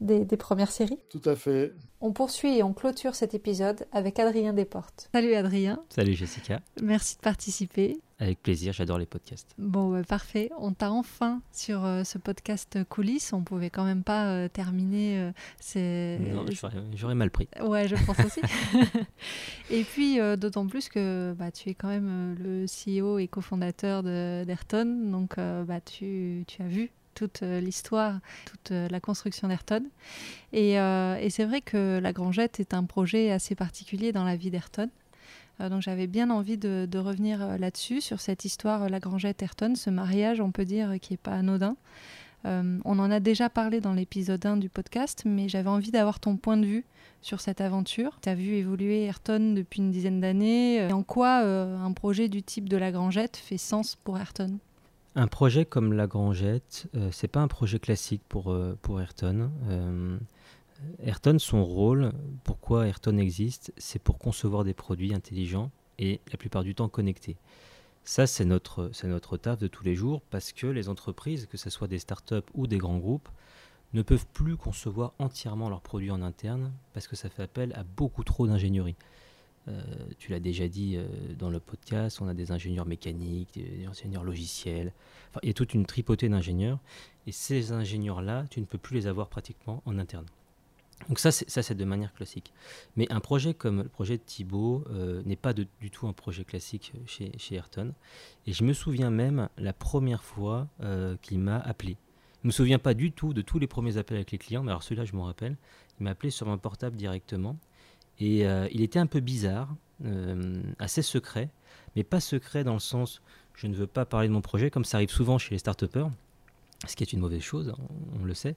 des, 0.00 0.24
des, 0.24 0.36
premières 0.36 0.70
séries. 0.70 0.98
Tout 1.08 1.22
à 1.24 1.36
fait. 1.36 1.72
On 2.00 2.12
poursuit 2.12 2.58
et 2.58 2.62
on 2.62 2.72
clôture 2.72 3.14
cet 3.14 3.34
épisode 3.34 3.86
avec 3.92 4.18
Adrien 4.18 4.52
Desportes. 4.52 5.08
Salut 5.12 5.34
Adrien. 5.34 5.82
Salut 5.88 6.14
Jessica. 6.14 6.60
Merci 6.82 7.16
de 7.16 7.22
participer. 7.22 7.98
Avec 8.18 8.40
plaisir, 8.42 8.72
j'adore 8.72 8.98
les 8.98 9.06
podcasts. 9.06 9.54
Bon, 9.58 9.90
bah, 9.90 10.02
parfait. 10.04 10.50
On 10.58 10.72
t'a 10.72 10.90
enfin 10.92 11.42
sur 11.52 11.84
euh, 11.84 12.04
ce 12.04 12.18
podcast 12.18 12.78
coulisses. 12.88 13.32
On 13.32 13.42
pouvait 13.42 13.70
quand 13.70 13.84
même 13.84 14.04
pas 14.04 14.28
euh, 14.28 14.48
terminer. 14.48 15.32
Euh, 15.76 16.18
non, 16.18 16.44
j'aurais 16.94 17.14
mal 17.14 17.30
pris. 17.30 17.48
Ouais, 17.60 17.88
je 17.88 17.96
pense 18.06 18.20
aussi. 18.20 18.40
et 19.70 19.82
puis, 19.82 20.18
d'autant 20.38 20.66
plus 20.66 20.88
que 20.88 21.34
bah, 21.36 21.50
tu 21.50 21.70
es 21.70 21.74
quand 21.74 21.88
même 21.88 22.36
le 22.38 22.66
CEO 22.66 23.18
et 23.18 23.26
cofondateur 23.28 24.02
d'Ayrton. 24.02 25.10
Donc, 25.10 25.36
bah, 25.36 25.80
tu, 25.80 26.44
tu 26.46 26.62
as 26.62 26.68
vu 26.68 26.92
toute 27.14 27.40
l'histoire, 27.42 28.20
toute 28.46 28.70
la 28.70 29.00
construction 29.00 29.48
d'Ayrton. 29.48 29.84
Et, 30.52 30.72
et 30.72 31.30
c'est 31.30 31.44
vrai 31.44 31.60
que 31.60 31.98
la 32.02 32.12
Grangette 32.12 32.60
est 32.60 32.74
un 32.74 32.84
projet 32.84 33.30
assez 33.30 33.54
particulier 33.54 34.12
dans 34.12 34.24
la 34.24 34.36
vie 34.36 34.50
d'Ayrton. 34.50 34.90
Euh, 35.60 35.68
donc 35.68 35.82
j'avais 35.82 36.06
bien 36.06 36.30
envie 36.30 36.58
de, 36.58 36.98
revenir 36.98 37.42
euh, 37.42 37.58
là-dessus, 37.58 38.00
sur 38.00 38.20
cette 38.20 38.44
histoire 38.44 38.84
euh, 38.84 38.88
Lagrangette-Ayrton, 38.88 39.74
ce 39.74 39.90
mariage, 39.90 40.40
on 40.40 40.50
peut 40.50 40.64
dire, 40.64 40.94
qui 41.00 41.12
n'est 41.12 41.18
pas 41.18 41.32
anodin. 41.32 41.76
on 42.44 42.98
en 42.98 43.10
a 43.10 43.20
déjà 43.20 43.48
parlé 43.48 43.80
dans 43.80 43.94
l'épisode 43.94 44.44
1 44.44 44.56
du 44.58 44.68
podcast, 44.68 45.22
mais 45.24 45.48
j'avais 45.48 45.70
envie 45.70 45.90
d'avoir 45.90 46.20
ton 46.20 46.36
point 46.36 46.56
de 46.56 46.66
vue 46.66 46.84
sur 47.22 47.40
cette 47.40 47.60
aventure. 47.60 48.18
Tu 48.20 48.28
as 48.28 48.34
vu 48.34 48.54
évoluer 48.54 49.04
Ayrton 49.04 49.54
depuis 49.54 49.80
une 49.80 49.90
dizaine 49.90 50.20
d'années. 50.20 50.92
En 50.92 51.02
quoi 51.02 51.38
un 51.38 51.92
projet 51.92 52.28
du 52.28 52.42
type 52.42 52.68
de 52.68 52.76
Lagrangette 52.76 53.38
fait 53.38 53.56
sens 53.56 53.96
pour 54.04 54.18
Ayrton? 54.18 54.58
Un 55.16 55.28
projet 55.28 55.64
comme 55.64 55.92
Lagrangette, 55.92 56.88
euh, 56.96 57.10
c'est 57.12 57.28
pas 57.28 57.40
un 57.40 57.48
projet 57.48 57.78
classique 57.78 58.22
pour, 58.28 58.56
pour 58.82 59.00
Ayrton. 59.00 59.50
Ayrton, 61.02 61.38
son 61.38 61.64
rôle, 61.64 62.12
pourquoi 62.42 62.88
Ayrton 62.88 63.16
existe, 63.18 63.72
c'est 63.76 64.02
pour 64.02 64.18
concevoir 64.18 64.64
des 64.64 64.74
produits 64.74 65.14
intelligents 65.14 65.70
et 65.98 66.20
la 66.30 66.36
plupart 66.36 66.64
du 66.64 66.74
temps 66.74 66.88
connectés. 66.88 67.36
Ça, 68.04 68.26
c'est 68.26 68.44
notre, 68.44 68.90
c'est 68.92 69.08
notre 69.08 69.38
taf 69.38 69.58
de 69.58 69.66
tous 69.66 69.82
les 69.84 69.94
jours 69.94 70.20
parce 70.30 70.52
que 70.52 70.66
les 70.66 70.88
entreprises, 70.88 71.46
que 71.46 71.56
ce 71.56 71.70
soit 71.70 71.88
des 71.88 71.98
startups 71.98 72.50
ou 72.52 72.66
des 72.66 72.76
grands 72.76 72.98
groupes, 72.98 73.28
ne 73.94 74.02
peuvent 74.02 74.26
plus 74.34 74.56
concevoir 74.56 75.14
entièrement 75.18 75.70
leurs 75.70 75.80
produits 75.80 76.10
en 76.10 76.20
interne 76.20 76.72
parce 76.92 77.08
que 77.08 77.16
ça 77.16 77.30
fait 77.30 77.44
appel 77.44 77.72
à 77.74 77.84
beaucoup 77.84 78.24
trop 78.24 78.46
d'ingénierie. 78.46 78.96
Euh, 79.68 79.82
tu 80.18 80.30
l'as 80.30 80.40
déjà 80.40 80.68
dit 80.68 80.96
euh, 80.96 81.06
dans 81.38 81.48
le 81.48 81.58
podcast, 81.58 82.20
on 82.20 82.28
a 82.28 82.34
des 82.34 82.52
ingénieurs 82.52 82.86
mécaniques, 82.86 83.54
des 83.54 83.86
ingénieurs 83.86 84.24
logiciels. 84.24 84.92
il 85.42 85.46
y 85.48 85.50
a 85.50 85.54
toute 85.54 85.74
une 85.74 85.86
tripotée 85.86 86.28
d'ingénieurs. 86.28 86.78
Et 87.26 87.32
ces 87.32 87.72
ingénieurs-là, 87.72 88.44
tu 88.50 88.60
ne 88.60 88.66
peux 88.66 88.78
plus 88.78 88.94
les 88.94 89.06
avoir 89.06 89.28
pratiquement 89.28 89.82
en 89.86 89.98
interne. 89.98 90.26
Donc 91.08 91.18
ça, 91.18 91.32
c'est 91.32 91.74
de 91.74 91.84
manière 91.84 92.14
classique. 92.14 92.52
Mais 92.96 93.10
un 93.10 93.20
projet 93.20 93.52
comme 93.52 93.82
le 93.82 93.88
projet 93.88 94.16
de 94.16 94.22
Thibault 94.22 94.84
euh, 94.90 95.22
n'est 95.24 95.36
pas 95.36 95.52
du 95.52 95.66
tout 95.90 96.06
un 96.06 96.12
projet 96.12 96.44
classique 96.44 96.92
chez, 97.06 97.32
chez, 97.36 97.56
Ayrton. 97.56 97.92
Et 98.46 98.52
je 98.52 98.64
me 98.64 98.72
souviens 98.72 99.10
même 99.10 99.48
la 99.58 99.72
première 99.72 100.22
fois 100.22 100.68
qu'il 101.20 101.40
m'a 101.40 101.58
appelé. 101.58 101.96
Je 102.42 102.46
ne 102.46 102.48
me 102.48 102.52
souviens 102.52 102.78
pas 102.78 102.94
du 102.94 103.10
tout 103.10 103.32
de 103.32 103.40
tous 103.40 103.58
les 103.58 103.66
premiers 103.66 103.96
appels 103.96 104.18
avec 104.18 104.30
les 104.30 104.38
clients, 104.38 104.62
mais 104.62 104.70
alors 104.70 104.82
celui-là, 104.82 105.06
je 105.06 105.16
m'en 105.16 105.24
rappelle. 105.24 105.56
Il 105.98 106.04
m'a 106.04 106.10
appelé 106.10 106.30
sur 106.30 106.46
mon 106.46 106.58
portable 106.58 106.96
directement. 106.96 107.56
Et 108.20 108.46
euh, 108.46 108.68
il 108.72 108.82
était 108.82 108.98
un 108.98 109.06
peu 109.06 109.20
bizarre, 109.20 109.74
assez 110.78 111.02
secret, 111.02 111.48
mais 111.96 112.04
pas 112.04 112.20
secret 112.20 112.64
dans 112.64 112.74
le 112.74 112.78
sens 112.78 113.22
je 113.54 113.68
ne 113.68 113.74
veux 113.74 113.86
pas 113.86 114.04
parler 114.04 114.26
de 114.26 114.32
mon 114.32 114.40
projet, 114.40 114.68
comme 114.68 114.84
ça 114.84 114.96
arrive 114.96 115.10
souvent 115.10 115.38
chez 115.38 115.54
les 115.54 115.58
start 115.58 115.84
ce 116.86 116.96
qui 116.96 117.04
est 117.04 117.12
une 117.12 117.20
mauvaise 117.20 117.40
chose, 117.40 117.72
on 118.20 118.24
le 118.24 118.34
sait 118.34 118.56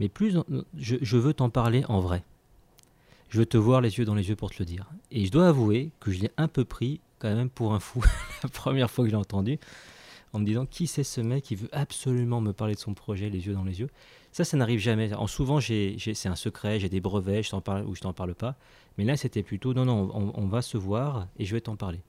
mais 0.00 0.08
plus 0.08 0.34
je, 0.76 1.16
veux 1.16 1.34
t'en 1.34 1.50
parler 1.50 1.84
en 1.88 2.00
vrai. 2.00 2.24
Je 3.28 3.38
veux 3.38 3.46
te 3.46 3.58
voir 3.58 3.80
les 3.80 3.98
yeux 3.98 4.04
dans 4.04 4.14
les 4.14 4.28
yeux 4.28 4.34
pour 4.34 4.50
te 4.50 4.56
le 4.58 4.64
dire. 4.64 4.90
Et 5.12 5.26
je 5.26 5.30
dois 5.30 5.46
avouer 5.46 5.92
que 6.00 6.10
je 6.10 6.20
l'ai 6.20 6.30
un 6.36 6.48
peu 6.48 6.64
pris 6.64 7.00
quand 7.20 7.32
même 7.32 7.50
pour 7.50 7.74
un 7.74 7.80
fou 7.80 8.02
la 8.42 8.48
première 8.48 8.90
fois 8.90 9.04
que 9.04 9.10
je 9.10 9.14
l'ai 9.14 9.20
entendu, 9.20 9.58
en 10.32 10.40
me 10.40 10.46
disant 10.46 10.66
qui 10.66 10.86
c'est 10.86 11.04
ce 11.04 11.20
mec 11.20 11.44
qui 11.44 11.54
veut 11.54 11.68
absolument 11.70 12.40
me 12.40 12.52
parler 12.52 12.74
de 12.74 12.80
son 12.80 12.94
projet 12.94 13.28
les 13.28 13.46
yeux 13.46 13.52
dans 13.52 13.62
les 13.62 13.80
yeux? 13.80 13.90
Ça, 14.32 14.44
ça 14.44 14.56
n'arrive 14.56 14.78
jamais. 14.78 15.12
En 15.14 15.26
souvent, 15.26 15.60
c'est 15.60 16.26
un 16.26 16.36
secret, 16.36 16.78
j'ai 16.78 16.88
des 16.88 17.00
brevets, 17.00 17.42
je 17.42 17.50
t'en 17.50 17.60
parle 17.60 17.84
ou 17.86 17.94
je 17.94 18.00
t'en 18.00 18.12
parle 18.12 18.34
pas. 18.34 18.56
Mais 18.96 19.04
là, 19.04 19.16
c'était 19.16 19.42
plutôt 19.42 19.74
non, 19.74 19.84
non, 19.84 20.10
on, 20.14 20.46
va 20.46 20.62
se 20.62 20.76
voir 20.76 21.26
et 21.38 21.44
je 21.44 21.54
vais 21.54 21.60
t'en 21.60 21.76
parler. 21.76 22.00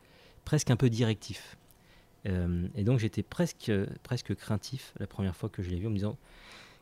Presque 0.45 0.69
un 0.69 0.75
peu 0.75 0.89
directif. 0.89 1.57
Euh, 2.27 2.67
et 2.75 2.83
donc, 2.83 2.99
j'étais 2.99 3.23
presque, 3.23 3.71
presque 4.03 4.35
craintif 4.35 4.93
la 4.99 5.07
première 5.07 5.35
fois 5.35 5.49
que 5.49 5.63
je 5.63 5.69
l'ai 5.69 5.77
vu 5.77 5.87
en 5.87 5.89
me 5.89 5.95
disant 5.95 6.17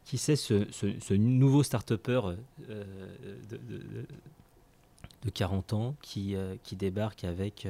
qui 0.04 0.18
c'est 0.18 0.36
ce, 0.36 1.14
nouveau 1.14 1.64
start-upper 1.64 2.22
euh, 2.70 2.84
de, 5.24 5.30
40 5.30 5.74
ans 5.74 5.96
qui, 6.02 6.36
euh, 6.36 6.56
qui 6.64 6.76
débarque 6.76 7.24
avec, 7.24 7.68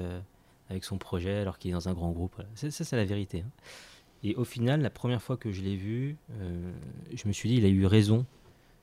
avec 0.69 0.86
son 0.86 0.97
projet 0.97 1.39
alors 1.39 1.60
qu'il 1.60 1.69
est 1.71 1.73
dans 1.73 1.89
un 1.89 1.93
grand 1.93 2.12
groupe. 2.12 2.41
Ça, 2.55 2.71
c'est 2.71 2.95
la 2.95 3.05
vérité. 3.05 3.43
Hein. 3.45 3.51
Et 4.23 4.36
au 4.36 4.43
final, 4.43 4.82
la 4.82 4.89
première 4.89 5.21
fois 5.21 5.38
que 5.38 5.51
je 5.51 5.62
l'ai 5.62 5.75
vu, 5.75 6.17
je 7.13 7.27
me 7.27 7.32
suis 7.32 7.47
dit, 7.47 7.55
il 7.55 7.65
a 7.65 7.69
eu 7.69 7.86
raison 7.86 8.25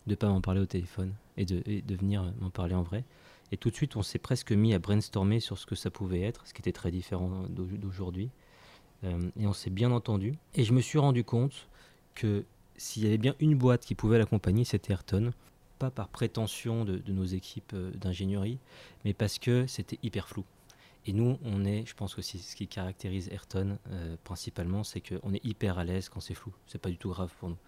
de 0.07 0.12
ne 0.12 0.14
pas 0.14 0.29
m'en 0.29 0.40
parler 0.40 0.61
au 0.61 0.66
téléphone 0.66 1.12
et 1.37 1.44
de, 1.44 1.62
venir 1.94 2.33
m'en 2.40 2.51
parler 2.51 2.75
en 2.75 2.83
vrai. 2.83 3.05
Et 3.53 3.57
tout 3.57 3.70
de 3.70 3.75
suite, 3.75 3.96
on 3.96 4.03
s'est 4.03 4.18
presque 4.18 4.53
mis 4.53 4.72
à 4.72 4.79
brainstormer 4.79 5.40
sur 5.40 5.59
ce 5.59 5.66
que 5.66 5.75
ça 5.75 5.90
pouvait 5.90 6.22
être, 6.22 6.46
ce 6.46 6.55
qui 6.55 6.62
était 6.62 6.72
très 6.72 6.90
différent 6.90 7.44
d'aujourd'hui. 7.51 8.31
et 9.05 9.46
on 9.46 9.53
s'est 9.53 9.70
bien 9.70 9.92
entendu. 9.92 10.35
Et 10.55 10.64
je 10.64 10.72
me 10.72 10.81
suis 10.81 10.99
rendu 10.99 11.22
compte 11.22 11.68
que 12.14 12.44
s'il 12.77 13.05
y 13.05 13.07
avait 13.07 13.18
bien 13.18 13.35
une 13.40 13.55
boîte 13.55 13.85
qui 13.85 13.94
pouvait 13.94 14.18
l'accompagner, 14.18 14.64
c'était 14.64 14.92
Ayrton. 14.92 15.33
Pas 15.79 15.90
par 15.90 16.09
prétention 16.09 16.85
de, 16.85 17.03
nos 17.09 17.25
équipes 17.25 17.72
euh, 17.74 17.91
d'ingénierie, 17.91 18.59
mais 19.05 19.12
parce 19.12 19.39
que 19.39 19.66
c'était 19.66 19.99
hyper 20.03 20.26
flou. 20.26 20.43
Et 21.07 21.13
nous, 21.13 21.39
on 21.45 21.65
est, 21.65 21.87
je 21.87 21.95
pense 21.95 22.15
que 22.17 22.23
c'est 22.23 22.39
ce 22.39 22.57
qui 22.57 22.67
caractérise 22.67 23.29
Ayrton 23.29 23.79
euh, 23.91 24.17
principalement, 24.25 24.83
c'est 24.83 25.01
qu'on 25.01 25.33
est 25.33 25.45
hyper 25.45 25.79
à 25.79 25.85
l'aise 25.85 26.09
quand 26.09 26.19
c'est 26.19 26.35
flou. 26.35 26.53
C'est 26.67 26.81
pas 26.81 26.91
du 26.91 26.99
tout 26.99 27.11
grave 27.11 27.33
pour 27.39 27.51
nous. 27.51 27.59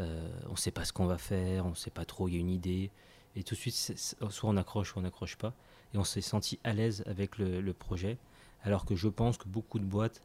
Euh, 0.00 0.28
on 0.48 0.52
ne 0.52 0.56
sait 0.56 0.72
pas 0.72 0.84
ce 0.84 0.92
qu'on 0.92 1.06
va 1.06 1.18
faire, 1.18 1.66
on 1.66 1.70
ne 1.70 1.74
sait 1.76 1.90
pas 1.90 2.04
trop, 2.04 2.28
il 2.28 2.34
y 2.34 2.36
a 2.36 2.40
une 2.40 2.50
idée. 2.50 2.90
Et 3.36 3.44
tout 3.44 3.54
de 3.54 3.60
suite, 3.60 3.74
soit 3.74 4.50
on 4.50 4.56
accroche, 4.56 4.96
ou 4.96 4.98
on 4.98 5.02
n'accroche 5.02 5.36
pas. 5.36 5.54
Et 5.94 5.98
on 5.98 6.04
s'est 6.04 6.20
senti 6.20 6.58
à 6.64 6.72
l'aise 6.72 7.04
avec 7.06 7.38
le, 7.38 7.72
projet, 7.72 8.18
alors 8.64 8.84
que 8.84 8.96
je 8.96 9.06
pense 9.08 9.38
que 9.38 9.48
beaucoup 9.48 9.78
de 9.78 9.84
boîtes 9.84 10.20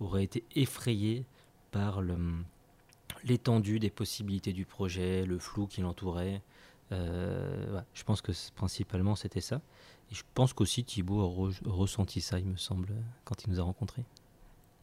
auraient 0.00 0.24
été 0.24 0.44
effrayées 0.56 1.24
par 1.70 2.02
l'étendue 3.22 3.78
des 3.78 3.90
possibilités 3.90 4.52
du 4.52 4.66
projet, 4.66 5.24
le 5.24 5.38
flou 5.38 5.68
qui 5.68 5.80
l'entourait. 5.82 6.42
Euh, 6.92 7.80
je 7.94 8.04
pense 8.04 8.20
que 8.20 8.32
principalement 8.54 9.16
c'était 9.16 9.40
ça. 9.40 9.60
Et 10.10 10.14
je 10.14 10.22
pense 10.34 10.52
qu'aussi 10.52 10.84
Thibaut 10.84 11.20
a 11.20 11.70
ressenti 11.70 12.20
ça, 12.20 12.38
il 12.38 12.46
me 12.46 12.56
semble, 12.56 12.88
quand 13.24 13.44
il 13.44 13.50
nous 13.50 13.60
a 13.60 13.62
rencontrés. 13.62 14.04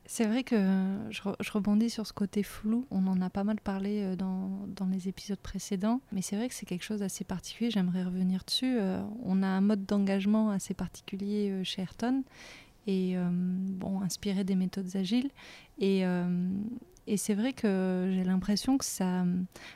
C'est 0.06 0.26
vrai 0.26 0.44
que 0.44 0.56
je, 1.12 1.22
rebondis 1.52 1.92
sur 1.92 2.08
ce 2.08 2.14
côté 2.14 2.42
flou. 2.42 2.88
On 2.90 3.06
en 3.06 3.22
a 3.22 3.30
pas 3.30 3.44
mal 3.44 3.62
parlé 3.62 4.02
euh, 4.02 4.16
dans, 4.16 4.88
les 4.92 5.08
épisodes 5.08 5.40
précédents, 5.40 6.02
mais 6.12 6.24
c'est 6.24 6.36
vrai 6.36 6.50
que 6.50 6.56
c'est 6.56 6.66
quelque 6.66 6.84
chose 6.84 7.02
d'assez 7.02 7.24
particulier. 7.24 7.70
J'aimerais 7.70 8.04
revenir 8.04 8.44
dessus. 8.44 8.80
Euh, 8.80 9.02
on 9.24 9.44
a 9.44 9.48
un 9.48 9.62
mode 9.62 9.86
d'engagement 9.86 10.50
assez 10.50 10.74
particulier 10.74 11.64
chez 11.64 11.84
Ayrton 11.84 12.24
et 12.88 13.16
bon, 13.18 14.02
inspiré 14.02 14.44
des 14.44 14.56
méthodes 14.56 14.96
agiles. 14.96 15.30
Et, 15.78 16.04
et 17.10 17.18
c'est 17.18 17.34
vrai 17.34 17.54
que 17.54 18.12
j'ai 18.14 18.24
l'impression 18.24 18.78
que 18.78 18.86
ça, 18.86 19.26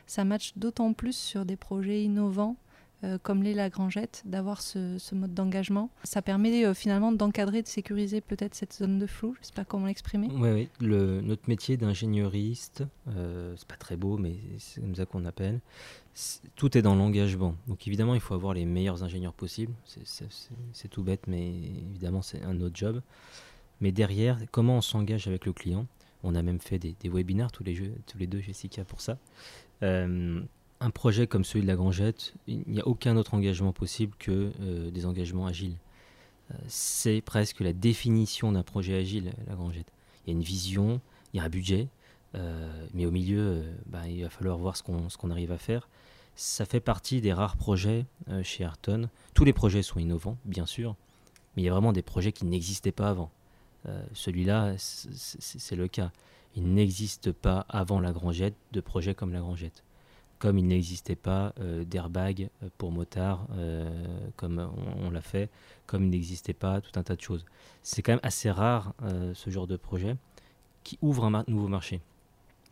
ça 0.05 0.23
match 0.23 0.53
d'autant 0.55 0.93
plus 0.93 1.15
sur 1.15 1.45
des 1.45 1.57
projets 1.57 2.03
innovants 2.03 2.57
euh, 3.03 3.17
comme 3.21 3.43
l'est 3.43 3.53
la 3.53 3.69
Grangette, 3.69 4.23
d'avoir 4.25 4.61
ce, 4.61 5.13
mode 5.13 5.33
d'engagement. 5.33 5.89
Ça 6.05 6.21
permet 6.21 6.65
euh, 6.65 6.73
finalement 6.73 7.11
d'encadrer, 7.11 7.61
de 7.61 7.67
sécuriser 7.67 8.21
peut-être 8.21 8.55
cette 8.55 8.73
zone 8.73 8.97
de 8.97 9.07
flou. 9.07 9.33
Je 9.35 9.41
ne 9.41 9.45
sais 9.45 9.53
pas 9.53 9.65
comment 9.65 9.87
l'exprimer. 9.87 10.29
Oui, 10.31 10.69
oui. 10.79 10.87
notre 11.21 11.49
métier 11.49 11.75
d'ingénieuriste, 11.75 12.85
euh, 13.09 13.53
c'est 13.57 13.67
pas 13.67 13.75
très 13.75 13.97
beau, 13.97 14.17
mais 14.17 14.35
c'est 14.57 14.79
comme 14.79 14.95
ça 14.95 15.05
qu'on 15.05 15.25
appelle. 15.25 15.59
tout 16.55 16.77
est 16.77 16.81
dans 16.81 16.95
l'engagement. 16.95 17.55
Donc 17.67 17.85
évidemment, 17.87 18.15
il 18.15 18.21
faut 18.21 18.35
avoir 18.35 18.53
les 18.53 18.63
meilleurs 18.63 19.03
ingénieurs 19.03 19.33
possibles. 19.33 19.73
C'est 20.71 20.87
tout 20.87 21.03
bête, 21.03 21.27
mais 21.27 21.49
évidemment, 21.91 22.21
c'est 22.21 22.41
un 22.43 22.61
autre 22.61 22.75
job. 22.75 23.01
Mais 23.81 23.91
derrière, 23.91 24.39
comment 24.51 24.77
on 24.77 24.81
s'engage 24.81 25.27
avec 25.27 25.45
le 25.45 25.51
client? 25.51 25.87
On 26.23 26.35
a 26.35 26.41
même 26.41 26.59
fait 26.59 26.79
des, 26.79 26.95
les, 27.03 27.75
jeux, 27.75 27.93
tous 28.07 28.17
les 28.17 28.27
deux, 28.27 28.39
Jessica, 28.39 28.85
pour 28.85 29.01
ça. 29.01 29.17
Euh, 29.83 30.41
un 30.79 30.89
projet 30.89 31.27
comme 31.27 31.43
celui 31.43 31.61
de 31.61 31.67
la 31.67 31.75
Grangette, 31.75 32.33
il 32.47 32.63
n'y 32.67 32.79
a 32.79 32.87
aucun 32.87 33.17
autre 33.17 33.33
engagement 33.33 33.73
possible 33.73 34.15
que 34.17 34.51
euh, 34.61 34.89
des 34.89 35.05
engagements 35.05 35.45
agiles. 35.45 35.75
Euh, 36.51 36.55
c'est 36.67 37.21
presque 37.21 37.59
la 37.59 37.73
définition 37.73 38.53
d'un 38.53 38.63
projet 38.63 38.95
agile, 38.95 39.33
la 39.47 39.55
Grangette. 39.55 39.91
Il 40.25 40.29
y 40.29 40.33
a 40.33 40.37
une 40.37 40.43
vision, 40.43 41.01
il 41.33 41.37
y 41.37 41.39
a 41.41 41.43
un 41.43 41.49
budget, 41.49 41.87
mais 42.95 43.05
au 43.05 43.11
milieu, 43.11 43.63
bah, 43.85 44.07
il 44.07 44.23
va 44.23 44.29
falloir 44.29 44.57
voir 44.57 44.75
ce 44.75 44.81
qu'on 44.81 45.29
arrive 45.29 45.51
à 45.51 45.59
faire. 45.59 45.87
Ça 46.35 46.65
fait 46.65 46.79
partie 46.79 47.21
des 47.21 47.31
rares 47.31 47.57
projets 47.57 48.05
chez 48.41 48.63
Ayrton. 48.63 49.09
Tous 49.35 49.43
les 49.43 49.53
projets 49.53 49.83
sont 49.83 49.99
innovants, 49.99 50.37
bien 50.45 50.65
sûr, 50.65 50.95
mais 51.55 51.61
il 51.61 51.65
y 51.65 51.69
a 51.69 51.71
vraiment 51.71 51.93
des 51.93 52.01
projets 52.01 52.31
qui 52.31 52.45
n'existaient 52.45 52.93
pas 52.93 53.09
avant. 53.09 53.29
Celui-là, 54.13 54.75
c'est 54.77 55.75
le 55.75 55.87
cas. 55.87 56.11
Il 56.55 56.73
n'existe 56.73 57.31
pas 57.31 57.65
avant 57.69 57.99
la 57.99 58.11
Grangette 58.11 58.55
de 58.71 58.81
projets 58.81 59.15
comme 59.15 59.33
la 59.33 59.39
Grangette 59.39 59.83
comme 60.43 60.57
il 60.57 60.67
n'existait 60.67 61.15
pas 61.15 61.53
euh, 61.61 61.85
d'airbag 61.85 62.49
euh, 62.63 62.67
pour 62.77 62.91
motards, 62.91 63.47
euh, 63.53 63.89
comme 64.35 64.69
on, 65.01 65.09
l'a 65.09 65.21
fait, 65.21 65.49
comme 65.85 66.03
il 66.03 66.09
n'existait 66.09 66.51
pas 66.51 66.81
tout 66.81 66.99
un 66.99 67.03
tas 67.03 67.15
de 67.15 67.21
choses. 67.21 67.45
C'est 67.81 68.01
quand 68.01 68.11
même 68.11 68.19
assez 68.23 68.51
rare 68.51 68.93
ce 69.33 69.49
genre 69.49 69.67
de 69.67 69.77
projet 69.77 70.17
qui 70.83 70.99
ouvre 71.01 71.23
un 71.23 71.45
nouveau 71.47 71.69
marché. 71.69 72.01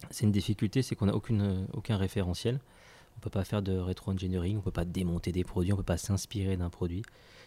C'est 0.09 0.25
une 0.25 0.33
difficulté, 0.33 0.81
c'est 0.81 0.97
qu'on 0.97 1.05
n'a 1.05 1.15
aucun 1.15 1.95
référentiel. 1.95 2.59
On 3.15 3.19
ne 3.19 3.21
peut 3.21 3.29
pas 3.29 3.45
faire 3.45 3.61
de 3.61 3.77
rétro-engineering, 3.77 4.55
on 4.55 4.59
ne 4.59 4.63
peut 4.63 4.71
pas 4.71 4.83
démonter 4.83 5.31
des 5.31 5.45
produits, 5.45 5.71
on 5.71 5.77
ne 5.77 5.81
peut 5.81 5.85
pas 5.85 5.97
s'inspirer 5.97 6.57
d'un 6.57 6.69
produit. 6.69 7.03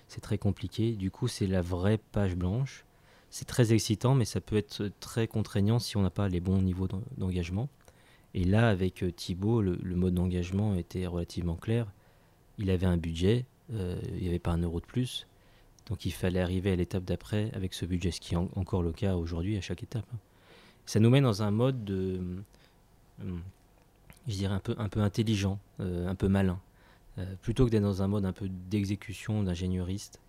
C'est 0.09 0.23
très 0.23 0.39
compliqué. 0.39 0.93
Du 0.93 1.11
coup, 1.11 1.29
c'est 1.29 1.47
la 1.47 1.61
vraie 1.61 1.99
page 1.99 2.35
blanche. 2.35 2.87
C'est 3.35 3.47
très 3.47 3.73
excitant, 3.73 4.15
mais 4.15 4.25
ça 4.25 4.41
peut 4.41 4.55
être 4.57 4.93
très 5.01 5.27
contraignant 5.27 5.81
si 5.81 5.97
on 5.97 6.03
n'a 6.03 6.11
pas 6.11 6.29
les 6.29 6.39
bons 6.39 6.63
niveaux 6.63 6.87
d'engagement. 7.19 7.69
Et 8.33 8.45
là, 8.45 8.69
avec 8.69 9.03
euh, 9.03 9.11
Thibaut, 9.11 9.61
le, 9.61 9.77
mode 9.97 10.15
d'engagement 10.15 10.77
était 10.77 11.05
relativement 11.09 11.57
clair. 11.57 11.91
Il 12.59 12.71
avait 12.71 12.87
un 12.87 12.97
budget, 12.97 13.45
euh, 13.73 14.01
il 14.13 14.23
n'y 14.23 14.29
avait 14.29 14.39
pas 14.39 14.53
un 14.53 14.59
euro 14.59 14.79
de 14.79 14.87
plus. 14.87 15.27
Donc 15.89 16.07
il 16.07 16.13
fallait 16.13 16.39
arriver 16.39 16.71
à 16.71 16.77
l'étape 16.77 17.03
d'après 17.03 17.51
avec 17.55 17.75
ce 17.75 17.85
budget, 17.85 18.13
ce 18.13 18.21
qui 18.21 18.35
est 18.35 18.37
encore 18.37 18.85
le 18.85 18.93
cas 18.93 19.17
aujourd'hui 19.17 19.57
à 19.57 19.61
chaque 19.61 19.83
étape. 19.83 20.07
Hein. 20.15 20.19
Ça 20.87 21.01
nous 21.01 21.11
met 21.11 21.21
dans 21.21 21.43
un 21.43 21.51
mode 21.51 21.85
de, 21.85 22.21
hum, 23.21 23.43
je 24.29 24.33
dirais 24.33 24.55
un 24.55 24.61
peu, 24.61 24.77
un 24.79 24.89
peu 24.89 25.01
intelligent, 25.01 25.59
euh, 25.81 26.07
un 26.07 26.15
peu 26.15 26.29
malin. 26.29 26.61
plutôt 27.43 27.67
que 27.67 27.73
d'être 27.73 27.83
dans 27.83 28.01
un 28.01 28.07
mode 28.07 28.27
un 28.27 28.33
peu 28.33 28.49
d'exécution 28.49 29.43
d'ingénieuriste, 29.43 30.21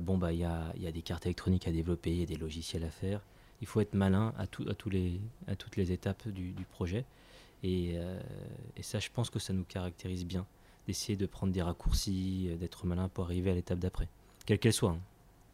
bon 0.00 0.18
bah 0.18 0.32
il 0.32 0.40
y 0.40 0.44
a, 0.44 0.72
y 0.76 0.86
a, 0.86 0.92
des 0.92 1.02
cartes 1.02 1.26
électroniques 1.26 1.68
à 1.68 1.72
développer, 1.72 2.10
il 2.10 2.20
y 2.20 2.22
a 2.22 2.26
des 2.26 2.36
logiciels 2.36 2.84
à 2.84 2.90
faire. 2.90 3.20
Il 3.60 3.66
faut 3.66 3.80
être 3.80 3.94
malin 3.94 4.34
à, 4.38 4.46
tout, 4.46 4.66
à, 4.68 4.74
tous 4.74 4.90
les, 4.90 5.20
à 5.46 5.56
toutes 5.56 5.76
les 5.76 5.92
étapes 5.92 6.28
du, 6.28 6.52
projet. 6.70 7.04
Euh, 7.64 8.20
et, 8.76 8.82
ça, 8.82 8.98
je 8.98 9.08
pense 9.12 9.30
que 9.30 9.38
ça 9.38 9.52
nous 9.52 9.64
caractérise 9.64 10.24
bien, 10.24 10.46
d'essayer 10.86 11.16
de 11.16 11.26
prendre 11.26 11.52
des 11.52 11.62
raccourcis, 11.62 12.48
euh, 12.50 12.56
d'être 12.56 12.86
malin 12.86 13.08
pour 13.08 13.24
arriver 13.24 13.50
à 13.50 13.54
l'étape 13.54 13.78
d'après, 13.78 14.08
quelle 14.44 14.58
qu'elle 14.58 14.72
soit. 14.72 14.90
Hein. 14.90 15.00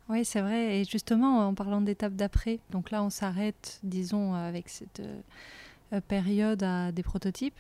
Oui, 0.09 0.25
c'est 0.25 0.41
vrai. 0.41 0.81
Et 0.81 0.85
justement, 0.85 1.47
en 1.47 1.55
parlant 1.55 1.81
d'étape 1.81 2.15
d'après, 2.15 2.59
donc 2.71 2.91
là, 2.91 3.03
on 3.03 3.11
s'arrête, 3.11 3.79
disons, 3.83 4.35
avec 4.35 4.69
cette 4.69 5.01
euh, 5.01 6.01
période 6.01 6.65
des 6.93 7.03
prototypes. 7.03 7.59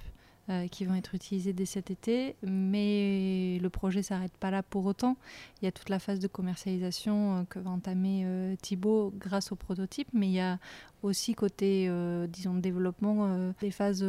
Euh, 0.50 0.66
qui 0.66 0.84
vont 0.84 0.96
être 0.96 1.14
utilisés 1.14 1.52
dès 1.52 1.66
cet 1.66 1.92
été, 1.92 2.34
mais 2.42 3.60
le 3.62 3.70
projet 3.70 4.02
s'arrête 4.02 4.36
pas 4.38 4.50
là 4.50 4.64
pour 4.64 4.84
autant. 4.86 5.16
Il 5.60 5.66
y 5.66 5.68
a 5.68 5.72
toute 5.72 5.88
la 5.88 6.00
phase 6.00 6.18
de 6.18 6.26
commercialisation 6.26 7.36
euh, 7.36 7.42
que 7.48 7.60
va 7.60 7.70
entamer 7.70 8.22
euh, 8.24 8.56
Thibaut 8.60 9.14
grâce 9.16 9.52
au 9.52 9.54
prototype, 9.54 10.08
mais 10.12 10.26
il 10.26 10.32
y 10.32 10.40
a 10.40 10.58
aussi 11.04 11.36
côté, 11.36 11.90
disons, 12.28 12.54
développement, 12.54 13.52
des 13.60 13.72
phases 13.72 14.06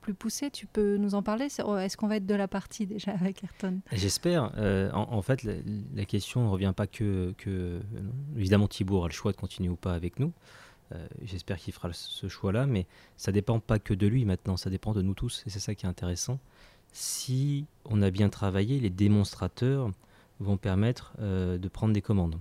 plus 0.00 0.14
poussées. 0.14 0.52
Tu 0.52 0.66
peux 0.66 0.96
nous 0.98 1.16
en 1.16 1.22
parler? 1.24 1.46
Est-ce 1.46 1.96
qu'on 1.96 2.06
va 2.06 2.16
être 2.18 2.26
de 2.26 2.34
la 2.36 2.46
partie 2.46 2.86
déjà 2.86 3.10
avec 3.10 3.42
Ayrton? 3.42 3.80
J'espère. 3.90 4.52
En, 4.94 5.20
fait, 5.22 5.42
la, 5.42 6.04
question 6.04 6.44
ne 6.44 6.48
revient 6.48 6.72
pas 6.76 6.86
que, 6.86 7.34
que... 7.38 7.80
Évidemment, 8.36 8.68
Thibaut 8.68 8.98
aura 8.98 9.08
le 9.08 9.14
choix 9.14 9.32
de 9.32 9.36
continuer 9.36 9.68
ou 9.68 9.74
pas 9.74 9.94
avec 9.94 10.20
nous. 10.20 10.32
Euh, 10.92 11.06
j'espère 11.22 11.58
qu'il 11.58 11.72
fera 11.72 11.92
ce 11.92 12.28
choix-là, 12.28 12.66
mais 12.66 12.86
ça 13.16 13.32
dépend 13.32 13.58
pas 13.58 13.78
que 13.78 13.94
de 13.94 14.06
lui 14.06 14.24
maintenant, 14.24 14.56
ça 14.56 14.70
dépend 14.70 14.92
de 14.92 15.02
nous 15.02 15.14
tous, 15.14 15.42
et 15.46 15.50
c'est 15.50 15.60
ça 15.60 15.74
qui 15.74 15.86
est 15.86 15.88
intéressant. 15.88 16.38
Si 16.92 17.66
on 17.84 18.02
a 18.02 18.10
bien 18.10 18.28
travaillé, 18.28 18.78
les 18.78 18.90
démonstrateurs 18.90 19.90
vont 20.38 20.56
permettre 20.56 21.14
euh, 21.20 21.58
de 21.58 21.68
prendre 21.68 21.92
des 21.92 22.02
commandes. 22.02 22.38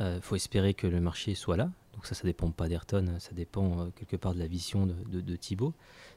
Il 0.00 0.04
euh, 0.04 0.20
faut 0.20 0.34
espérer 0.34 0.74
que 0.74 0.86
le 0.86 1.00
marché 1.00 1.34
soit 1.34 1.56
là, 1.56 1.70
donc 1.94 2.06
ça, 2.06 2.14
ça 2.14 2.24
dépend 2.24 2.50
pas 2.50 2.68
d'Ayrton, 2.68 3.16
ça 3.18 3.32
dépend 3.32 3.90
quelque 3.90 4.16
part 4.16 4.34
de 4.34 4.40
la 4.40 4.46
vision 4.46 4.86
de, 4.86 5.20
de, 5.20 5.36
Thibaut. 5.36 5.74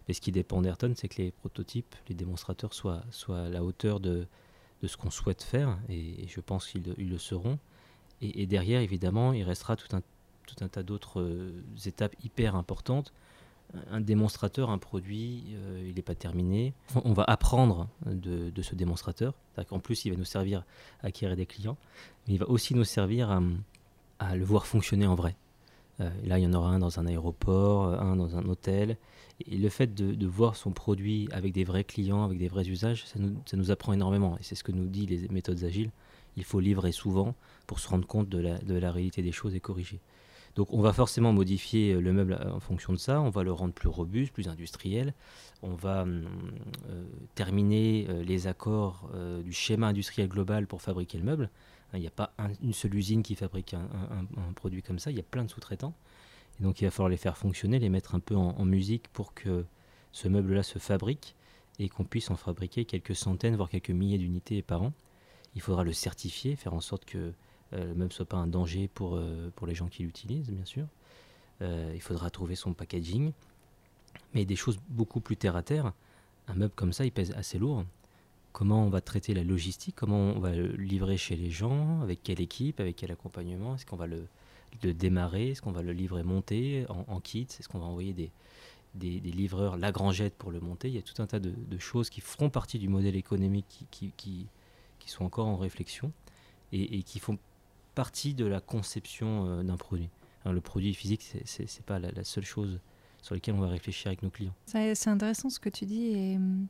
Mais 0.08 0.14
ce 0.14 0.22
qui 0.22 0.32
dépend 0.32 0.62
d'Ayrton, 0.62 0.94
c'est 0.96 1.10
que 1.10 1.22
les 1.22 1.32
prototypes, 1.32 1.96
les 2.10 2.16
démonstrateurs 2.16 2.74
soient, 2.74 3.04
à 3.30 3.50
la 3.50 3.64
hauteur 3.64 4.00
de, 4.00 4.26
de 4.82 4.88
ce 4.88 4.98
qu'on 4.98 5.12
souhaite 5.12 5.44
faire, 5.44 5.78
et, 5.90 6.28
je 6.28 6.40
pense 6.40 6.68
qu'ils 6.68 6.96
le 6.98 7.18
seront. 7.18 7.60
Et, 8.22 8.42
et, 8.42 8.46
derrière, 8.48 8.82
évidemment, 8.82 9.34
il 9.34 9.44
restera 9.44 9.76
tout 9.76 9.94
un 9.96 10.02
tout 10.46 10.64
un 10.64 10.68
tas 10.68 10.84
d'autres 10.84 11.22
euh, 11.22 11.64
étapes 11.86 12.16
hyper 12.24 12.56
importantes. 12.56 13.14
Un 13.92 14.00
démonstrateur, 14.00 14.70
un 14.70 14.78
produit, 14.78 15.44
euh, 15.56 15.86
il 15.88 15.96
n'est 15.96 16.02
pas 16.02 16.16
terminé. 16.16 16.74
On 17.04 17.14
va 17.14 17.24
apprendre 17.24 17.90
de, 18.06 18.62
ce 18.62 18.76
démonstrateur. 18.76 19.34
En 19.72 19.80
plus, 19.80 20.06
il 20.06 20.12
va 20.12 20.18
nous 20.18 20.26
servir 20.26 20.64
à 21.02 21.08
acquérir 21.08 21.36
des 21.36 21.46
clients, 21.46 21.78
mais 22.28 22.36
il 22.36 22.38
va 22.38 22.48
aussi 22.48 22.74
nous 22.74 22.84
servir 22.84 23.42
à, 24.20 24.36
le 24.36 24.46
voir 24.46 24.66
fonctionner 24.66 25.08
en 25.08 25.16
vrai. 25.16 25.36
Euh, 26.00 26.10
là, 26.26 26.40
il 26.40 26.44
y 26.44 26.48
en 26.48 26.54
aura 26.54 26.70
un 26.70 26.80
dans 26.80 27.00
un 27.00 27.06
aéroport, 27.06 28.02
un 28.02 28.16
dans 28.16 28.38
un 28.38 28.46
hôtel. 28.46 28.98
Et 29.46 29.58
le 29.58 29.70
fait 29.70 29.94
de, 29.94 30.28
voir 30.28 30.56
son 30.56 30.72
produit 30.72 31.28
avec 31.32 31.52
des 31.52 31.66
vrais 31.66 31.84
clients, 31.84 32.24
avec 32.24 32.38
des 32.38 32.48
vrais 32.48 32.68
usages, 32.68 33.06
ça 33.06 33.58
nous, 33.58 33.72
apprend 33.72 33.92
énormément. 33.92 34.38
Et 34.38 34.44
c'est 34.44 34.56
ce 34.56 34.64
que 34.64 34.72
nous 34.72 34.88
disent 34.88 35.10
les 35.10 35.28
méthodes 35.30 35.64
agiles. 35.64 35.92
Il 36.38 36.44
faut 36.44 36.60
livrer 36.60 36.92
souvent 36.92 37.36
pour 37.68 37.80
se 37.80 37.88
rendre 37.88 38.08
compte 38.08 38.30
de 38.30 38.38
la, 38.38 38.58
de 38.60 38.76
la 38.76 38.92
réalité 38.92 39.22
des 39.22 39.32
choses 39.32 39.56
et 39.56 39.60
corriger. 39.60 40.00
Donc 40.56 40.72
on 40.72 40.82
va 40.82 40.94
forcément 40.94 41.34
modifier 41.34 41.94
euh, 41.94 42.00
le 42.00 42.14
meuble 42.14 42.34
euh, 42.34 42.52
en 42.52 42.60
fonction 42.60 42.94
de 42.94 42.98
ça, 42.98 43.22
on 43.22 43.30
va 43.30 43.44
le 43.44 43.52
rendre 43.52 43.74
plus 43.74 43.90
robuste, 43.90 44.32
plus 44.34 44.48
industriel, 44.48 45.14
on 45.62 45.76
va 45.76 46.04
hum, 46.04 46.26
euh, 46.90 47.04
terminer 47.36 48.08
les 48.24 48.48
accords 48.48 49.10
du 49.44 49.54
schéma 49.54 49.88
industriel 49.88 50.28
global 50.28 50.68
pour 50.68 50.82
fabriquer 50.82 51.18
le 51.18 51.24
meuble. 51.24 51.50
Il 51.94 52.00
n'y 52.00 52.08
a 52.08 52.12
pas 52.12 52.34
une 52.62 52.74
seule 52.74 52.96
usine 52.96 53.24
qui 53.24 53.36
fabrique 53.36 53.74
un, 53.74 54.54
produit 54.54 54.82
comme 54.82 55.00
ça, 55.00 55.12
il 55.12 55.18
y 55.18 55.20
a 55.20 55.24
plein 55.24 55.44
de 55.44 55.50
sous-traitants. 55.50 55.94
Et 56.60 56.64
donc 56.64 56.82
il 56.82 56.86
va 56.86 56.92
falloir 56.92 57.10
les 57.10 57.18
faire 57.18 57.38
fonctionner, 57.38 57.80
les 57.80 57.90
mettre 57.90 58.16
un 58.16 58.20
peu 58.20 58.36
en, 58.36 58.66
musique 58.66 59.08
pour 59.10 59.34
que 59.34 59.66
ce 60.12 60.28
meuble-là 60.28 60.64
se 60.64 60.80
fabrique 60.80 61.36
et 61.80 61.90
qu'on 61.90 62.04
puisse 62.04 62.30
en 62.32 62.36
fabriquer 62.36 62.86
quelques 62.86 63.16
centaines, 63.16 63.56
voire 63.56 63.70
quelques 63.70 63.92
milliers 63.92 64.18
d'unités 64.18 64.62
par 64.62 64.82
an. 64.82 64.94
Il 65.56 65.62
faudra 65.62 65.84
le 65.84 65.94
certifier, 65.94 66.56
faire 66.56 66.74
en 66.74 66.82
sorte 66.82 67.06
que 67.06 67.34
même 67.72 68.12
soit 68.12 68.26
pas 68.26 68.38
un 68.38 68.48
danger 68.48 68.88
pour, 68.88 69.16
euh, 69.16 69.52
pour 69.56 69.68
les 69.68 69.76
gens 69.76 69.88
qui 69.88 70.04
l'utilisent, 70.04 70.50
bien 70.50 70.66
sûr. 70.66 70.88
Euh, 71.62 71.92
il 71.94 72.02
faudra 72.02 72.30
trouver 72.30 72.56
son 72.56 72.74
packaging, 72.74 73.32
mais 74.34 74.46
des 74.46 74.56
choses 74.56 74.80
beaucoup 74.90 75.20
plus 75.20 75.38
terre 75.38 75.56
à 75.56 75.64
terre. 75.64 75.94
Un 76.48 76.56
meuble 76.56 76.74
comme 76.76 76.94
ça, 76.94 77.06
il 77.06 77.12
pèse 77.12 77.32
assez 77.32 77.58
lourd. 77.58 77.86
Comment 78.52 78.86
on 78.86 78.90
va 78.90 79.02
traiter 79.02 79.34
la 79.34 79.44
logistique? 79.44 79.96
Comment 79.96 80.18
on 80.18 80.40
va 80.40 80.56
le 80.56 80.68
livrer 80.76 81.18
chez 81.18 81.36
les 81.36 81.50
gens? 81.50 82.02
Avec 82.02 82.24
quelle 82.24 82.40
équipe? 82.40 82.80
Avec 82.80 82.98
quel 82.98 83.12
accompagnement? 83.12 83.76
Est-ce 83.76 83.86
qu'on 83.86 83.98
va 83.98 84.08
le, 84.08 84.28
démarrer? 84.82 85.52
Est-ce 85.52 85.62
qu'on 85.62 85.72
va 85.72 85.82
le 85.82 85.92
livrer 85.92 86.24
monté 86.24 86.86
en, 86.90 87.20
kit 87.20 87.48
Est-ce 87.60 87.68
qu'on 87.68 87.80
va 87.80 87.86
envoyer 87.86 88.14
des, 88.14 88.32
des, 88.94 89.20
livreurs 89.20 89.76
Lagrangette 89.76 90.36
pour 90.36 90.52
le 90.52 90.60
monter? 90.60 90.88
Il 90.88 90.96
y 90.96 91.00
a 91.00 91.02
tout 91.02 91.22
un 91.22 91.28
tas 91.28 91.40
de, 91.40 91.78
choses 91.80 92.10
qui 92.10 92.22
feront 92.22 92.50
partie 92.50 92.80
du 92.80 92.88
modèle 92.88 93.16
économique 93.16 93.66
qui, 93.92 94.12
qui, 94.16 94.48
qui, 95.00 95.10
sont 95.10 95.26
encore 95.26 95.48
en 95.48 95.58
réflexion 95.58 96.12
et 96.72 97.04
qui 97.04 97.20
font 97.20 97.38
partie 97.96 98.34
de 98.34 98.46
la 98.46 98.60
conception 98.60 99.48
euh, 99.48 99.64
d'un 99.64 99.78
produit. 99.78 100.10
le 100.46 100.62
produit 100.62 100.94
physique, 100.94 101.24
c'est 101.46 101.64
n'est 101.64 101.86
pas 101.86 102.00
la, 102.00 102.24
seule 102.24 102.46
chose 102.46 102.80
sur 103.22 103.34
laquelle 103.34 103.56
on 103.56 103.62
va 103.62 103.68
réfléchir 103.68 104.08
avec 104.08 104.22
nos 104.22 104.30
clients. 104.30 104.54
C'est 104.66 105.08
intéressant 105.08 105.50
ce 105.50 105.60
que 105.60 105.70
tu 105.70 105.86
dis 105.86 106.08
et 106.08 106.36
hum, 106.36 106.68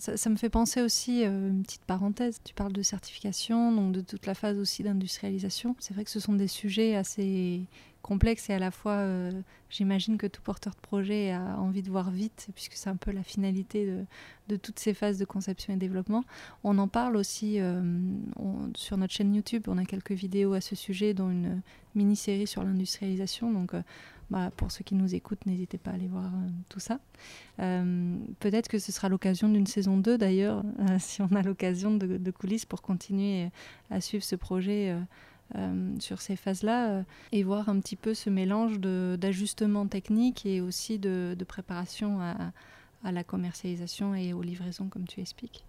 ça, 0.00 0.30
me 0.30 0.36
fait 0.36 0.48
penser 0.48 0.80
aussi, 0.80 1.24
euh, 1.24 1.48
une 1.48 1.62
petite 1.62 1.84
parenthèse, 1.84 2.40
tu 2.42 2.54
parles 2.54 2.72
de 2.72 2.82
certification, 2.82 3.72
donc 3.72 3.92
de 3.92 4.00
toute 4.00 4.26
la 4.26 4.34
phase 4.34 4.58
aussi 4.58 4.82
d'industrialisation. 4.82 5.76
C'est 5.78 5.94
vrai 5.94 6.04
que 6.04 6.10
ce 6.10 6.20
sont 6.20 6.32
des 6.32 6.48
sujets 6.48 6.96
assez 6.96 7.66
complexes 8.02 8.50
et 8.50 8.54
à 8.54 8.58
la 8.58 8.70
fois, 8.70 8.92
euh, 8.92 9.30
j'imagine 9.68 10.18
que 10.18 10.26
tout 10.26 10.42
porteur 10.42 10.74
de 10.74 10.80
projet 10.80 11.32
a 11.32 11.58
envie 11.58 11.82
de 11.82 11.90
voir 11.90 12.10
vite, 12.10 12.48
puisque 12.54 12.74
c'est 12.74 12.90
un 12.90 12.96
peu 12.96 13.10
la 13.10 13.22
finalité 13.22 13.86
de, 14.48 14.56
toutes 14.56 14.78
ces 14.78 14.94
phases 14.94 15.18
de 15.18 15.24
conception 15.24 15.72
et 15.72 15.76
développement. 15.76 16.24
On 16.64 16.78
en 16.78 16.88
parle 16.88 17.16
aussi 17.16 17.60
euh, 17.60 17.82
sur 18.74 18.96
notre 18.96 19.12
chaîne 19.12 19.34
YouTube, 19.34 19.64
on 19.68 19.78
a 19.78 19.84
quelques 19.84 20.12
vidéos 20.12 20.54
à 20.54 20.60
ce 20.60 20.74
sujet, 20.74 21.14
dont 21.14 21.30
une 21.30 21.62
mini-série 21.94 22.46
sur 22.46 22.64
l'industrialisation. 22.64 23.52
Donc 23.52 23.74
bah, 24.30 24.52
pour 24.56 24.70
ceux 24.70 24.84
qui 24.84 24.94
nous 24.94 25.16
écoutent, 25.16 25.44
n'hésitez 25.44 25.76
pas 25.76 25.90
à 25.90 25.94
aller 25.94 26.06
voir 26.06 26.26
euh, 26.26 26.48
tout 26.68 26.78
ça. 26.78 27.00
Euh, 27.58 28.16
peut-être 28.38 28.68
que 28.68 28.78
ce 28.78 28.92
sera 28.92 29.08
l'occasion 29.08 29.48
d'une 29.48 29.66
saison 29.66 29.96
2 29.96 30.18
d'ailleurs, 30.18 30.62
euh, 30.88 30.96
si 31.00 31.20
on 31.20 31.34
a 31.34 31.42
l'occasion 31.42 31.96
de, 31.96 32.30
coulisses 32.30 32.64
pour 32.64 32.80
continuer 32.80 33.48
à 33.90 34.00
suivre 34.00 34.22
ce 34.22 34.36
projet 34.36 34.96
sur 35.98 36.20
ces 36.20 36.36
phases-là 36.36 37.04
et 37.32 37.42
voir 37.42 37.68
un 37.68 37.80
petit 37.80 37.96
peu 37.96 38.14
ce 38.14 38.30
mélange 38.30 38.78
d'ajustement 38.80 39.86
technique 39.86 40.46
et 40.46 40.60
aussi 40.60 40.98
de, 40.98 41.36
préparation 41.46 42.20
à, 42.20 42.52
la 43.10 43.24
commercialisation 43.24 44.14
et 44.14 44.32
aux 44.32 44.42
livraisons, 44.42 44.88
comme 44.88 45.06
tu 45.06 45.20
expliques. 45.20 45.64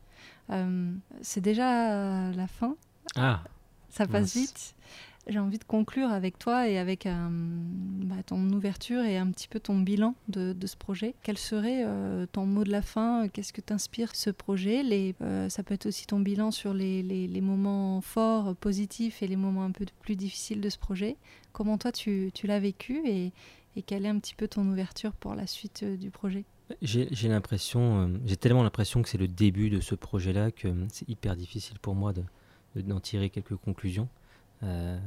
C'est 1.22 1.42
déjà 1.42 2.32
la 2.32 2.48
fin. 2.48 2.76
Ah, 3.16 3.44
ça 3.90 4.08
passe 4.08 4.36
vite 4.36 4.76
j'ai 5.28 5.40
envie 5.40 5.60
de 5.60 5.64
conclure 5.64 6.10
avec 6.10 6.40
toi 6.40 6.68
et 6.68 6.78
avec 6.78 7.06
euh, 7.06 7.28
bah, 7.30 8.24
ton 8.26 8.42
ouverture 8.50 9.04
et 9.04 9.18
un 9.18 9.28
petit 9.28 9.48
peu 9.48 9.60
ton 9.60 9.80
bilan 9.80 10.16
de, 10.30 10.56
ce 10.66 10.76
projet. 10.76 11.14
Quel 11.24 11.38
serait 11.38 11.84
euh, 11.86 12.26
ton 12.32 12.46
mot 12.46 12.64
de 12.64 12.72
la 12.72 12.82
fin? 12.82 13.28
Qu'est-ce 13.28 13.54
que 13.54 13.62
t'inspire 13.62 14.16
ce 14.16 14.30
projet? 14.30 14.84
Euh, 15.22 15.50
Ça 15.50 15.64
peut 15.64 15.74
être 15.74 15.86
aussi 15.86 16.08
ton 16.08 16.20
bilan 16.20 16.52
sur 16.52 16.74
les, 16.74 17.42
moments 17.42 18.02
forts, 18.02 18.56
positifs 18.56 19.22
et 19.22 19.28
les 19.28 19.36
moments 19.36 19.64
un 19.64 19.72
peu 19.72 19.86
plus 20.02 20.16
difficiles 20.16 20.62
de 20.62 20.70
ce 20.70 20.78
projet. 20.78 21.18
Comment 21.54 21.78
toi 21.78 21.92
tu, 21.92 22.32
l'as 22.44 22.60
vécu 22.60 23.02
et, 23.06 23.32
et, 23.76 23.82
quelle 23.82 24.06
est 24.06 24.10
un 24.10 24.20
petit 24.20 24.36
peu 24.36 24.48
ton 24.48 24.66
ouverture 24.68 25.14
pour 25.14 25.36
la 25.36 25.48
suite 25.48 25.84
du 25.84 26.10
projet? 26.10 26.46
J'ai 26.82 27.28
l'impression, 27.28 28.12
j'ai 28.26 28.38
tellement 28.38 28.64
l'impression 28.64 29.02
que 29.02 29.10
c'est 29.10 29.18
le 29.18 29.28
début 29.28 29.70
de 29.70 29.82
ce 29.82 29.94
projet-là 29.94 30.52
que 30.52 30.70
c'est 30.90 31.08
hyper 31.10 31.36
difficile 31.36 31.78
pour 31.80 31.96
moi 31.96 32.14
d'en 32.14 32.24
de, 32.76 32.82
d'en 32.82 33.02
tirer 33.02 33.30
quelques 33.30 33.56
conclusions. 33.56 34.08
Euh, 34.64 34.98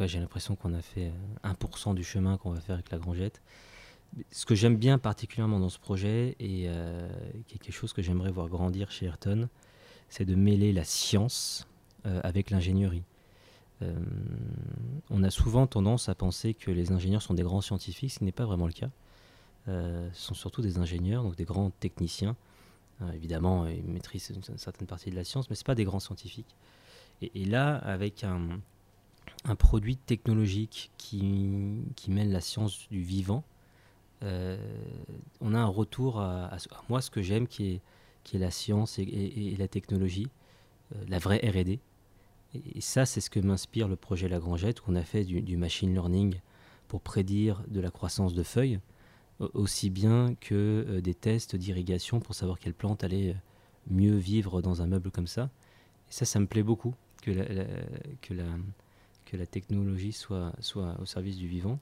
j'ai 0.00 0.18
l'impression 0.18 0.56
qu'on 0.56 0.74
a 0.74 0.82
fait 0.82 1.12
1% 1.44 1.90
euh, 1.90 1.94
du 1.94 2.04
chemin 2.04 2.36
qu'on 2.36 2.50
va 2.50 2.60
faire 2.60 2.74
avec 2.74 2.90
la 2.90 2.98
Grangette. 2.98 3.42
Ce 4.30 4.46
que 4.46 4.54
j'aime 4.54 4.76
bien 4.76 4.98
particulièrement 4.98 5.58
dans 5.58 5.68
ce 5.68 5.78
projet, 5.78 6.36
et 6.38 6.64
euh, 6.68 7.08
quelque 7.48 7.72
chose 7.72 7.92
que 7.92 8.02
j'aimerais 8.02 8.30
voir 8.30 8.48
grandir 8.48 8.90
chez 8.90 9.06
Ayrton, 9.06 9.48
c'est 10.08 10.24
de 10.24 10.34
mêler 10.34 10.72
la 10.72 10.84
science 10.84 11.66
avec 12.22 12.50
l'ingénierie. 12.50 13.02
on 15.08 15.22
a 15.22 15.30
souvent 15.30 15.66
tendance 15.66 16.10
à 16.10 16.14
penser 16.14 16.52
que 16.52 16.70
les 16.70 16.92
ingénieurs 16.92 17.22
sont 17.22 17.32
des 17.32 17.42
grands 17.42 17.62
scientifiques, 17.62 18.12
ce 18.12 18.22
n'est 18.22 18.30
pas 18.30 18.44
vraiment 18.44 18.66
le 18.66 18.74
cas. 18.74 18.90
ce 19.66 20.10
sont 20.12 20.34
surtout 20.34 20.60
des 20.60 20.76
ingénieurs, 20.76 21.22
donc 21.22 21.34
des 21.34 21.46
grands 21.46 21.70
techniciens. 21.70 22.36
évidemment, 23.14 23.66
ils 23.66 23.82
maîtrisent 23.86 24.32
une, 24.36 24.58
certaine 24.58 24.86
partie 24.86 25.10
de 25.10 25.16
la 25.16 25.24
science, 25.24 25.48
mais 25.48 25.56
ce 25.56 25.64
pas 25.64 25.74
des 25.74 25.84
grands 25.84 25.98
scientifiques. 25.98 26.54
et 27.22 27.46
là, 27.46 27.76
avec 27.78 28.22
un, 28.22 28.60
un 29.44 29.54
produit 29.56 29.96
technologique 29.96 30.90
qui, 30.96 31.82
qui 31.96 32.10
mêle 32.10 32.32
la 32.32 32.40
science 32.40 32.88
du 32.90 33.02
vivant, 33.02 33.44
euh, 34.24 34.56
on 35.40 35.54
a 35.54 35.58
un 35.58 35.66
retour 35.66 36.20
à, 36.20 36.56
moi 36.88 37.02
ce 37.02 37.10
que 37.10 37.22
j'aime 37.22 37.46
qui 37.46 37.72
est, 37.72 37.80
qui 38.22 38.36
est 38.36 38.38
la 38.38 38.50
science 38.50 38.98
et, 38.98 39.54
la 39.58 39.68
technologie, 39.68 40.28
euh, 40.94 41.04
la 41.08 41.18
vraie 41.18 41.38
RD. 41.38 41.78
Et, 42.54 42.80
ça, 42.80 43.04
c'est 43.04 43.20
ce 43.20 43.30
que 43.30 43.40
m'inspire 43.40 43.88
le 43.88 43.96
projet 43.96 44.28
Lagrangette, 44.28 44.80
où 44.80 44.84
on 44.88 44.94
a 44.94 45.02
fait 45.02 45.24
du, 45.24 45.56
machine 45.56 45.92
learning 45.92 46.40
pour 46.88 47.00
prédire 47.00 47.62
de 47.68 47.80
la 47.80 47.90
croissance 47.90 48.34
de 48.34 48.42
feuilles, 48.42 48.80
aussi 49.40 49.90
bien 49.90 50.34
que 50.40 50.86
euh, 50.88 51.00
des 51.00 51.14
tests 51.14 51.56
d'irrigation 51.56 52.20
pour 52.20 52.34
savoir 52.34 52.58
quelle 52.58 52.74
plante 52.74 53.04
allait 53.04 53.36
mieux 53.90 54.16
vivre 54.16 54.62
dans 54.62 54.80
un 54.80 54.86
meuble 54.86 55.10
comme 55.10 55.26
ça. 55.26 55.50
Et 56.08 56.12
ça, 56.12 56.24
ça 56.24 56.38
me 56.38 56.46
plaît 56.46 56.62
beaucoup, 56.62 56.94
que 57.22 57.32
que 58.22 58.32
la, 58.32 58.44
que 59.34 59.38
la 59.40 59.46
technologie 59.46 60.12
soit, 60.12 60.52
soit 60.60 60.96
au 61.00 61.06
service 61.06 61.36
du 61.36 61.48
vivant. 61.48 61.80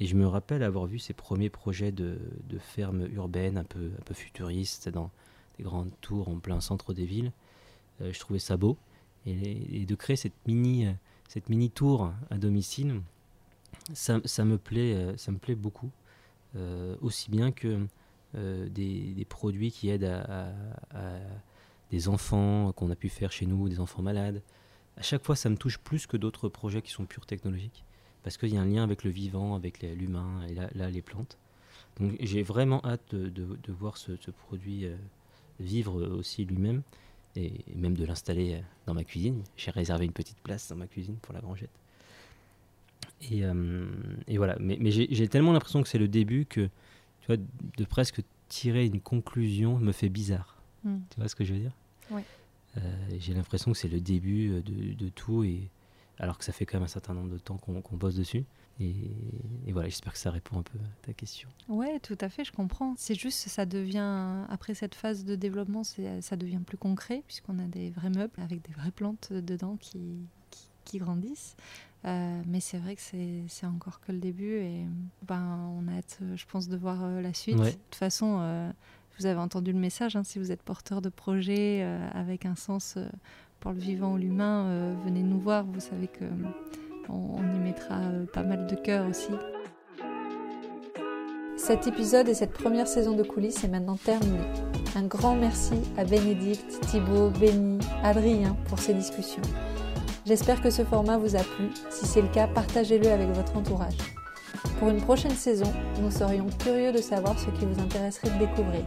Et 0.00 0.06
je 0.06 0.14
me 0.16 0.26
rappelle 0.26 0.62
avoir 0.62 0.84
vu 0.84 0.98
ces 0.98 1.14
premiers 1.14 1.48
projets 1.48 1.92
de, 1.92 2.18
de 2.46 2.58
fermes 2.58 3.06
urbaines 3.06 3.56
un 3.56 3.64
peu, 3.64 3.90
un 3.98 4.02
peu 4.04 4.12
futuristes 4.12 4.90
dans 4.90 5.10
des 5.56 5.64
grandes 5.64 5.92
tours 6.02 6.28
en 6.28 6.38
plein 6.38 6.60
centre 6.60 6.92
des 6.92 7.06
villes. 7.06 7.32
Euh, 8.02 8.12
je 8.12 8.20
trouvais 8.20 8.38
ça 8.38 8.58
beau. 8.58 8.76
Et, 9.24 9.86
de 9.86 9.94
créer 9.94 10.16
cette 10.16 10.34
mini, 10.46 10.86
cette 11.26 11.48
mini 11.48 11.70
tour 11.70 12.12
à 12.28 12.36
domicile, 12.36 13.00
ça, 13.94 14.18
me, 14.18 14.58
plaît, 14.58 14.94
euh, 14.94 15.16
ça 15.16 15.32
me 15.32 15.38
plaît 15.38 15.54
beaucoup. 15.54 15.90
Euh, 16.54 16.96
aussi 17.00 17.30
bien 17.30 17.50
que 17.50 17.86
des, 18.34 19.14
des, 19.14 19.24
produits 19.24 19.70
qui 19.70 19.88
aident 19.88 20.04
à 20.12 20.52
des 21.90 22.08
enfants 22.08 22.72
qu'on 22.72 22.90
a 22.90 22.96
pu 22.96 23.08
faire 23.08 23.30
chez 23.30 23.46
nous, 23.46 23.68
des 23.68 23.78
enfants 23.78 24.02
malades, 24.02 24.42
à 24.96 25.02
chaque 25.02 25.24
fois, 25.24 25.36
ça 25.36 25.48
me 25.48 25.56
touche 25.56 25.78
plus 25.78 26.06
que 26.06 26.16
d'autres 26.16 26.48
projets 26.48 26.82
qui 26.82 26.90
sont 26.90 27.04
purs 27.04 27.26
technologiques, 27.26 27.84
parce 28.22 28.36
qu'il 28.36 28.54
y 28.54 28.56
a 28.56 28.60
un 28.60 28.66
lien 28.66 28.82
avec 28.82 29.04
le 29.04 29.10
vivant, 29.10 29.54
avec 29.54 29.82
l'humain, 29.82 30.46
et 30.48 30.54
là, 30.54 30.90
les 30.90 31.02
plantes. 31.02 31.38
Donc 32.00 32.16
j'ai 32.20 32.42
vraiment 32.42 32.84
hâte 32.84 33.14
de, 33.14 33.72
voir 33.72 33.96
ce, 33.96 34.12
produit 34.30 34.86
euh, 34.86 34.96
vivre 35.60 36.02
aussi 36.02 36.44
lui-même, 36.44 36.82
et, 37.36 37.52
même 37.74 37.96
de 37.96 38.04
l'installer 38.04 38.54
euh, 38.54 38.60
dans 38.86 38.94
ma 38.94 39.04
cuisine. 39.04 39.42
J'ai 39.56 39.70
réservé 39.70 40.04
une 40.04 40.12
petite 40.12 40.38
place 40.38 40.68
dans 40.68 40.76
ma 40.76 40.86
cuisine 40.86 41.16
pour 41.16 41.34
la 41.34 41.40
grangette. 41.40 41.70
Et, 43.30 43.44
euh, 43.44 43.86
voilà, 44.28 44.56
mais, 44.60 44.90
j'ai 44.90 45.28
tellement 45.28 45.52
l'impression 45.52 45.82
que 45.82 45.88
c'est 45.88 45.98
le 45.98 46.08
début 46.08 46.46
que, 46.46 46.68
tu 47.20 47.26
vois, 47.26 47.36
de 47.36 47.84
presque 47.84 48.20
tirer 48.48 48.86
une 48.86 49.00
conclusion 49.00 49.78
me 49.78 49.92
fait 49.92 50.08
bizarre. 50.08 50.58
Hmm. 50.84 50.98
Tu 51.10 51.18
vois 51.18 51.28
ce 51.28 51.34
que 51.34 51.44
je 51.44 51.54
veux 51.54 51.60
dire? 51.60 51.72
Oui. 52.10 52.22
Euh, 52.76 52.80
j'ai 53.18 53.34
l'impression 53.34 53.72
que 53.72 53.78
c'est 53.78 53.88
le 53.88 54.00
début 54.00 54.52
euh, 54.52 54.62
de, 54.62 55.08
tout, 55.08 55.44
et, 55.44 55.70
alors 56.18 56.38
que 56.38 56.44
ça 56.44 56.52
fait 56.52 56.66
quand 56.66 56.78
même 56.78 56.84
un 56.84 56.88
certain 56.88 57.14
nombre 57.14 57.30
de 57.30 57.38
temps 57.38 57.56
qu'on 57.56 57.96
bosse 57.96 58.16
dessus. 58.16 58.44
Et, 58.80 59.16
voilà, 59.68 59.88
j'espère 59.88 60.12
que 60.12 60.18
ça 60.18 60.32
répond 60.32 60.58
un 60.58 60.62
peu 60.62 60.78
à 60.78 61.06
ta 61.06 61.12
question. 61.12 61.48
Ouais, 61.68 62.00
tout 62.00 62.18
à 62.20 62.28
fait, 62.28 62.44
je 62.44 62.52
comprends. 62.52 62.94
C'est 62.96 63.14
juste, 63.14 63.48
ça 63.48 63.66
devient, 63.66 64.44
après 64.48 64.74
cette 64.74 64.96
phase 64.96 65.24
de 65.24 65.36
développement, 65.36 65.84
ça 65.84 66.36
devient 66.36 66.60
plus 66.64 66.76
concret, 66.76 67.22
puisqu'on 67.26 67.58
a 67.60 67.66
des 67.66 67.90
vrais 67.90 68.10
meubles 68.10 68.34
avec 68.38 68.62
des 68.66 68.72
vraies 68.72 68.90
plantes 68.90 69.32
dedans 69.32 69.76
qui, 69.80 70.26
qui, 70.84 70.98
grandissent. 70.98 71.56
Euh, 72.04 72.42
mais 72.46 72.60
c'est 72.60 72.78
vrai 72.78 72.96
que 72.96 73.00
c'est 73.00 73.66
encore 73.66 74.00
que 74.00 74.12
le 74.12 74.18
début, 74.18 74.56
et 74.56 74.84
ben, 75.22 75.72
on 75.78 75.88
a 75.88 75.98
hâte, 75.98 76.18
je 76.34 76.44
pense, 76.44 76.68
de 76.68 76.76
voir 76.76 77.08
la 77.20 77.32
suite. 77.32 77.56
De 77.56 77.70
toute 77.70 77.94
façon, 77.94 78.72
vous 79.18 79.26
avez 79.26 79.38
entendu 79.38 79.72
le 79.72 79.78
message, 79.78 80.16
hein, 80.16 80.22
si 80.24 80.38
vous 80.38 80.50
êtes 80.50 80.62
porteur 80.62 81.00
de 81.00 81.08
projet 81.08 81.82
euh, 81.82 82.08
avec 82.12 82.46
un 82.46 82.56
sens 82.56 82.94
euh, 82.96 83.06
pour 83.60 83.72
le 83.72 83.78
vivant 83.78 84.12
ou 84.12 84.16
l'humain, 84.16 84.66
euh, 84.66 84.94
venez 85.04 85.22
nous 85.22 85.38
voir. 85.38 85.64
Vous 85.64 85.80
savez 85.80 86.08
que 86.08 86.24
on, 87.08 87.38
y 87.38 87.58
mettra 87.58 88.00
pas 88.32 88.42
mal 88.42 88.66
de 88.66 88.74
cœur 88.74 89.06
aussi. 89.06 89.28
Cet 91.56 91.86
épisode 91.86 92.28
et 92.28 92.34
cette 92.34 92.52
première 92.52 92.88
saison 92.88 93.14
de 93.14 93.22
coulisses 93.22 93.62
est 93.62 93.68
maintenant 93.68 93.96
terminé. 93.96 94.40
Un 94.96 95.04
grand 95.04 95.36
merci 95.36 95.74
à 95.96 96.04
Bénédicte, 96.04 96.80
Thibaut, 96.88 97.30
Benny, 97.30 97.78
Adrien 98.02 98.56
pour 98.68 98.78
ces 98.78 98.94
discussions. 98.94 99.42
J'espère 100.26 100.62
que 100.62 100.70
ce 100.70 100.82
format 100.82 101.18
vous 101.18 101.36
a 101.36 101.40
plu. 101.40 101.68
Si 101.90 102.06
c'est 102.06 102.22
le 102.22 102.28
cas, 102.28 102.48
partagez-le 102.48 103.08
avec 103.08 103.28
votre 103.28 103.56
entourage. 103.56 103.96
Pour 104.78 104.88
une 104.88 105.00
prochaine 105.00 105.34
saison, 105.34 105.72
nous 106.00 106.10
serions 106.10 106.46
curieux 106.58 106.92
de 106.92 107.00
savoir 107.00 107.38
ce 107.38 107.50
qui 107.50 107.64
vous 107.64 107.80
intéresserait 107.80 108.30
de 108.30 108.38
découvrir. 108.38 108.82